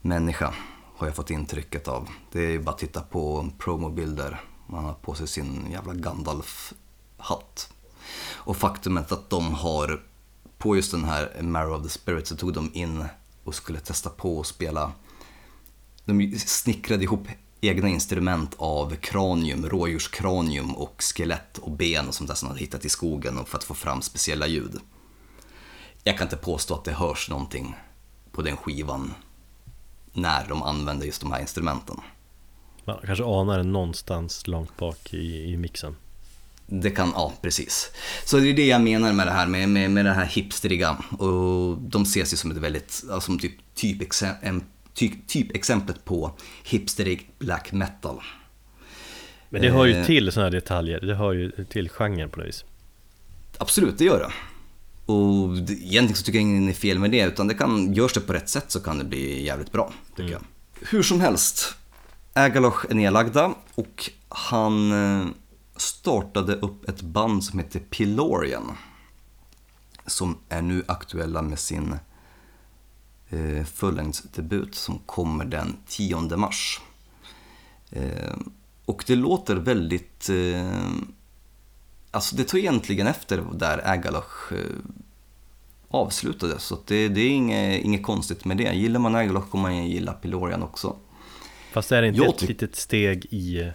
människa 0.00 0.54
har 0.96 1.06
jag 1.06 1.16
fått 1.16 1.30
intrycket 1.30 1.88
av. 1.88 2.08
Det 2.32 2.40
är 2.40 2.50
ju 2.50 2.58
bara 2.62 2.70
att 2.70 2.78
titta 2.78 3.00
på 3.00 3.50
promobilder. 3.58 4.40
Han 4.68 4.84
har 4.84 4.94
på 4.94 5.14
sig 5.14 5.26
sin 5.28 5.70
jävla 5.70 5.94
hatt. 7.20 7.72
Och 8.22 8.56
faktumet 8.56 9.12
att 9.12 9.30
de 9.30 9.54
har, 9.54 10.02
på 10.58 10.76
just 10.76 10.90
den 10.90 11.04
här 11.04 11.42
Marrow 11.42 11.80
of 11.80 11.82
the 11.82 11.88
Spirit 11.88 12.26
så 12.26 12.36
tog 12.36 12.52
de 12.52 12.70
in 12.74 13.04
och 13.44 13.54
skulle 13.54 13.80
testa 13.80 14.10
på 14.10 14.40
att 14.40 14.46
spela 14.46 14.92
de 16.04 16.38
snickrade 16.38 17.04
ihop 17.04 17.28
egna 17.60 17.88
instrument 17.88 18.54
av 18.58 18.96
kranium, 18.96 19.66
rådjurskranium 19.68 20.74
och 20.74 21.02
skelett 21.02 21.58
och 21.58 21.70
ben 21.70 22.08
och 22.08 22.14
sånt 22.14 22.28
där 22.28 22.34
som 22.34 22.48
de 22.48 22.50
hade 22.50 22.60
hittat 22.60 22.84
i 22.84 22.88
skogen 22.88 23.38
och 23.38 23.48
för 23.48 23.58
att 23.58 23.64
få 23.64 23.74
fram 23.74 24.02
speciella 24.02 24.46
ljud. 24.46 24.80
Jag 26.04 26.18
kan 26.18 26.26
inte 26.26 26.36
påstå 26.36 26.74
att 26.74 26.84
det 26.84 26.92
hörs 26.92 27.30
någonting 27.30 27.76
på 28.32 28.42
den 28.42 28.56
skivan 28.56 29.14
när 30.12 30.48
de 30.48 30.62
använder 30.62 31.06
just 31.06 31.20
de 31.20 31.32
här 31.32 31.40
instrumenten. 31.40 31.96
Man 32.84 32.98
kanske 33.06 33.24
anar 33.24 33.58
det 33.58 33.64
någonstans 33.64 34.46
långt 34.46 34.76
bak 34.76 35.14
i, 35.14 35.52
i 35.52 35.56
mixen. 35.56 35.96
Det 36.72 36.90
kan, 36.90 37.12
ja 37.14 37.32
precis. 37.42 37.90
Så 38.24 38.36
det 38.38 38.50
är 38.50 38.54
det 38.54 38.66
jag 38.66 38.80
menar 38.80 39.12
med 39.12 39.26
det 39.26 39.30
här, 39.32 39.46
med, 39.46 39.68
med, 39.68 39.90
med 39.90 40.04
det 40.04 40.12
här 40.12 40.24
hipsteriga. 40.26 40.96
Och 41.18 41.78
de 41.78 42.02
ses 42.02 42.32
ju 42.32 42.36
som 42.36 42.50
ett 42.50 42.56
väldigt, 42.56 43.02
alltså, 43.10 43.20
som 43.20 43.38
typ, 43.38 43.52
typexem, 43.74 44.34
en, 44.42 44.64
typ, 44.94 45.28
typexemplet 45.28 46.04
på 46.04 46.32
hipsterig 46.64 47.30
black 47.38 47.72
metal. 47.72 48.20
Men 49.48 49.62
det 49.62 49.70
hör 49.70 49.86
ju 49.86 49.94
Eh. 49.94 50.06
till 50.06 50.32
sådana 50.32 50.46
här 50.46 50.50
detaljer, 50.52 51.00
det 51.00 51.14
hör 51.14 51.32
ju 51.32 51.50
till 51.64 51.88
genren 51.88 52.30
på 52.30 52.38
något 52.40 52.48
vis. 52.48 52.64
Absolut, 53.58 53.98
det 53.98 54.04
gör 54.04 54.18
det. 54.18 54.32
Och 55.12 55.56
egentligen 55.58 56.14
så 56.14 56.22
tycker 56.24 56.38
jag 56.38 56.42
ingen 56.42 56.68
är 56.68 56.72
fel 56.72 56.98
med 56.98 57.10
det, 57.10 57.20
utan 57.24 57.46
det 57.48 57.54
kan, 57.54 57.92
görs 57.94 58.12
det 58.12 58.20
på 58.20 58.32
rätt 58.32 58.48
sätt 58.48 58.64
så 58.68 58.80
kan 58.80 58.98
det 58.98 59.04
bli 59.04 59.44
jävligt 59.44 59.72
bra, 59.72 59.92
tycker 60.16 60.22
Mm. 60.30 60.32
jag. 60.80 60.88
Hur 60.88 61.02
som 61.02 61.20
helst, 61.20 61.74
Ägaloch 62.34 62.84
är 62.90 62.94
nedlagda 62.94 63.54
och 63.74 64.10
han 64.28 64.92
eh, 64.92 65.26
startade 65.80 66.54
upp 66.54 66.88
ett 66.88 67.02
band 67.02 67.44
som 67.44 67.58
heter 67.58 67.80
Pilorian. 67.80 68.76
Som 70.06 70.38
är 70.48 70.62
nu 70.62 70.84
aktuella 70.88 71.42
med 71.42 71.58
sin 71.58 71.98
eh, 73.28 73.64
fullängdsdebut 73.64 74.74
som 74.74 74.98
kommer 74.98 75.44
den 75.44 75.76
10 75.86 76.36
mars. 76.36 76.80
Eh, 77.90 78.36
och 78.84 79.04
det 79.06 79.16
låter 79.16 79.56
väldigt 79.56 80.28
eh, 80.28 80.90
Alltså 82.10 82.36
det 82.36 82.44
tog 82.44 82.60
egentligen 82.60 83.06
efter 83.06 83.44
där 83.52 83.78
Ägaloch 83.78 84.52
eh, 84.52 84.58
avslutades. 85.88 86.62
Så 86.62 86.78
det, 86.86 87.08
det 87.08 87.20
är 87.20 87.30
inget, 87.30 87.84
inget 87.84 88.02
konstigt 88.02 88.44
med 88.44 88.56
det. 88.56 88.72
Gillar 88.72 89.00
man 89.00 89.14
Ägaloch 89.14 89.50
kommer 89.50 89.62
man 89.62 89.88
gilla 89.88 90.12
Pilorian 90.12 90.62
också. 90.62 90.96
Fast 91.72 91.92
är 91.92 92.02
det 92.02 92.08
inte 92.08 92.20
Jag 92.20 92.34
ett 92.34 92.42
litet 92.42 92.76
steg 92.76 93.26
i 93.30 93.72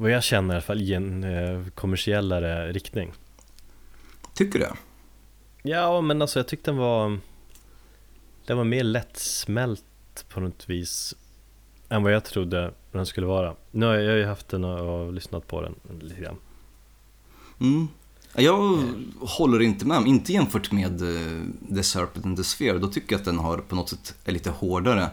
vad 0.00 0.10
jag 0.10 0.22
känner 0.22 0.54
i 0.54 0.56
alla 0.56 0.62
fall 0.62 0.82
i 0.82 0.94
en 0.94 1.24
eh, 1.24 1.64
kommersiellare 1.74 2.72
riktning? 2.72 3.12
Tycker 4.34 4.58
du? 4.58 4.68
Ja, 5.62 6.00
men 6.00 6.22
alltså 6.22 6.38
jag 6.38 6.48
tyckte 6.48 6.70
den 6.70 6.78
var 6.78 7.18
Den 8.46 8.56
var 8.56 8.64
mer 8.64 8.84
lättsmält 8.84 9.84
på 10.28 10.40
något 10.40 10.68
vis 10.68 11.14
än 11.88 12.02
vad 12.02 12.12
jag 12.12 12.24
trodde 12.24 12.72
den 12.92 13.06
skulle 13.06 13.26
vara. 13.26 13.54
Nu 13.70 13.86
har 13.86 13.94
jag, 13.94 14.18
ju 14.18 14.24
haft 14.24 14.48
den 14.48 14.64
och, 14.64 15.12
lyssnat 15.12 15.46
på 15.46 15.62
den 15.62 15.74
lite 16.00 16.20
grann. 16.20 16.36
Mm. 17.60 17.88
Jag 18.34 18.84
håller 19.20 19.62
inte 19.62 19.86
med, 19.86 20.06
inte 20.06 20.32
jämfört 20.32 20.72
med 20.72 21.02
uh, 21.02 21.42
The 21.74 21.82
Serpent 21.82 22.26
and 22.26 22.36
the 22.36 22.44
Sphere. 22.44 22.78
Då 22.78 22.88
tycker 22.88 23.12
jag 23.12 23.18
att 23.18 23.24
den 23.24 23.38
har 23.38 23.58
på 23.58 23.76
något 23.76 23.88
sätt 23.88 24.14
är 24.24 24.32
lite 24.32 24.50
hårdare. 24.50 25.10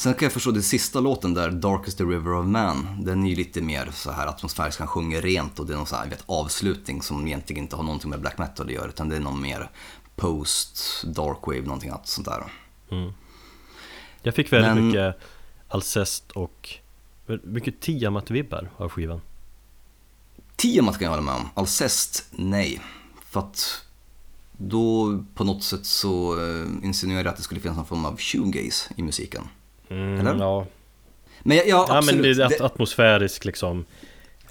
Sen 0.00 0.14
kan 0.14 0.26
jag 0.26 0.32
förstå 0.32 0.50
den 0.50 0.62
sista 0.62 1.00
låten 1.00 1.34
där, 1.34 1.50
Darkest 1.50 1.98
the 1.98 2.04
River 2.04 2.32
of 2.32 2.46
Man. 2.46 3.04
Den 3.04 3.24
är 3.24 3.28
ju 3.30 3.36
lite 3.36 3.60
mer 3.62 3.90
så 3.94 4.10
här 4.10 4.26
atmosfärisk, 4.26 4.78
han 4.78 4.88
sjunger 4.88 5.22
rent 5.22 5.58
och 5.58 5.66
det 5.66 5.72
är 5.72 5.76
någon 5.76 5.86
så 5.86 5.96
här, 5.96 6.08
vet, 6.08 6.24
avslutning 6.26 7.02
som 7.02 7.26
egentligen 7.26 7.62
inte 7.62 7.76
har 7.76 7.82
någonting 7.82 8.10
med 8.10 8.20
black 8.20 8.38
metal 8.38 8.66
att 8.66 8.72
göra. 8.72 8.88
Utan 8.88 9.08
det 9.08 9.16
är 9.16 9.20
någon 9.20 9.40
mer 9.40 9.70
post, 10.16 11.04
darkwave, 11.04 11.62
någonting 11.62 11.90
annat 11.90 12.08
sånt 12.08 12.26
där. 12.26 12.44
Mm. 12.90 13.12
Jag 14.22 14.34
fick 14.34 14.52
väldigt 14.52 14.74
Men- 14.74 14.86
mycket 14.86 15.16
Alcest 15.68 16.30
och 16.30 16.68
mycket 17.42 17.80
Tiamat-vibbar 17.80 18.68
av 18.76 18.88
skivan. 18.88 19.20
Tiamat 20.56 20.98
kan 20.98 21.04
jag 21.04 21.10
hålla 21.10 21.22
med 21.22 21.34
om, 21.34 21.48
Alcest, 21.54 22.24
nej. 22.30 22.80
För 23.24 23.40
att 23.40 23.84
då 24.52 25.18
på 25.34 25.44
något 25.44 25.62
sätt 25.62 25.86
så 25.86 26.36
uh, 26.40 26.68
insinuerar 26.82 27.24
jag 27.24 27.30
att 27.30 27.36
det 27.36 27.42
skulle 27.42 27.60
finnas 27.60 27.76
någon 27.76 27.86
form 27.86 28.04
av 28.04 28.18
shoegaze 28.18 28.90
i 28.96 29.02
musiken. 29.02 29.48
Mm, 29.90 30.20
Eller? 30.26 30.44
Ja, 30.44 30.66
Men 31.42 31.56
ja, 31.56 31.62
ja 31.66 31.86
men 31.88 31.96
absolut. 31.96 32.22
det 32.22 32.44
är 32.44 32.48
det, 32.48 32.56
at- 32.56 32.60
atmosfärisk 32.60 33.44
liksom. 33.44 33.84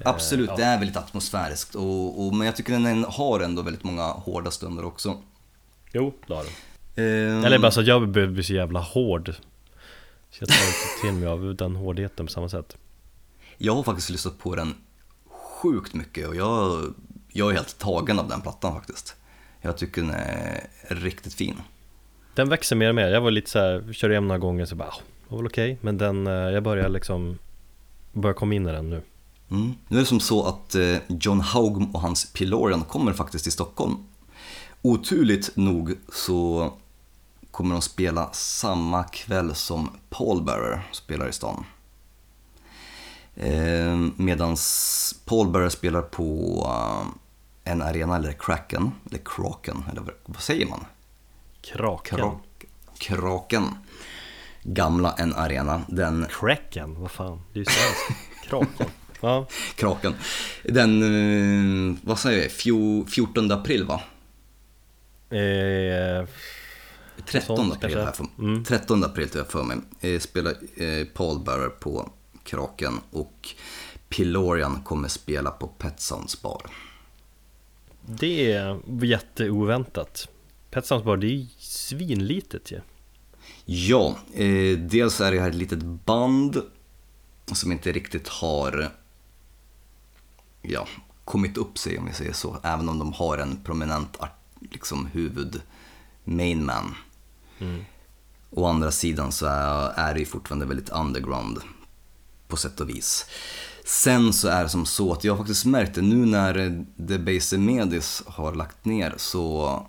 absolut, 0.04 0.50
ja. 0.50 0.56
det 0.56 0.64
är 0.64 0.78
väldigt 0.80 0.98
atmosfäriskt. 0.98 1.76
Och, 1.76 2.26
och, 2.26 2.36
men 2.36 2.46
jag 2.48 2.56
tycker 2.56 2.74
den 2.74 3.04
har 3.04 3.40
ändå 3.40 3.62
väldigt 3.62 3.84
många 3.84 4.04
hårda 4.04 4.52
stunder 4.52 4.86
också. 4.86 5.18
Jo, 5.94 6.14
det 6.28 6.34
har 6.34 6.44
den. 6.44 6.54
Ehm, 7.06 7.46
Eller 7.46 7.60
bara 7.60 7.72
så 7.72 7.80
att 7.80 7.88
jag 7.88 8.10
behöver 8.10 8.34
bli 8.34 8.44
så 8.44 8.54
jävla 8.54 8.80
hård. 8.80 9.36
Så 10.32 10.38
jag 10.40 10.50
tar 10.50 10.56
inte 10.56 11.02
till 11.02 11.14
mig 11.14 11.30
av 11.30 11.56
den 11.56 11.76
hårdheten 11.76 12.26
på 12.26 12.32
samma 12.32 12.50
sätt. 12.50 12.78
Jag 13.58 13.76
har 13.76 13.84
faktiskt 13.84 14.10
lyssnat 14.10 14.40
på 14.40 14.56
den 14.56 14.74
sjukt 15.62 15.94
mycket 15.94 16.28
och 16.28 16.36
jag, 16.36 16.94
jag 17.32 17.50
är 17.52 17.54
helt 17.56 17.78
tagen 17.80 18.20
av 18.20 18.28
den 18.28 18.42
plattan 18.42 18.74
faktiskt. 18.74 19.16
Jag 19.62 19.78
tycker 19.78 20.02
den 20.02 20.12
är 20.12 20.64
riktigt 20.88 21.34
fin. 21.34 21.62
Den 22.36 22.50
växer 22.50 22.76
mer 22.76 22.90
och 22.90 22.96
mer. 22.96 23.08
Jag 23.08 23.22
var 23.22 23.32
lite 23.32 23.50
så 23.50 23.60
här, 23.60 23.94
körde 23.94 24.14
igenom 24.14 24.28
några 24.28 24.40
gånger 24.40 24.66
så 24.66 24.76
bara, 24.76 24.94
var 25.30 25.38
väl 25.38 25.48
okej. 25.48 25.78
Men 25.82 25.98
den, 25.98 26.28
eh, 26.28 26.34
jag 26.34 26.64
börjar 26.64 26.90
liksom, 26.90 27.38
börjar 28.14 28.34
komma 28.34 28.54
in 28.56 28.68
i 28.68 28.72
den 28.72 28.90
nu. 28.90 29.02
Mm. 29.52 29.74
Nu 29.88 29.98
är 29.98 30.02
det 30.02 30.06
som 30.08 30.20
så 30.20 30.46
att 30.46 30.76
eh, 30.76 30.98
John 31.08 31.42
Haugm 31.42 31.96
och 31.96 32.02
hans 32.02 32.34
Pilorian 32.34 32.82
kommer 32.84 33.14
faktiskt 33.14 33.44
till 33.46 33.52
Stockholm. 33.54 33.98
Oturligt 34.82 35.56
nog 35.56 35.94
så 36.14 36.74
kommer 37.52 37.76
de 37.76 37.82
spela 37.82 38.30
samma 38.34 39.04
kväll 39.04 39.56
som 39.56 39.90
Paul 40.10 40.42
Bearer 40.44 40.88
spelar 40.92 41.30
i 41.30 41.34
stan. 41.34 41.66
Eh, 43.36 43.98
Medan 44.16 44.58
Paul 45.26 45.48
Bearer 45.50 45.70
spelar 45.70 46.02
på 46.02 46.72
en 47.64 47.82
arena, 47.82 48.16
eller 48.16 48.32
Kraken, 48.32 48.92
eller 49.10 49.20
Kraken, 49.26 49.84
eller 49.92 50.02
vad- 50.02 50.14
vad 50.26 50.42
säger 50.42 50.66
man? 50.68 50.86
Kraken. 51.62 52.18
Krak, 52.18 52.66
kraken. 52.98 53.64
Gamla 54.64 55.14
en 55.18 55.34
arena, 55.34 55.82
den 55.88 56.26
Kraken, 56.40 57.02
vad 57.02 57.12
fan, 57.12 57.42
det 57.54 57.60
är 57.60 57.62
ju 57.62 57.66
svenskt. 57.66 58.26
Kraken. 58.50 58.88
Ja, 59.22 59.48
Kraken. 59.76 60.14
Den, 60.64 61.02
eh, 61.92 61.98
vad 62.04 62.20
säger 62.20 62.44
vi, 62.44 62.50
Fjo, 62.50 63.06
14 63.06 63.52
april 63.52 63.84
va? 63.86 64.02
eh, 65.38 66.28
13 67.26 67.58
Sånt 67.58 67.74
april 67.84 67.98
här 67.98 68.12
för, 68.12 68.26
Mm. 68.40 68.64
13 68.64 69.04
april 69.04 69.30
tror 69.30 69.44
jag 69.44 69.52
för 69.52 69.64
mig. 69.64 69.78
Eh, 70.02 70.20
spelar 70.20 70.52
eh, 70.76 71.06
Paul 71.14 71.40
Bearer 71.40 71.70
på 71.70 72.10
Kraken 72.44 73.00
och 73.12 73.50
Pilorian 74.10 74.82
kommer 74.84 75.08
spela 75.08 75.52
på 75.52 75.68
Pet 75.68 76.00
Sounds 76.02 76.42
bar. 76.42 76.62
det 78.06 78.52
är 78.54 78.80
jätteoväntat. 79.06 80.28
Pet 80.72 80.86
Sounds 80.86 81.06
Bar, 81.06 81.18
det 81.18 81.28
är 81.28 81.36
ju 81.36 81.48
svinlitet 81.58 82.72
ju. 82.72 82.76
Ja, 82.76 82.82
eh, 84.34 84.80
dels 84.80 85.22
är 85.22 85.32
det 85.32 85.40
här 85.40 85.50
ett 85.50 85.56
litet 85.56 85.84
band 85.84 86.62
som 87.46 87.72
inte 87.72 87.92
riktigt 87.92 88.28
har 88.28 88.92
ja, 90.62 90.88
kommit 91.26 91.58
upp 91.58 91.78
sig 91.78 91.98
om 91.98 92.06
vi 92.06 92.14
säger 92.14 92.34
så. 92.34 92.58
Även 92.64 92.90
om 92.90 93.00
de 93.00 93.14
har 93.14 93.38
en 93.38 93.64
prominent 93.64 94.18
liksom, 94.60 95.06
huvud 95.06 95.62
main 96.24 96.66
man. 96.66 96.96
Mm. 97.60 97.86
Å 98.50 98.66
andra 98.66 98.92
sidan 98.92 99.32
så 99.32 99.46
är, 99.46 99.94
är 99.96 100.14
det 100.14 100.20
ju 100.20 100.26
fortfarande 100.26 100.66
väldigt 100.66 100.90
underground 100.90 101.60
på 102.48 102.58
sätt 102.58 102.80
och 102.80 102.90
vis. 102.90 103.26
Sen 103.86 104.34
så 104.34 104.48
är 104.48 104.64
det 104.64 104.70
som 104.70 104.86
så 104.86 105.14
att 105.14 105.24
jag 105.24 105.34
har 105.34 105.38
faktiskt 105.38 105.66
märkt 105.66 105.96
det 105.96 106.02
nu 106.02 106.26
när 106.26 106.86
The 107.08 107.18
Base 107.18 107.58
Medis 107.58 108.24
har 108.28 108.56
lagt 108.56 108.86
ner 108.86 109.14
så 109.18 109.88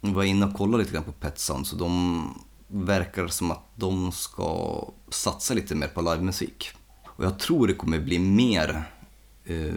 var 0.00 0.22
jag 0.22 0.30
inne 0.30 0.46
och 0.46 0.54
kollade 0.54 0.82
lite 0.82 0.94
grann 0.94 1.04
på 1.04 1.12
Pet 1.12 1.38
så 1.38 1.76
de 1.76 2.44
verkar 2.68 3.28
som 3.28 3.50
att 3.50 3.70
de 3.74 4.12
ska 4.12 4.82
satsa 5.08 5.54
lite 5.54 5.74
mer 5.74 5.88
på 5.88 6.00
livemusik. 6.00 6.70
Och 7.06 7.24
jag 7.24 7.38
tror 7.38 7.66
det 7.66 7.74
kommer 7.74 8.00
bli 8.00 8.18
mer 8.18 8.84
eh, 9.44 9.74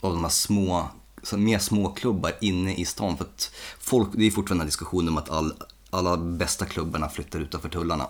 av 0.00 0.12
de 0.12 0.22
här 0.22 0.30
små, 0.30 0.88
så 1.22 1.38
mer 1.38 1.58
småklubbar 1.58 2.32
inne 2.40 2.74
i 2.74 2.84
stan. 2.84 3.16
För 3.16 3.24
att 3.24 3.54
folk, 3.78 4.08
det 4.12 4.26
är 4.26 4.30
fortfarande 4.30 4.62
en 4.62 4.68
diskussion 4.68 5.08
om 5.08 5.18
att 5.18 5.30
all, 5.30 5.52
alla 5.90 6.16
bästa 6.16 6.66
klubbarna 6.66 7.08
flyttar 7.08 7.40
utanför 7.40 7.68
tullarna. 7.68 8.08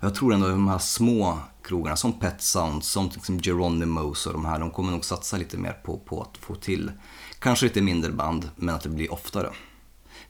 Och 0.00 0.04
jag 0.04 0.14
tror 0.14 0.34
ändå 0.34 0.46
att 0.46 0.52
de 0.52 0.68
här 0.68 0.78
små 0.78 1.38
krogarna 1.62 1.96
som 1.96 2.12
Pet 2.12 2.42
Sound, 2.42 2.84
som 2.84 3.10
liksom 3.14 3.40
Geronimos 3.40 4.26
och 4.26 4.32
de 4.32 4.44
här, 4.44 4.58
de 4.58 4.70
kommer 4.70 4.92
nog 4.92 5.04
satsa 5.04 5.36
lite 5.36 5.56
mer 5.56 5.72
på, 5.72 5.98
på 5.98 6.22
att 6.22 6.36
få 6.36 6.54
till, 6.54 6.92
kanske 7.38 7.66
lite 7.66 7.80
mindre 7.82 8.10
band, 8.10 8.50
men 8.56 8.74
att 8.74 8.82
det 8.82 8.88
blir 8.88 9.12
oftare. 9.12 9.50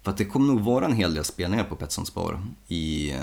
För 0.03 0.11
att 0.11 0.17
det 0.17 0.25
kommer 0.25 0.47
nog 0.55 0.61
vara 0.61 0.85
en 0.85 0.93
hel 0.93 1.15
del 1.15 1.25
spelningar 1.25 1.65
på 1.65 1.77
Pet 1.77 1.93
Sounds 1.93 2.15
bar 2.15 2.41
i, 2.69 3.11
eh, 3.11 3.17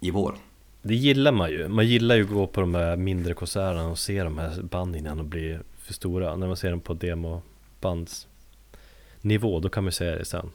i 0.00 0.10
vår. 0.10 0.34
Det 0.82 0.94
gillar 0.94 1.32
man 1.32 1.50
ju. 1.50 1.68
Man 1.68 1.86
gillar 1.86 2.16
ju 2.16 2.22
att 2.24 2.30
gå 2.30 2.46
på 2.46 2.60
de 2.60 2.74
här 2.74 2.96
mindre 2.96 3.34
konserterna 3.34 3.86
och 3.88 3.98
se 3.98 4.24
de 4.24 4.38
här 4.38 4.62
banden 4.62 5.00
innan 5.00 5.16
de 5.16 5.28
blir 5.28 5.62
för 5.78 5.94
stora. 5.94 6.36
När 6.36 6.46
man 6.46 6.56
ser 6.56 6.70
dem 6.70 6.80
på 6.80 6.94
demobandsnivå, 6.94 9.60
då 9.60 9.68
kan 9.68 9.84
man 9.84 9.92
säga 9.92 10.16
det 10.18 10.24
sen. 10.24 10.50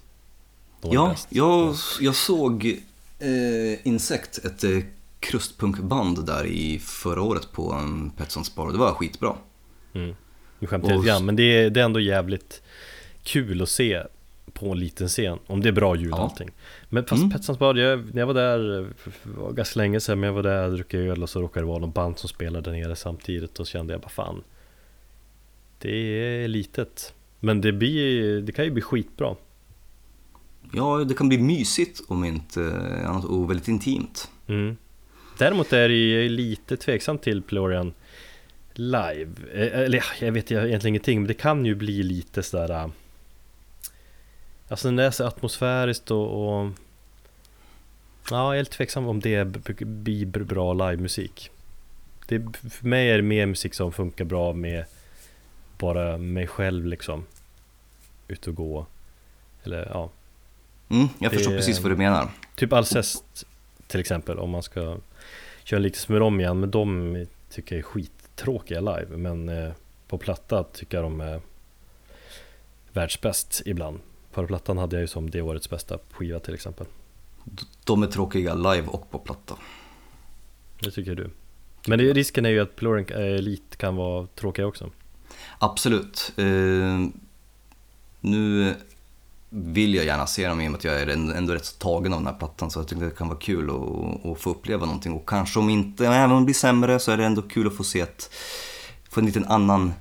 De 0.82 0.92
Ja, 0.94 1.16
jag, 1.30 1.76
jag 2.02 2.16
såg 2.16 2.66
eh, 3.20 3.88
Insect, 3.88 4.38
ett 4.46 4.64
eh, 4.64 4.80
krustpunkband 5.20 6.26
där 6.26 6.46
i 6.46 6.80
förra 6.80 7.22
året 7.22 7.52
på 7.52 7.74
en 7.74 8.10
Pet 8.10 8.32
Sounds 8.32 8.56
bar. 8.56 8.72
Det 8.72 8.78
var 8.78 8.94
skitbra. 8.94 9.36
Mm. 9.94 10.16
Nu 10.60 10.68
skämtar 10.68 10.90
jag 10.90 10.98
Och- 10.98 11.04
lite 11.04 11.14
grann, 11.14 11.26
men 11.26 11.36
det 11.36 11.44
är, 11.44 11.70
det 11.70 11.80
är 11.82 11.86
ändå 11.86 12.00
jävligt 12.00 12.62
kul 13.24 13.62
att 13.62 13.70
se 13.70 14.04
på 14.60 14.72
en 14.72 14.80
liten 14.80 15.08
scen. 15.08 15.39
Om 15.47 15.62
det 15.62 15.70
är 15.70 15.74
bra 15.74 15.95
ljud 15.95 16.14
och 16.14 16.20
Ja. 16.20 16.24
allting. 16.24 16.49
Men 16.89 17.05
fast 17.05 17.20
Mm. 17.22 17.32
Pet 17.32 17.43
Sounds 17.43 17.60
Bar, 17.60 17.76
jag, 17.76 18.14
när 18.14 18.22
jag 18.22 18.28
var 18.28 18.34
där, 18.34 18.80
eh, 18.80 18.86
var 19.24 19.51
ganska 19.51 19.80
länge 19.80 19.99
sedan, 19.99 20.20
men 20.20 20.28
jag 20.28 20.34
var 20.34 20.43
där, 20.43 20.70
drack 20.70 20.93
öl 20.93 21.24
och 21.24 21.30
så 21.30 21.41
råkade 21.41 21.66
det 21.66 21.68
vara 21.68 21.80
någon 21.80 21.91
band 21.91 22.18
som 22.18 22.30
spelade 22.30 22.72
där 22.72 22.78
nere 22.78 22.95
samtidigt 22.95 23.60
och 23.60 23.68
så 23.68 23.72
kände 23.72 23.93
jag 23.93 24.01
bara 24.01 24.10
fan. 24.10 24.43
Det 25.80 25.91
är 25.91 26.47
litet. 26.47 27.14
Men 27.39 27.62
det, 27.62 27.72
blir, 27.72 28.41
det 28.41 28.51
kan 28.51 28.66
ju 28.66 28.72
bli 28.72 28.82
skitbra. 28.82 29.36
Ja, 30.74 31.03
det 31.03 31.14
kan 31.14 31.30
bli 31.30 31.38
mysigt 31.38 32.01
om 32.08 32.24
inte 32.24 32.62
eh, 32.64 33.10
annat 33.10 33.26
och 33.26 33.49
väldigt 33.49 33.68
intimt. 33.68 34.30
Mm. 34.47 34.78
Däremot 35.38 35.74
är 35.74 35.89
ju 35.89 36.30
lite 36.30 36.78
tveksamt 36.78 37.22
till 37.24 37.41
Pelorian 37.41 37.93
live. 38.74 39.30
Eh, 39.53 39.80
Eller 39.80 39.97
ja, 39.97 40.03
jag 40.26 40.32
vet 40.32 40.51
egentligen 40.51 40.88
ingenting, 40.93 41.20
men 41.22 41.28
det 41.28 41.34
kan 41.34 41.66
ju 41.66 41.76
bli 41.76 42.03
lite 42.03 42.43
sådär... 42.43 42.89
Alltså 44.68 44.91
när 44.91 45.03
det 45.03 45.07
är 45.07 45.11
så 45.11 45.26
atmosfäriskt 45.28 46.11
och, 46.11 46.57
och... 46.59 46.70
Ja, 48.32 48.45
jag 48.47 48.55
är 48.55 48.59
lite 48.59 48.72
tveksam 48.78 49.07
om 49.07 49.20
det 49.20 49.45
blir 49.80 50.26
bra 50.26 50.74
livemusik. 50.74 51.51
Det, 52.28 52.43
för 52.70 52.88
mig 52.88 53.09
är 53.11 53.15
det 53.18 53.24
mer 53.24 53.45
musik 53.45 53.74
som 53.74 53.91
funkar 53.91 54.26
bra 54.26 54.53
med 54.53 54.86
bara 55.78 56.18
mig 56.18 56.47
själv 56.47 56.86
liksom. 56.86 57.26
Ut 58.28 58.47
och 58.47 58.55
gå. 58.55 58.86
Eller 59.63 59.86
ja, 59.93 60.09
Mm, 60.89 61.07
jag 61.20 61.32
förstår 61.32 61.51
Det- 61.51 61.57
precis 61.57 61.80
vad 61.80 61.91
du 61.91 61.95
menar. 61.95 62.30
Typ 62.55 62.74
Alcest 62.74 63.45
till 63.88 63.99
exempel 63.99 64.39
om 64.39 64.49
man 64.49 64.63
ska 64.63 64.97
köra 65.63 65.80
lite 65.80 65.99
smör 65.99 66.22
om 66.22 66.39
igen 66.39 66.59
Men 66.59 66.72
de 66.72 67.26
tycker 67.49 67.76
jag 67.76 67.80
är 67.80 67.84
skittråkiga 67.84 68.80
live 68.80 69.18
Men 69.18 69.49
eh, 69.49 69.72
på 70.07 70.18
platta 70.18 70.63
tycker 70.63 70.97
jag 70.97 71.05
de 71.05 71.22
är 71.22 71.41
världsbäst 72.93 73.61
ibland 73.65 73.99
På 74.38 74.48
plattan 74.48 74.78
hade 74.78 74.96
jag 74.96 75.02
ju 75.02 75.08
som 75.08 75.30
det 75.30 75.42
årets 75.42 75.70
bästa 75.70 76.00
skiva 76.12 76.40
till 76.40 76.54
exempel 76.54 76.86
De 77.84 78.04
är 78.04 78.08
tråkiga 78.08 78.54
live 78.54 78.88
och 78.88 79.12
på 79.12 79.20
platta. 79.20 79.56
Det 80.80 80.92
tycker 80.92 81.16
du 81.16 81.30
Men 81.88 82.00
det, 82.00 82.14
risken 82.14 82.46
är 82.46 82.50
ju 82.50 82.60
att 82.60 82.76
Plorian 82.76 83.22
Elite 83.22 83.78
kan 83.78 83.96
vara 83.96 84.28
tråkiga 84.28 84.68
också 84.68 84.90
Absolut. 85.60 86.34
Eh, 86.36 86.46
nu 88.20 88.76
vill 89.50 89.96
jag 89.96 90.06
gärna 90.06 90.28
se 90.28 90.48
dem 90.48 90.62
i 90.62 90.68
och 90.68 90.72
med 90.72 90.78
att 90.78 90.84
jag 90.84 91.02
är 91.02 91.08
ändå 91.08 91.54
rätt 91.54 91.66
så 91.66 91.78
tagen 91.78 92.14
av 92.14 92.20
den 92.20 92.28
här 92.28 92.40
plattan. 92.40 92.72
Så 92.72 92.80
jag 92.80 92.88
tycker 92.88 93.06
det 93.06 93.12
kan 93.12 93.28
vara 93.28 93.40
kul 93.40 93.70
att, 93.70 94.26
att 94.26 94.42
få 94.42 94.50
uppleva 94.50 94.86
någonting. 94.86 95.14
Och 95.14 95.30
kanske 95.30 95.60
om 95.60 95.70
inte, 95.70 96.08
även 96.08 96.32
om 96.32 96.40
det 96.40 96.46
blir 96.46 96.56
sämre, 96.56 97.00
så 97.00 97.12
är 97.12 97.18
det 97.18 97.26
ändå 97.26 97.42
kul 97.42 97.68
att 97.68 97.78
få 97.78 97.84
se 97.84 98.00
ett, 98.00 98.32
få 99.10 99.20
en 99.20 99.26
liten 99.26 99.46
annan 99.46 99.94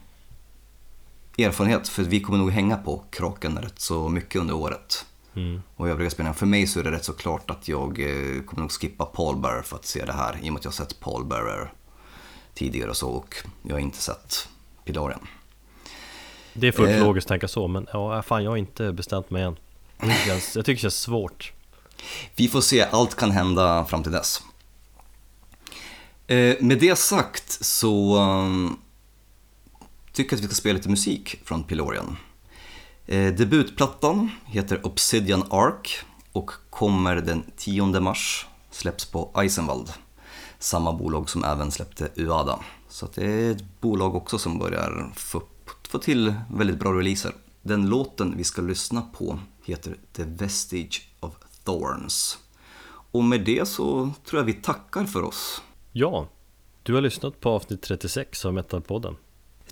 erfarenhet. 1.38 1.88
För 1.88 2.02
vi 2.02 2.20
kommer 2.20 2.38
nog 2.38 2.50
hänga 2.50 2.76
på 2.76 3.04
Kraken 3.10 3.58
rätt 3.58 3.80
så 3.80 4.08
mycket 4.08 4.40
under 4.40 4.54
året. 4.54 5.06
Mm. 5.36 5.62
Och 5.76 5.88
övriga 5.88 6.10
spelningar. 6.10 6.34
För 6.34 6.46
mig 6.46 6.66
så 6.66 6.80
är 6.80 6.84
det 6.84 6.90
rätt 6.90 7.04
så 7.04 7.12
klart 7.12 7.50
att 7.50 7.68
jag 7.68 8.00
eh, 8.00 8.42
kommer 8.42 8.60
nog 8.60 8.72
skippa 8.72 9.04
Paul 9.04 9.36
Bearer 9.36 9.62
för 9.62 9.76
att 9.76 9.86
se 9.86 10.04
det 10.04 10.12
här. 10.12 10.38
I 10.42 10.48
och 10.48 10.52
med 10.52 10.58
att 10.58 10.64
jag 10.64 10.70
har 10.70 10.76
sett 10.76 11.00
Paul 11.00 11.24
Bearer 11.24 11.72
tidigare 12.54 12.90
och 12.90 12.96
så. 12.96 13.08
Och 13.08 13.34
jag 13.62 13.74
har 13.74 13.80
inte 13.80 13.98
sett 13.98 14.48
Pilarian. 14.84 15.26
Det 16.52 16.68
är 16.68 16.72
fullt 16.72 16.90
Eh. 16.90 17.00
logiskt 17.06 17.26
att 17.26 17.28
tänka 17.28 17.48
så, 17.48 17.68
men 17.68 17.86
ja, 17.92 18.22
fan 18.22 18.44
jag 18.44 18.50
har 18.50 18.56
inte 18.56 18.92
bestämt 18.92 19.30
mig 19.30 19.42
än. 19.42 19.56
Känns, 20.26 20.56
jag 20.56 20.64
tycker 20.64 20.76
det 20.76 20.82
känns 20.82 21.00
svårt. 21.00 21.52
Vi 22.36 22.48
får 22.48 22.60
se, 22.60 22.82
allt 22.82 23.14
kan 23.14 23.30
hända 23.30 23.84
fram 23.84 24.02
till 24.02 24.12
dess. 24.12 24.42
Eh, 26.26 26.56
med 26.60 26.78
det 26.78 26.98
sagt 26.98 27.64
så 27.64 28.16
um, 28.22 28.78
tycker 30.16 30.36
att 30.36 30.42
vi 30.42 30.46
ska 30.46 30.54
spela 30.54 30.76
lite 30.76 30.88
musik 30.88 31.40
från 31.44 31.64
Pilorian. 31.64 32.16
Eh, 33.06 33.34
debutplattan 33.34 34.30
heter 34.44 34.86
Obsidian 34.86 35.42
Ark 35.50 35.98
och 36.32 36.50
kommer 36.70 37.16
den 37.16 37.42
10 37.56 38.00
mars, 38.00 38.46
släpps 38.70 39.04
på 39.04 39.30
Eisenwald. 39.36 39.92
Samma 40.58 40.92
bolag 40.92 41.30
som 41.30 41.44
även 41.44 41.70
släppte 41.70 42.08
Uada. 42.16 42.58
Så 42.88 43.04
att 43.04 43.12
det 43.12 43.24
är 43.24 43.50
ett 43.50 43.80
bolag 43.80 44.14
också 44.14 44.38
som 44.38 44.58
börjar 44.58 45.12
få, 45.16 45.42
få 45.88 45.98
till 45.98 46.34
väldigt 46.54 46.78
bra 46.78 46.92
releaser. 46.92 47.32
Den 47.62 47.88
låten 47.88 48.34
vi 48.36 48.44
ska 48.44 48.62
lyssna 48.62 49.02
på 49.02 49.38
heter 49.64 49.96
The 50.12 50.24
Vestige 50.24 51.02
of 51.20 51.34
Thorns. 51.64 52.38
Och 53.10 53.24
med 53.24 53.44
det 53.44 53.68
så 53.68 54.10
tror 54.24 54.40
jag 54.40 54.46
vi 54.46 54.52
tackar 54.52 55.04
för 55.04 55.22
oss. 55.22 55.62
Ja, 55.92 56.28
du 56.82 56.94
har 56.94 57.00
lyssnat 57.00 57.40
på 57.40 57.48
avsnitt 57.48 57.82
36 57.82 58.44
av 58.44 58.54
Metalpodden. 58.54 59.16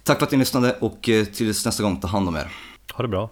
Tack 0.05 0.19
för 0.19 0.27
att 0.27 0.33
ni 0.33 0.39
lyssnade 0.39 0.77
och 0.81 1.09
eh, 1.09 1.25
tills 1.25 1.65
nästa 1.65 1.83
gång, 1.83 1.97
ta 2.01 2.09
hand 2.09 2.29
om 2.29 2.37
er. 2.37 2.53
Ha 2.93 3.03
det 3.03 3.09
bra. 3.09 3.31